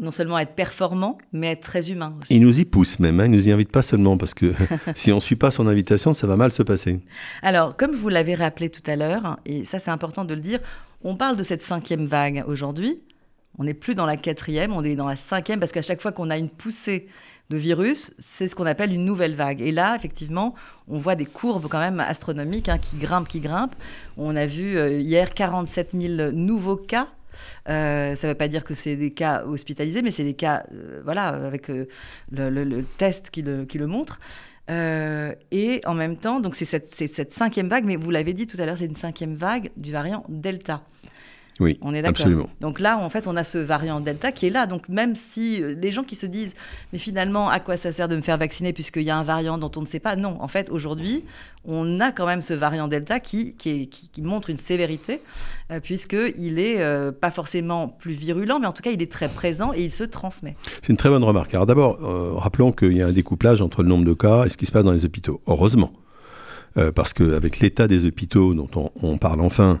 non 0.00 0.10
seulement 0.10 0.34
à 0.36 0.42
être 0.42 0.54
performant, 0.56 1.18
mais 1.32 1.48
à 1.48 1.50
être 1.52 1.60
très 1.62 1.88
humain 1.90 2.16
aussi. 2.20 2.34
Il 2.34 2.42
nous 2.42 2.58
y 2.58 2.64
pousse 2.64 2.98
même, 2.98 3.20
hein, 3.20 3.26
il 3.26 3.30
nous 3.30 3.48
y 3.48 3.52
invite 3.52 3.70
pas 3.70 3.82
seulement, 3.82 4.16
parce 4.16 4.34
que 4.34 4.52
si 4.96 5.12
on 5.12 5.16
ne 5.16 5.20
suit 5.20 5.36
pas 5.36 5.52
son 5.52 5.68
invitation, 5.68 6.14
ça 6.14 6.26
va 6.26 6.34
mal 6.36 6.50
se 6.50 6.64
passer. 6.64 6.98
Alors, 7.42 7.76
comme 7.76 7.92
vous 7.94 8.08
l'avez 8.08 8.34
rappelé 8.34 8.70
tout 8.70 8.82
à 8.90 8.96
l'heure, 8.96 9.38
et 9.46 9.64
ça 9.64 9.78
c'est 9.78 9.92
important 9.92 10.24
de 10.24 10.34
le 10.34 10.40
dire, 10.40 10.58
on 11.04 11.14
parle 11.16 11.36
de 11.36 11.44
cette 11.44 11.62
cinquième 11.62 12.06
vague 12.06 12.42
aujourd'hui. 12.48 13.02
On 13.58 13.64
n'est 13.64 13.74
plus 13.74 13.94
dans 13.94 14.06
la 14.06 14.16
quatrième, 14.16 14.72
on 14.72 14.82
est 14.82 14.96
dans 14.96 15.06
la 15.06 15.16
cinquième, 15.16 15.60
parce 15.60 15.72
qu'à 15.72 15.82
chaque 15.82 16.00
fois 16.00 16.12
qu'on 16.12 16.30
a 16.30 16.36
une 16.36 16.50
poussée 16.50 17.08
de 17.50 17.56
virus, 17.56 18.14
c'est 18.18 18.48
ce 18.48 18.54
qu'on 18.54 18.66
appelle 18.66 18.92
une 18.92 19.04
nouvelle 19.04 19.34
vague. 19.34 19.60
Et 19.60 19.70
là, 19.70 19.94
effectivement, 19.96 20.54
on 20.88 20.98
voit 20.98 21.14
des 21.14 21.26
courbes 21.26 21.68
quand 21.68 21.78
même 21.78 22.00
astronomiques 22.00 22.68
hein, 22.68 22.78
qui 22.78 22.96
grimpent, 22.96 23.28
qui 23.28 23.40
grimpent. 23.40 23.74
On 24.16 24.34
a 24.34 24.46
vu 24.46 24.78
euh, 24.78 24.98
hier 24.98 25.34
47 25.34 25.90
000 25.92 26.32
nouveaux 26.32 26.76
cas. 26.76 27.08
Euh, 27.68 28.14
ça 28.14 28.26
ne 28.26 28.32
veut 28.32 28.36
pas 28.36 28.48
dire 28.48 28.64
que 28.64 28.74
c'est 28.74 28.96
des 28.96 29.10
cas 29.10 29.44
hospitalisés, 29.44 30.00
mais 30.00 30.10
c'est 30.10 30.24
des 30.24 30.34
cas, 30.34 30.64
euh, 30.72 31.02
voilà, 31.04 31.28
avec 31.28 31.68
le, 31.68 32.82
test 32.96 33.30
qui 33.30 33.42
le, 33.42 33.86
montre. 33.86 34.20
Et 34.68 35.82
en 35.84 35.94
même 35.94 36.16
temps, 36.16 36.40
donc 36.40 36.54
c'est 36.54 36.64
cette 36.64 37.32
cinquième 37.32 37.68
vague, 37.68 37.84
mais 37.84 37.96
vous 37.96 38.10
l'avez 38.10 38.32
dit 38.32 38.46
tout 38.46 38.56
à 38.58 38.64
l'heure, 38.64 38.78
c'est 38.78 38.86
une 38.86 38.94
cinquième 38.94 39.34
vague 39.34 39.70
du 39.76 39.92
variant 39.92 40.24
Delta. 40.28 40.82
Oui, 41.60 41.78
On 41.82 41.94
est 41.94 42.02
d'accord. 42.02 42.16
absolument. 42.22 42.48
Donc 42.60 42.80
là, 42.80 42.98
en 42.98 43.08
fait, 43.10 43.28
on 43.28 43.36
a 43.36 43.44
ce 43.44 43.58
variant 43.58 44.00
Delta 44.00 44.32
qui 44.32 44.46
est 44.46 44.50
là. 44.50 44.66
Donc 44.66 44.88
même 44.88 45.14
si 45.14 45.62
euh, 45.62 45.74
les 45.80 45.92
gens 45.92 46.02
qui 46.02 46.16
se 46.16 46.26
disent, 46.26 46.54
mais 46.92 46.98
finalement, 46.98 47.48
à 47.48 47.60
quoi 47.60 47.76
ça 47.76 47.92
sert 47.92 48.08
de 48.08 48.16
me 48.16 48.22
faire 48.22 48.38
vacciner 48.38 48.72
puisqu'il 48.72 49.02
y 49.04 49.10
a 49.10 49.16
un 49.16 49.22
variant 49.22 49.56
dont 49.56 49.70
on 49.76 49.80
ne 49.82 49.86
sait 49.86 50.00
pas? 50.00 50.16
Non, 50.16 50.36
en 50.40 50.48
fait, 50.48 50.68
aujourd'hui, 50.70 51.24
on 51.64 52.00
a 52.00 52.10
quand 52.10 52.26
même 52.26 52.40
ce 52.40 52.54
variant 52.54 52.88
Delta 52.88 53.20
qui, 53.20 53.54
qui, 53.54 53.70
est- 53.70 53.86
qui- 53.86 54.08
qui 54.08 54.20
montre 54.20 54.50
une 54.50 54.58
sévérité, 54.58 55.22
euh, 55.70 55.78
puisqu'il 55.80 56.58
est 56.58 56.80
euh, 56.80 57.12
pas 57.12 57.30
forcément 57.30 57.86
plus 57.88 58.12
virulent, 58.14 58.58
mais 58.58 58.66
en 58.66 58.72
tout 58.72 58.82
cas, 58.82 58.90
il 58.90 59.00
est 59.00 59.10
très 59.12 59.28
présent 59.28 59.72
et 59.72 59.84
il 59.84 59.92
se 59.92 60.02
transmet. 60.04 60.56
C'est 60.82 60.88
une 60.88 60.96
très 60.96 61.08
bonne 61.08 61.24
remarque. 61.24 61.54
Alors 61.54 61.66
d'abord, 61.66 61.98
euh, 62.02 62.32
rappelons 62.34 62.72
qu'il 62.72 62.94
y 62.96 63.00
a 63.02 63.06
un 63.06 63.12
découplage 63.12 63.62
entre 63.62 63.82
le 63.84 63.88
nombre 63.88 64.04
de 64.04 64.12
cas 64.14 64.44
et 64.46 64.50
ce 64.50 64.56
qui 64.56 64.66
se 64.66 64.72
passe 64.72 64.84
dans 64.84 64.92
les 64.92 65.04
hôpitaux. 65.04 65.40
Heureusement. 65.46 65.92
Parce 66.96 67.12
qu'avec 67.12 67.60
l'état 67.60 67.86
des 67.86 68.04
hôpitaux 68.04 68.52
dont 68.52 68.68
on, 68.74 68.90
on 69.00 69.16
parle 69.16 69.42
enfin, 69.42 69.80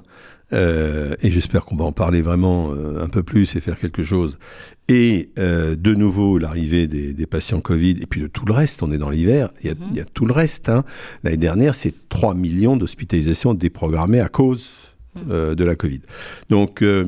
euh, 0.54 1.16
et 1.22 1.30
j'espère 1.30 1.64
qu'on 1.64 1.76
va 1.76 1.84
en 1.84 1.92
parler 1.92 2.22
vraiment 2.22 2.70
euh, 2.72 3.02
un 3.04 3.08
peu 3.08 3.22
plus 3.22 3.54
et 3.56 3.60
faire 3.60 3.78
quelque 3.78 4.02
chose, 4.04 4.38
et 4.88 5.30
euh, 5.38 5.76
de 5.76 5.94
nouveau 5.94 6.38
l'arrivée 6.38 6.86
des, 6.86 7.12
des 7.12 7.26
patients 7.26 7.60
Covid, 7.60 7.98
et 8.00 8.06
puis 8.06 8.20
de 8.20 8.26
tout 8.26 8.44
le 8.46 8.52
reste, 8.52 8.82
on 8.82 8.92
est 8.92 8.98
dans 8.98 9.10
l'hiver, 9.10 9.50
il 9.62 9.66
y 9.66 9.70
a, 9.70 9.74
Mhm. 9.74 9.86
il 9.90 9.96
y 9.96 10.00
a 10.00 10.04
tout 10.04 10.26
le 10.26 10.32
reste. 10.32 10.68
hein. 10.68 10.84
L'année 11.24 11.36
dernière, 11.38 11.74
c'est 11.74 11.94
3 12.08 12.34
millions 12.34 12.76
d'hospitalisations 12.76 13.54
déprogrammées 13.54 14.20
à 14.20 14.28
cause 14.28 14.70
euh, 15.30 15.54
de 15.54 15.64
la 15.64 15.76
Covid. 15.76 16.00
Donc, 16.50 16.82
euh, 16.82 17.04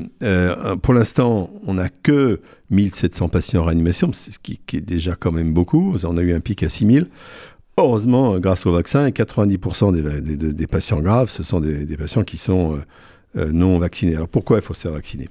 pour 0.83 0.95
l'instant, 0.95 1.51
on 1.67 1.75
n'a 1.75 1.89
que 1.89 2.41
1700 2.71 3.29
patients 3.29 3.63
en 3.63 3.65
réanimation, 3.65 4.13
ce 4.13 4.31
qui, 4.43 4.61
qui 4.65 4.77
est 4.77 4.81
déjà 4.81 5.17
quand 5.17 5.33
même 5.33 5.53
beaucoup. 5.53 5.97
On 6.05 6.17
a 6.17 6.23
eu 6.23 6.33
un 6.33 6.41
pic 6.41 6.63
à 6.63 6.69
6000. 6.69 7.09
Heureusement, 7.79 8.39
grâce 8.39 8.65
au 8.65 8.73
vaccin, 8.73 9.07
et 9.07 9.11
90% 9.11 9.93
des, 9.93 10.67
patients 10.67 11.01
graves, 11.01 11.31
ce 11.31 11.43
sont 11.43 11.61
des, 11.61 11.97
patients 11.97 12.25
qui 12.25 12.39
sont 12.39 12.79
non 13.35 13.79
vaccinés. 13.79 14.15
Alors 14.15 14.29
pourquoi 14.29 14.59
il 14.59 14.63
faut 14.63 14.73
se 14.75 14.83
faire 14.83 14.93
vacciner? 14.93 15.29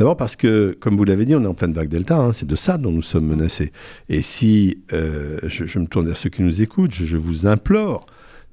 D'abord 0.00 0.16
parce 0.16 0.34
que, 0.34 0.76
comme 0.80 0.96
vous 0.96 1.04
l'avez 1.04 1.26
dit, 1.26 1.34
on 1.34 1.42
est 1.44 1.46
en 1.46 1.54
pleine 1.54 1.74
vague 1.74 1.88
Delta, 1.88 2.16
hein, 2.16 2.32
c'est 2.32 2.46
de 2.46 2.56
ça 2.56 2.78
dont 2.78 2.90
nous 2.90 3.02
sommes 3.02 3.26
menacés. 3.26 3.70
Et 4.08 4.22
si, 4.22 4.78
euh, 4.94 5.38
je, 5.42 5.78
me 5.78 5.86
tourne 5.86 6.06
vers 6.06 6.16
ceux 6.16 6.30
qui 6.30 6.42
nous 6.42 6.62
écoutent, 6.62 6.92
je, 6.92 7.04
je 7.04 7.18
vous 7.18 7.46
implore 7.46 8.06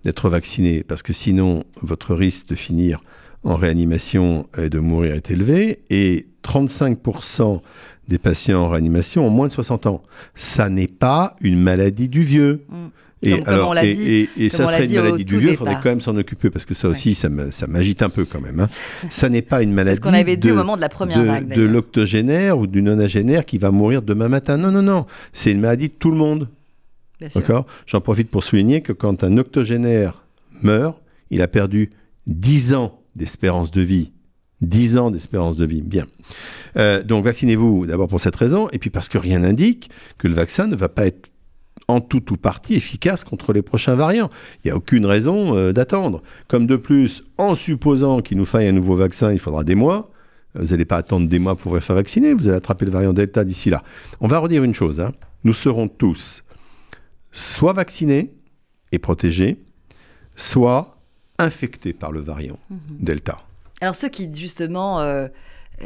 d'être 0.04 0.30
vaccinés, 0.30 0.84
parce 0.84 1.04
que 1.04 1.14
sinon, 1.14 1.64
votre 1.82 2.14
risque 2.16 2.48
de 2.48 2.56
finir 2.56 3.02
en 3.44 3.56
réanimation 3.56 4.48
et 4.58 4.70
de 4.70 4.80
mourir 4.80 5.16
est 5.16 5.32
élevé, 5.32 5.80
et 5.90 6.26
35% 6.44 7.62
des 8.08 8.18
patients 8.18 8.64
en 8.64 8.70
réanimation 8.70 9.26
ont 9.26 9.30
moins 9.30 9.48
de 9.48 9.54
60 9.54 9.86
ans. 9.86 10.04
Ça 10.36 10.70
n'est 10.70 10.88
pas 10.88 11.36
une 11.42 11.60
maladie 11.60 12.10
du 12.10 12.24
vieux. 12.24 12.66
Mm. 12.70 12.88
Et, 13.24 13.32
Comme- 13.32 13.44
comme 13.46 13.54
alors, 13.56 13.70
on 13.70 13.74
l'a 13.74 13.84
et, 13.84 13.94
dit- 13.96 14.12
et- 14.12 14.30
et 14.46 14.50
comme 14.50 14.58
ça 14.60 14.68
serait 14.68 14.86
une 14.86 14.94
maladie 14.94 15.26
du 15.26 15.38
vieux, 15.40 15.50
il 15.52 15.58
faudrait 15.58 15.76
quand 15.82 15.90
même 15.90 16.02
s'en 16.02 16.16
occuper, 16.18 16.52
parce 16.52 16.66
que 16.66 16.76
ça 16.76 16.88
aussi, 16.88 17.16
ça 17.16 17.30
m'agite 17.68 18.04
un 18.04 18.10
peu 18.10 18.26
quand 18.26 18.40
même. 18.42 18.60
hein. 18.60 18.70
Ça 19.10 19.28
n'est 19.30 19.42
pas 19.42 19.64
une 19.64 19.74
maladie 19.74 19.96
ce 19.96 20.02
qu'on 20.02 20.14
avait 20.14 20.38
dit 20.38 20.48
de- 20.50 20.54
au 20.54 20.56
moment 20.56 20.76
de 20.76 20.82
la 20.82 20.90
première 20.90 21.20
de, 21.20 21.24
vague. 21.26 21.46
de 21.46 21.56
d'ailleurs. 21.56 21.72
l'octogénaire 21.72 22.60
ou 22.60 22.68
du 22.68 22.82
nonagénaire 22.84 23.44
qui 23.46 23.58
va 23.58 23.72
mourir 23.72 24.04
demain 24.04 24.28
matin. 24.30 24.58
Non, 24.58 24.72
non, 24.72 24.84
non. 24.84 25.06
C'est 25.34 25.52
une 25.52 25.62
maladie 25.62 25.88
de 25.88 25.94
tout 25.98 26.12
le 26.12 26.18
monde. 26.18 26.48
D'accord? 27.34 27.66
J'en 27.88 28.02
profite 28.02 28.30
pour 28.30 28.44
souligner 28.44 28.82
que 28.82 28.94
quand 28.94 29.24
un 29.24 29.38
octogénaire 29.40 30.24
meurt, 30.62 30.98
il 31.32 31.42
a 31.42 31.48
perdu 31.48 31.90
10 32.28 32.76
ans 32.76 33.00
d'espérance 33.16 33.72
de 33.72 33.82
vie. 33.82 34.12
10 34.62 34.98
ans 34.98 35.10
d'espérance 35.10 35.58
de 35.58 35.66
vie. 35.66 35.82
Bien. 35.82 36.06
Euh, 36.78 37.02
donc 37.04 37.24
vaccinez-vous 37.26 37.88
d'abord 37.88 38.08
pour 38.08 38.20
cette 38.20 38.36
raison, 38.36 38.70
et 38.72 38.78
puis 38.78 38.92
parce 38.92 39.10
que 39.10 39.18
rien 39.18 39.40
n'indique 39.40 39.90
que 40.20 40.28
le 40.28 40.36
vaccin 40.36 40.68
ne 40.68 40.76
va 40.76 40.90
pas 40.90 41.08
être 41.08 41.30
en 41.88 42.02
tout 42.02 42.34
ou 42.34 42.38
partie 42.38 42.76
efficace 42.76 43.24
contre 43.24 43.54
les 43.54 43.62
prochains 43.62 43.96
variants. 43.96 44.30
Il 44.64 44.68
n'y 44.68 44.72
a 44.72 44.76
aucune 44.76 45.06
raison 45.06 45.56
euh, 45.56 45.72
d'attendre. 45.72 46.22
Comme 46.48 46.68
de 46.68 46.76
plus, 46.76 47.24
en 47.38 47.56
supposant 47.56 48.22
qu'il 48.22 48.38
nous 48.38 48.46
faille 48.46 48.68
un 48.68 48.74
nouveau 48.74 48.96
vaccin, 48.96 49.32
il 49.32 49.40
faudra 49.40 49.64
des 49.64 49.76
mois. 49.76 50.12
Vous 50.56 50.68
n'allez 50.68 50.86
pas 50.86 50.98
attendre 50.98 51.28
des 51.28 51.40
mois 51.40 51.56
pour 51.56 51.74
vous 51.74 51.80
faire 51.80 51.96
vacciner, 51.96 52.34
vous 52.34 52.48
allez 52.48 52.58
attraper 52.58 52.86
le 52.86 52.92
variant 52.92 53.14
Delta 53.14 53.44
d'ici 53.44 53.70
là. 53.70 53.84
On 54.22 54.28
va 54.28 54.40
redire 54.40 54.64
une 54.64 54.74
chose, 54.74 55.00
hein. 55.00 55.12
nous 55.44 55.54
serons 55.54 55.88
tous 55.88 56.44
soit 57.32 57.74
vaccinés 57.74 58.34
et 58.92 58.98
protégés, 59.00 59.58
soit 60.36 60.98
infectés 61.38 61.94
par 61.94 62.12
le 62.12 62.20
variant 62.20 62.58
Mhm. 62.70 62.80
Delta. 63.00 63.40
Alors 63.82 63.94
ceux 63.96 64.10
qui 64.10 64.34
justement, 64.34 65.02
euh, 65.02 65.28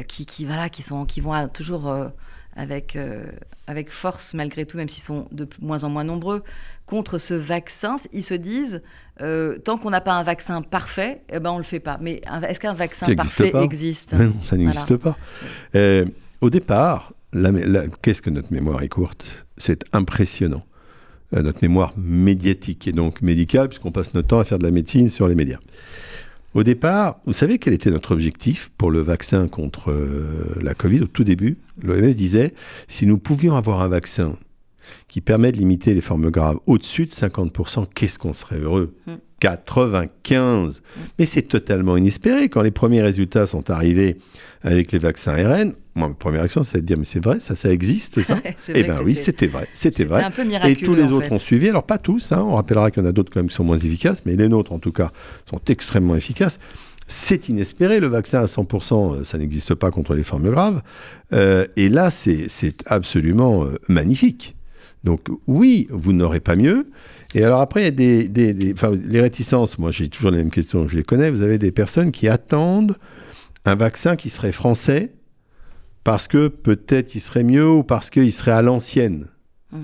qui, 0.08 0.26
qui, 0.26 0.46
voilà, 0.46 0.70
qui 0.70 0.82
sont, 0.82 1.06
qui 1.06 1.20
vont 1.20 1.48
toujours 1.50 1.90
euh, 1.90 2.08
avec 2.56 2.96
euh, 2.96 3.24
avec 3.68 3.90
force 3.92 4.34
malgré 4.34 4.66
tout, 4.66 4.78
même 4.78 4.90
s'ils 4.90 5.04
sont 5.04 5.28
de 5.32 5.48
moins 5.62 5.84
en 5.84 5.90
moins 5.90 6.04
nombreux, 6.04 6.44
contre 6.86 7.18
ce 7.18 7.34
vaccin, 7.34 7.96
ils 8.12 8.24
se 8.24 8.34
disent 8.34 8.82
euh, 9.22 9.58
tant 9.60 9.78
qu'on 9.78 9.90
n'a 9.92 10.02
pas 10.02 10.14
un 10.14 10.24
vaccin 10.24 10.62
parfait, 10.62 11.22
eh 11.32 11.40
ben 11.40 11.52
on 11.52 11.58
le 11.58 11.64
fait 11.64 11.80
pas. 11.80 11.98
Mais 12.02 12.22
est-ce 12.48 12.60
qu'un 12.60 12.74
vaccin 12.74 13.06
Ça 13.06 13.16
parfait 13.16 13.52
existe? 13.64 14.14
Mais 14.18 14.26
non, 14.26 14.36
ça 14.42 14.58
n'existe 14.58 14.98
pas. 14.98 15.18
Euh, 15.76 16.06
au 16.42 16.50
départ, 16.50 17.14
la 17.34 17.52
mé- 17.52 17.66
la- 17.66 17.84
qu'est-ce 18.02 18.22
que 18.22 18.30
notre 18.30 18.52
mémoire 18.52 18.82
est 18.84 18.90
courte? 18.90 19.26
C'est 19.58 19.84
impressionnant. 19.94 20.64
Notre 21.34 21.60
mémoire 21.62 21.94
médiatique 21.96 22.90
et 22.90 22.92
donc 22.92 23.22
médicale, 23.22 23.70
puisqu'on 23.70 23.94
passe 23.94 24.14
notre 24.14 24.28
temps 24.28 24.40
à 24.40 24.44
faire 24.44 24.60
de 24.60 24.64
la 24.66 24.72
médecine 24.72 25.08
sur 25.08 25.30
les 25.30 25.36
médias. 25.36 25.60
Au 26.54 26.64
départ, 26.64 27.22
vous 27.26 27.32
savez 27.32 27.60
quel 27.60 27.74
était 27.74 27.92
notre 27.92 28.12
objectif 28.12 28.72
pour 28.78 28.92
le 28.92 29.00
vaccin 29.00 29.48
contre 29.48 29.90
euh, 29.92 30.60
la 30.62 30.74
Covid 30.74 31.02
au 31.02 31.08
tout 31.08 31.24
début? 31.24 31.58
L'OMS 31.82 32.14
disait, 32.14 32.54
si 32.90 33.06
nous 33.06 33.18
pouvions 33.18 33.56
avoir 33.56 33.82
un 33.82 33.88
vaccin 33.88 34.36
qui 35.08 35.22
permet 35.22 35.54
de 35.54 35.58
limiter 35.58 35.94
les 35.94 36.02
formes 36.02 36.30
graves 36.30 36.60
au-dessus 36.66 37.06
de 37.06 37.12
50%, 37.12 37.86
qu'est-ce 37.96 38.20
qu'on 38.20 38.34
serait 38.34 38.60
heureux? 38.60 38.94
Mm. 39.08 39.14
95 39.42 40.82
Mais 41.20 41.26
c'est 41.26 41.42
totalement 41.42 41.98
inespéré. 41.98 42.48
Quand 42.50 42.62
les 42.62 42.72
premiers 42.72 43.02
résultats 43.02 43.48
sont 43.48 43.70
arrivés 43.70 44.18
avec 44.64 44.92
les 44.92 45.00
vaccins 45.00 45.34
ARN, 45.34 45.74
moi, 45.96 46.08
ma 46.08 46.14
première 46.14 46.42
réaction, 46.42 46.64
c'est 46.64 46.80
de 46.82 46.86
dire, 46.86 46.98
mais 46.98 47.06
c'est 47.06 47.22
vrai, 47.24 47.40
ça, 47.40 47.56
ça 47.56 47.70
existe, 47.72 48.22
ça 48.24 48.40
Eh 48.74 48.84
bien 48.84 49.02
oui, 49.04 49.16
c'était- 49.16 49.48
vrai, 49.48 49.68
c'était 49.74 50.06
vrai. 50.06 50.24
un 50.24 50.32
peu 50.32 50.44
Et 50.68 50.76
tous 50.76 50.96
les 50.96 51.12
autres 51.12 51.28
fait. 51.28 51.34
ont 51.34 51.40
suivi. 51.40 51.68
Alors 51.68 51.84
pas 51.84 51.98
tous, 51.98 52.32
hein, 52.32 52.46
on 52.48 52.56
rappellera 52.56 52.92
qu'il 52.92 53.04
y 53.04 53.06
en 53.06 53.10
a 53.10 53.12
d'autres 53.12 53.32
quand 53.34 53.40
même 53.42 53.50
qui 53.50 53.56
sont 53.56 53.64
moins 53.66 53.78
efficaces, 53.80 54.24
mais 54.26 54.36
les 54.36 54.48
nôtres 54.48 54.72
en 54.72 54.80
tout 54.80 54.92
cas 54.94 55.12
sont 55.50 55.60
extrêmement 55.68 56.16
efficaces. 56.16 56.60
C'est 57.08 57.50
inespéré, 57.50 58.00
le 58.00 58.08
vaccin 58.08 58.40
à 58.42 58.46
100%, 58.46 59.16
euh, 59.16 59.24
ça 59.26 59.38
n'existe 59.38 59.74
pas 59.76 59.92
contre 59.92 60.14
les 60.14 60.24
formes 60.24 60.50
graves. 60.50 60.82
Euh, 61.34 61.66
et 61.76 61.90
là, 61.90 62.10
c'est 62.10 62.48
c'est 62.48 62.84
absolument 62.86 63.66
euh, 63.66 63.78
magnifique. 63.90 64.56
Donc 65.04 65.28
oui, 65.48 65.88
vous 65.90 66.14
n'aurez 66.14 66.40
pas 66.40 66.56
mieux. 66.56 66.88
Et 67.34 67.44
alors 67.44 67.62
après, 67.62 67.82
il 67.82 67.86
y 67.86 67.88
a 67.88 67.92
des, 67.92 68.28
des- 68.28 68.54
des- 68.54 68.74
enfin, 68.74 68.92
les 68.92 69.22
réticences. 69.22 69.78
Moi, 69.80 69.92
j'ai 69.92 70.10
toujours 70.10 70.32
les 70.32 70.38
mêmes 70.38 70.52
questions, 70.52 70.88
je 70.88 70.98
les 70.98 71.04
connais. 71.04 71.32
Vous 71.32 71.42
avez 71.42 71.58
des 71.58 71.72
personnes 71.72 72.12
qui 72.12 72.28
attendent 72.28 72.98
un 73.66 73.76
vaccin 73.76 74.16
qui 74.16 74.30
serait 74.30 74.52
français 74.52 75.12
parce 76.04 76.28
que 76.28 76.48
peut-être 76.48 77.14
il 77.16 77.20
serait 77.22 77.44
mieux 77.44 77.70
ou 77.70 77.84
parce 77.84 78.10
qu'il 78.10 78.32
serait 78.34 78.52
à 78.52 78.62
l'ancienne. 78.62 79.28
Mm. 79.72 79.78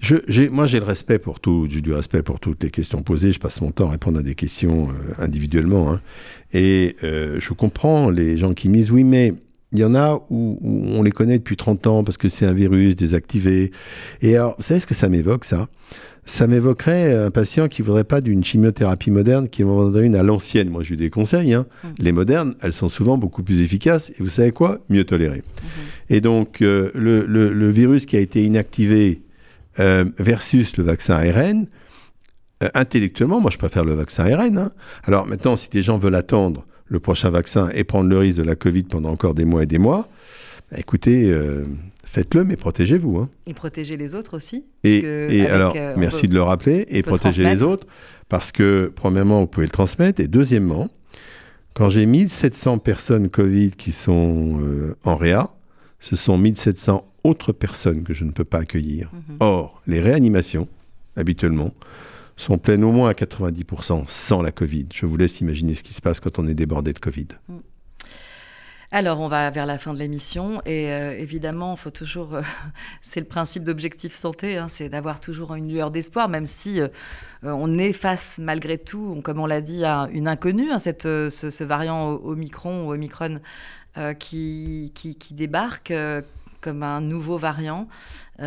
Je, 0.00 0.48
moi, 0.48 0.66
j'ai 0.66 0.78
le 0.78 0.84
respect 0.84 1.18
pour 1.18 1.40
tout, 1.40 1.66
j'ai 1.68 1.80
du 1.80 1.92
respect 1.92 2.22
pour 2.22 2.38
toutes 2.38 2.62
les 2.62 2.70
questions 2.70 3.02
posées. 3.02 3.32
Je 3.32 3.40
passe 3.40 3.60
mon 3.60 3.72
temps 3.72 3.88
à 3.88 3.92
répondre 3.92 4.20
à 4.20 4.22
des 4.22 4.36
questions 4.36 4.90
euh, 4.90 5.14
individuellement. 5.24 5.92
hein. 5.92 6.00
Et 6.52 6.94
euh, 7.02 7.40
je 7.40 7.52
comprends 7.52 8.08
les 8.08 8.36
gens 8.38 8.54
qui 8.54 8.68
me 8.68 8.74
disent 8.76 8.92
oui, 8.92 9.02
mais 9.02 9.34
il 9.72 9.80
y 9.80 9.84
en 9.84 9.96
a 9.96 10.14
où, 10.30 10.58
où 10.60 10.86
on 10.90 11.02
les 11.02 11.10
connaît 11.10 11.38
depuis 11.38 11.56
30 11.56 11.86
ans 11.88 12.04
parce 12.04 12.16
que 12.16 12.28
c'est 12.28 12.46
un 12.46 12.52
virus 12.52 12.94
désactivé. 12.94 13.72
Et 14.22 14.36
alors, 14.36 14.54
vous 14.58 14.62
savez 14.62 14.78
ce 14.78 14.86
que 14.86 14.94
ça 14.94 15.08
m'évoque, 15.08 15.44
ça? 15.44 15.68
Ça 16.28 16.46
m'évoquerait 16.46 17.14
un 17.14 17.30
patient 17.30 17.68
qui 17.68 17.80
voudrait 17.80 18.04
pas 18.04 18.20
d'une 18.20 18.44
chimiothérapie 18.44 19.10
moderne, 19.10 19.48
qui 19.48 19.64
en 19.64 19.68
voudrait 19.68 20.04
une 20.04 20.14
à 20.14 20.22
l'ancienne. 20.22 20.68
Moi, 20.68 20.82
j'ai 20.82 20.92
eu 20.92 20.96
des 20.98 21.08
conseils. 21.08 21.54
hein. 21.54 21.64
Mm. 21.82 21.88
Les 22.00 22.12
modernes, 22.12 22.54
elles 22.60 22.74
sont 22.74 22.90
souvent 22.90 23.16
beaucoup 23.16 23.42
plus 23.42 23.62
efficaces. 23.62 24.10
Et 24.10 24.16
vous 24.22 24.28
savez 24.28 24.52
quoi? 24.52 24.80
Mieux 24.90 25.04
tolérées. 25.04 25.42
Et 26.10 26.20
donc, 26.20 26.60
euh, 26.60 26.90
le, 26.94 27.24
le- 27.24 27.50
le 27.50 27.70
virus 27.70 28.04
qui 28.04 28.14
a 28.16 28.20
été 28.20 28.44
inactivé 28.44 29.22
euh, 29.80 30.04
versus 30.18 30.76
le 30.76 30.84
vaccin 30.84 31.14
ARN, 31.14 31.66
euh, 32.62 32.68
intellectuellement, 32.74 33.40
moi, 33.40 33.50
je 33.50 33.56
préfère 33.56 33.84
le 33.86 33.94
vaccin 33.94 34.30
ARN. 34.30 34.58
hein. 34.58 34.72
Alors 35.04 35.26
maintenant, 35.26 35.56
si 35.56 35.70
des 35.70 35.82
gens 35.82 35.96
veulent 35.96 36.14
attendre 36.14 36.66
le 36.88 37.00
prochain 37.00 37.30
vaccin 37.30 37.70
et 37.72 37.84
prendre 37.84 38.10
le 38.10 38.18
risque 38.18 38.36
de 38.36 38.42
la 38.42 38.54
Covid 38.54 38.82
pendant 38.82 39.10
encore 39.10 39.32
des 39.34 39.46
mois 39.46 39.62
et 39.62 39.66
des 39.66 39.78
mois, 39.78 40.08
écoutez, 40.76 41.30
euh, 41.30 41.64
faites-le, 42.04 42.44
mais 42.44 42.56
protégez-vous. 42.56 43.18
hein. 43.18 43.28
Et 43.46 43.54
protéger 43.54 43.96
les 43.96 44.14
autres 44.14 44.36
aussi. 44.36 44.64
Et, 44.84 45.04
avec, 45.04 45.40
alors, 45.50 45.74
euh, 45.76 45.94
merci 45.96 46.22
peut- 46.22 46.28
de 46.28 46.34
le 46.34 46.42
rappeler, 46.42 46.84
et 46.88 47.02
peut 47.02 47.10
protéger 47.10 47.44
les 47.44 47.62
autres, 47.62 47.86
parce 48.28 48.52
que, 48.52 48.92
premièrement, 48.94 49.40
vous 49.40 49.46
pouvez 49.46 49.66
le 49.66 49.72
transmettre, 49.72 50.20
et 50.20 50.28
deuxièmement, 50.28 50.88
quand 51.74 51.88
j'ai 51.88 52.06
1700 52.06 52.78
personnes 52.78 53.28
Covid 53.28 53.70
qui 53.70 53.92
sont 53.92 54.60
euh, 54.62 54.96
en 55.04 55.16
réa, 55.16 55.50
ce 56.00 56.16
sont 56.16 56.36
1700 56.38 57.04
autres 57.24 57.52
personnes 57.52 58.02
que 58.04 58.12
je 58.14 58.24
ne 58.24 58.30
peux 58.30 58.44
pas 58.44 58.58
accueillir. 58.58 59.10
Mhm. 59.12 59.36
Or, 59.40 59.82
les 59.86 60.00
réanimations, 60.00 60.68
habituellement, 61.16 61.72
sont 62.36 62.58
pleines 62.58 62.84
au 62.84 62.92
moins 62.92 63.08
à 63.10 63.14
90% 63.14 64.04
sans 64.06 64.42
la 64.42 64.52
Covid. 64.52 64.86
Je 64.94 65.06
vous 65.06 65.16
laisse 65.16 65.40
imaginer 65.40 65.74
ce 65.74 65.82
qui 65.82 65.92
se 65.94 66.00
passe 66.00 66.20
quand 66.20 66.38
on 66.38 66.46
est 66.46 66.54
débordé 66.54 66.92
de 66.92 66.98
Covid. 67.00 67.26
Alors, 68.90 69.20
on 69.20 69.28
va 69.28 69.50
vers 69.50 69.66
la 69.66 69.76
fin 69.76 69.92
de 69.92 69.98
l'émission 69.98 70.62
et 70.64 70.90
euh, 70.90 71.12
évidemment, 71.18 71.76
faut 71.76 71.90
toujours, 71.90 72.36
euh, 72.36 72.42
c'est 73.02 73.20
le 73.20 73.26
principe 73.26 73.62
d'objectif 73.62 74.14
santé, 74.14 74.56
hein, 74.56 74.68
c'est 74.70 74.88
d'avoir 74.88 75.20
toujours 75.20 75.54
une 75.54 75.70
lueur 75.70 75.90
d'espoir, 75.90 76.30
même 76.30 76.46
si 76.46 76.80
euh, 76.80 76.88
on 77.42 77.76
est 77.76 77.92
face 77.92 78.38
malgré 78.38 78.78
tout, 78.78 79.20
comme 79.22 79.40
on 79.40 79.46
l'a 79.46 79.60
dit, 79.60 79.84
à 79.84 80.08
une 80.10 80.26
inconnue, 80.26 80.70
hein, 80.70 80.78
cette, 80.78 81.04
euh, 81.04 81.28
ce, 81.28 81.64
variant 81.64 82.12
Omicron 82.12 82.86
ou 82.88 82.92
Omicron 82.94 83.40
qui, 84.20 84.92
qui, 84.94 85.16
qui 85.16 85.34
débarque 85.34 85.92
comme 86.60 86.84
un 86.84 87.00
nouveau 87.00 87.36
variant. 87.36 87.88
Il 88.38 88.44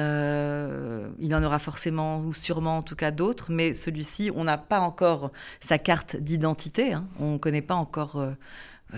en 1.36 1.44
aura 1.44 1.60
forcément 1.60 2.22
ou 2.22 2.34
sûrement 2.34 2.78
en 2.78 2.82
tout 2.82 2.96
cas 2.96 3.12
d'autres, 3.12 3.52
mais 3.52 3.74
celui-ci, 3.74 4.32
on 4.34 4.46
n'a 4.46 4.58
pas 4.58 4.80
encore 4.80 5.32
sa 5.60 5.78
carte 5.78 6.16
d'identité, 6.16 6.94
hein, 6.94 7.06
on 7.20 7.34
ne 7.34 7.38
connaît 7.38 7.62
pas 7.62 7.76
encore. 7.76 8.24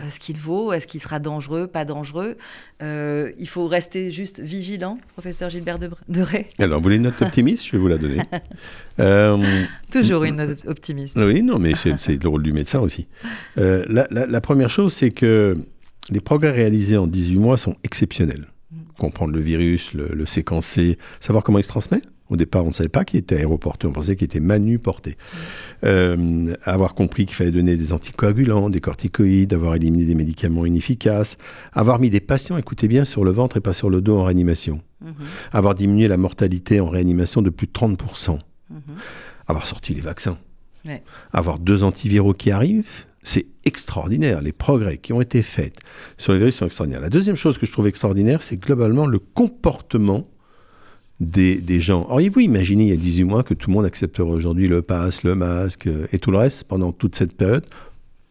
Ce 0.10 0.20
qu'il 0.20 0.38
vaut, 0.38 0.74
est-ce 0.74 0.88
qu'il 0.88 1.02
sera 1.02 1.20
dangereux, 1.20 1.68
pas 1.68 1.86
dangereux? 1.86 2.36
Euh, 2.82 3.32
il 3.40 3.48
faut 3.48 3.68
rester 3.68 4.12
juste 4.12 4.40
vigilant, 4.40 4.98
professeur 5.14 5.50
Gilbert 5.50 5.80
Debre- 5.80 5.98
Deray. 6.10 6.48
Alors, 6.60 6.80
vous 6.80 6.84
voulez 6.84 6.96
une 6.98 7.04
note 7.04 7.22
optimiste 7.22 7.66
Je 7.66 7.72
vais 7.74 7.78
vous 7.78 7.88
la 7.88 7.98
donner. 7.98 8.22
Euh, 9.00 9.64
Toujours 9.92 10.24
une 10.24 10.38
note 10.38 10.66
optimiste. 10.68 11.16
Oui, 11.18 11.42
non, 11.42 11.60
mais 11.60 11.74
c'est 11.76 12.00
c'est 12.00 12.22
le 12.22 12.30
rôle 12.30 12.44
du 12.44 12.54
médecin 12.54 12.80
aussi. 12.80 13.08
Euh, 13.58 13.84
la, 13.88 14.08
la- 14.12 14.26
la 14.28 14.42
première 14.42 14.70
chose, 14.70 14.94
c'est 14.94 15.12
que 15.12 15.58
les 16.10 16.20
progrès 16.20 16.52
réalisés 16.52 16.98
en 16.98 17.08
18 17.08 17.38
mois 17.40 17.58
sont 17.58 17.76
exceptionnels. 17.84 18.48
Comprendre 18.98 19.34
le 19.34 19.42
virus, 19.42 19.94
le, 19.94 20.08
le 20.14 20.26
séquencer, 20.26 20.98
savoir 21.20 21.44
comment 21.44 21.60
il 21.60 21.64
se 21.64 21.70
transmet. 21.70 22.02
Au 22.34 22.36
départ, 22.36 22.64
on 22.66 22.70
ne 22.70 22.74
savait 22.74 22.90
pas 22.90 23.06
qu'il 23.06 23.20
était 23.20 23.38
aéroporté, 23.38 23.86
on 23.86 23.92
pensait 23.92 24.16
qu'il 24.16 24.26
était 24.26 24.40
manuporté. 24.40 25.18
Euh, 25.84 26.56
avoir 26.64 26.96
compris 26.96 27.28
qu'il 27.28 27.36
fallait 27.36 27.52
donner 27.52 27.76
des 27.76 27.94
anticoagulants, 27.94 28.72
des 28.72 28.82
corticoïdes, 28.82 29.54
avoir 29.54 29.76
éliminé 29.76 30.06
des 30.06 30.16
médicaments 30.16 30.66
inefficaces, 30.66 31.38
avoir 31.74 32.00
mis 32.00 32.10
des 32.10 32.22
patients, 32.22 32.58
écoutez 32.58 32.88
bien, 32.88 33.06
sur 33.06 33.24
le 33.24 33.30
ventre 33.30 33.58
et 33.58 33.60
pas 33.60 33.74
sur 33.74 33.92
le 33.92 34.02
dos 34.02 34.18
en 34.18 34.24
réanimation, 34.24 34.82
Mhm, 35.02 35.14
avoir 35.52 35.76
diminué 35.76 36.08
la 36.08 36.18
mortalité 36.18 36.80
en 36.80 36.90
réanimation 36.90 37.44
de 37.44 37.52
plus 37.52 37.68
de 37.68 37.72
30%, 37.72 38.40
mhm. 38.72 38.80
avoir 39.46 39.68
sorti 39.68 39.94
les 39.94 40.02
vaccins, 40.02 40.40
Ouais. 40.86 41.04
avoir 41.34 41.60
deux 41.60 41.84
antiviraux 41.84 42.34
qui 42.34 42.50
arrivent, 42.50 43.06
c'est 43.22 43.46
extraordinaire. 43.64 44.42
Les 44.42 44.54
progrès 44.54 44.98
qui 44.98 45.14
ont 45.14 45.22
été 45.22 45.44
faits 45.44 45.76
sur 46.18 46.34
les 46.34 46.40
virus 46.40 46.56
sont 46.56 46.66
extraordinaires. 46.66 47.02
La 47.02 47.10
deuxième 47.10 47.36
chose 47.36 47.60
que 47.60 47.68
je 47.68 47.72
trouve 47.72 47.86
extraordinaire, 47.88 48.42
c'est 48.42 48.58
globalement 48.58 49.06
le 49.06 49.20
comportement 49.20 50.24
des, 51.24 51.60
des 51.62 51.82
gens. 51.82 52.06
Auriez-vous 52.10 52.42
imaginé 52.42 52.84
il 52.86 52.90
y 52.90 52.94
a 52.94 52.98
18 52.98 53.24
mois 53.24 53.44
que 53.44 53.54
tout 53.54 53.70
le 53.70 53.76
monde 53.76 53.86
accepterait 53.86 54.30
aujourd'hui 54.30 54.68
le 54.68 54.82
pass, 54.82 55.24
le 55.24 55.36
masque 55.36 55.88
euh, 55.88 56.08
et 56.12 56.20
tout 56.20 56.32
le 56.32 56.38
reste 56.38 56.64
pendant 56.66 56.92
toute 56.92 57.16
cette 57.16 57.34
période? 57.34 57.66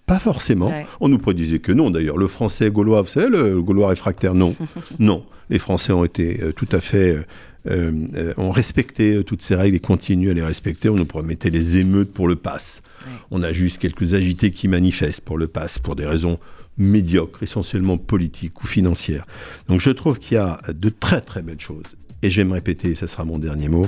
Pas 0.06 0.18
forcément. 0.18 0.66
Ouais. 0.68 0.86
On 1.00 1.08
nous 1.08 1.18
prédisait 1.18 1.60
que 1.60 1.72
non, 1.72 1.90
d'ailleurs. 1.90 2.16
Le 2.18 2.26
français 2.28 2.70
gaulois, 2.70 3.02
vous 3.02 3.08
savez, 3.08 3.28
le 3.28 3.62
gaulois 3.62 3.88
réfractaire, 3.88 4.34
non. 4.34 4.54
non. 4.98 5.24
Les 5.48 5.58
Français 5.58 5.92
ont 5.92 6.04
été 6.04 6.40
euh, 6.42 6.52
tout 6.52 6.68
à 6.72 6.80
fait. 6.80 7.16
euh, 7.16 7.22
euh, 7.70 7.92
euh, 8.16 8.34
ont 8.38 8.50
respecté 8.50 9.22
toutes 9.22 9.40
ces 9.40 9.54
règles 9.54 9.76
et 9.76 9.80
continuent 9.80 10.30
à 10.30 10.34
les 10.34 10.42
respecter. 10.42 10.88
On 10.88 10.96
nous 10.96 11.04
promettait 11.04 11.48
les 11.48 11.76
émeutes 11.78 12.12
pour 12.12 12.26
le 12.26 12.34
pass. 12.34 12.82
Ouais. 13.06 13.12
On 13.30 13.42
a 13.44 13.52
juste 13.52 13.78
quelques 13.78 14.14
agités 14.14 14.50
qui 14.50 14.66
manifestent 14.66 15.20
pour 15.20 15.38
le 15.38 15.46
pass 15.46 15.78
pour 15.78 15.94
des 15.94 16.04
raisons 16.04 16.40
médiocres, 16.76 17.40
essentiellement 17.40 17.98
politiques 17.98 18.64
ou 18.64 18.66
financières. 18.66 19.24
Donc 19.68 19.80
je 19.80 19.90
trouve 19.90 20.18
qu'il 20.18 20.34
y 20.34 20.38
a 20.38 20.60
de 20.74 20.88
très 20.88 21.20
très 21.20 21.40
belles 21.42 21.60
choses. 21.60 21.84
Et 22.22 22.30
je 22.30 22.40
vais 22.40 22.44
me 22.44 22.52
répéter, 22.52 22.94
ce 22.94 23.08
sera 23.08 23.24
mon 23.24 23.38
dernier 23.38 23.68
mot, 23.68 23.86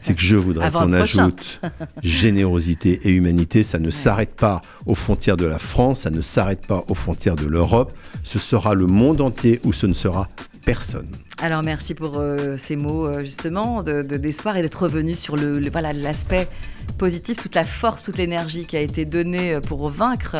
c'est 0.00 0.14
que 0.14 0.22
je 0.22 0.36
voudrais 0.36 0.70
qu'on 0.72 0.94
ajoute 0.94 1.60
générosité 2.02 3.00
et 3.04 3.10
humanité. 3.10 3.62
Ça 3.62 3.78
ne 3.78 3.90
s'arrête 3.90 4.34
pas 4.34 4.62
aux 4.86 4.94
frontières 4.94 5.36
de 5.36 5.44
la 5.44 5.58
France, 5.58 6.00
ça 6.00 6.10
ne 6.10 6.22
s'arrête 6.22 6.66
pas 6.66 6.84
aux 6.88 6.94
frontières 6.94 7.36
de 7.36 7.46
l'Europe. 7.46 7.92
Ce 8.24 8.38
sera 8.38 8.74
le 8.74 8.86
monde 8.86 9.20
entier 9.20 9.60
où 9.64 9.74
ce 9.74 9.86
ne 9.86 9.94
sera 9.94 10.28
personne. 10.64 11.08
Alors 11.38 11.62
merci 11.62 11.94
pour 11.94 12.16
euh, 12.16 12.56
ces 12.56 12.76
mots 12.76 13.06
euh, 13.06 13.22
justement 13.22 13.82
d'espoir 13.82 14.54
de, 14.54 14.60
et 14.60 14.62
d'être 14.62 14.82
revenu 14.82 15.14
sur 15.14 15.36
le, 15.36 15.60
voilà 15.70 15.92
l'aspect 15.92 16.48
positif, 16.96 17.36
toute 17.36 17.54
la 17.54 17.64
force, 17.64 18.02
toute 18.02 18.16
l'énergie 18.16 18.64
qui 18.64 18.74
a 18.74 18.80
été 18.80 19.04
donnée 19.04 19.54
euh, 19.54 19.60
pour 19.60 19.90
vaincre 19.90 20.36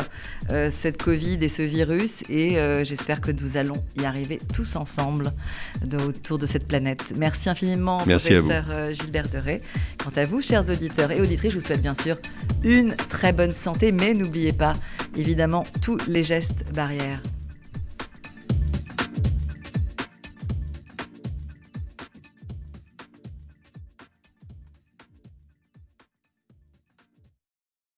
cette 0.71 1.01
Covid 1.01 1.37
et 1.41 1.49
ce 1.49 1.61
virus. 1.61 2.23
Et 2.29 2.57
j'espère 2.83 3.19
que 3.19 3.31
nous 3.31 3.57
allons 3.57 3.83
y 3.99 4.05
arriver 4.05 4.37
tous 4.53 4.77
ensemble 4.77 5.33
autour 6.07 6.37
de 6.37 6.45
cette 6.45 6.67
planète. 6.67 7.03
Merci 7.17 7.49
infiniment, 7.49 7.97
professeur 7.97 8.65
Gilbert 8.91 9.27
Deray. 9.27 9.61
Quant 9.97 10.11
à 10.15 10.23
vous, 10.23 10.41
chers 10.41 10.69
auditeurs 10.69 11.11
et 11.11 11.19
auditrices, 11.19 11.51
je 11.51 11.59
vous 11.59 11.65
souhaite 11.65 11.81
bien 11.81 11.95
sûr 11.95 12.17
une 12.63 12.95
très 12.95 13.33
bonne 13.33 13.51
santé, 13.51 13.91
mais 13.91 14.13
n'oubliez 14.13 14.53
pas 14.53 14.73
évidemment 15.17 15.63
tous 15.81 15.97
les 16.07 16.23
gestes 16.23 16.63
barrières. 16.73 17.21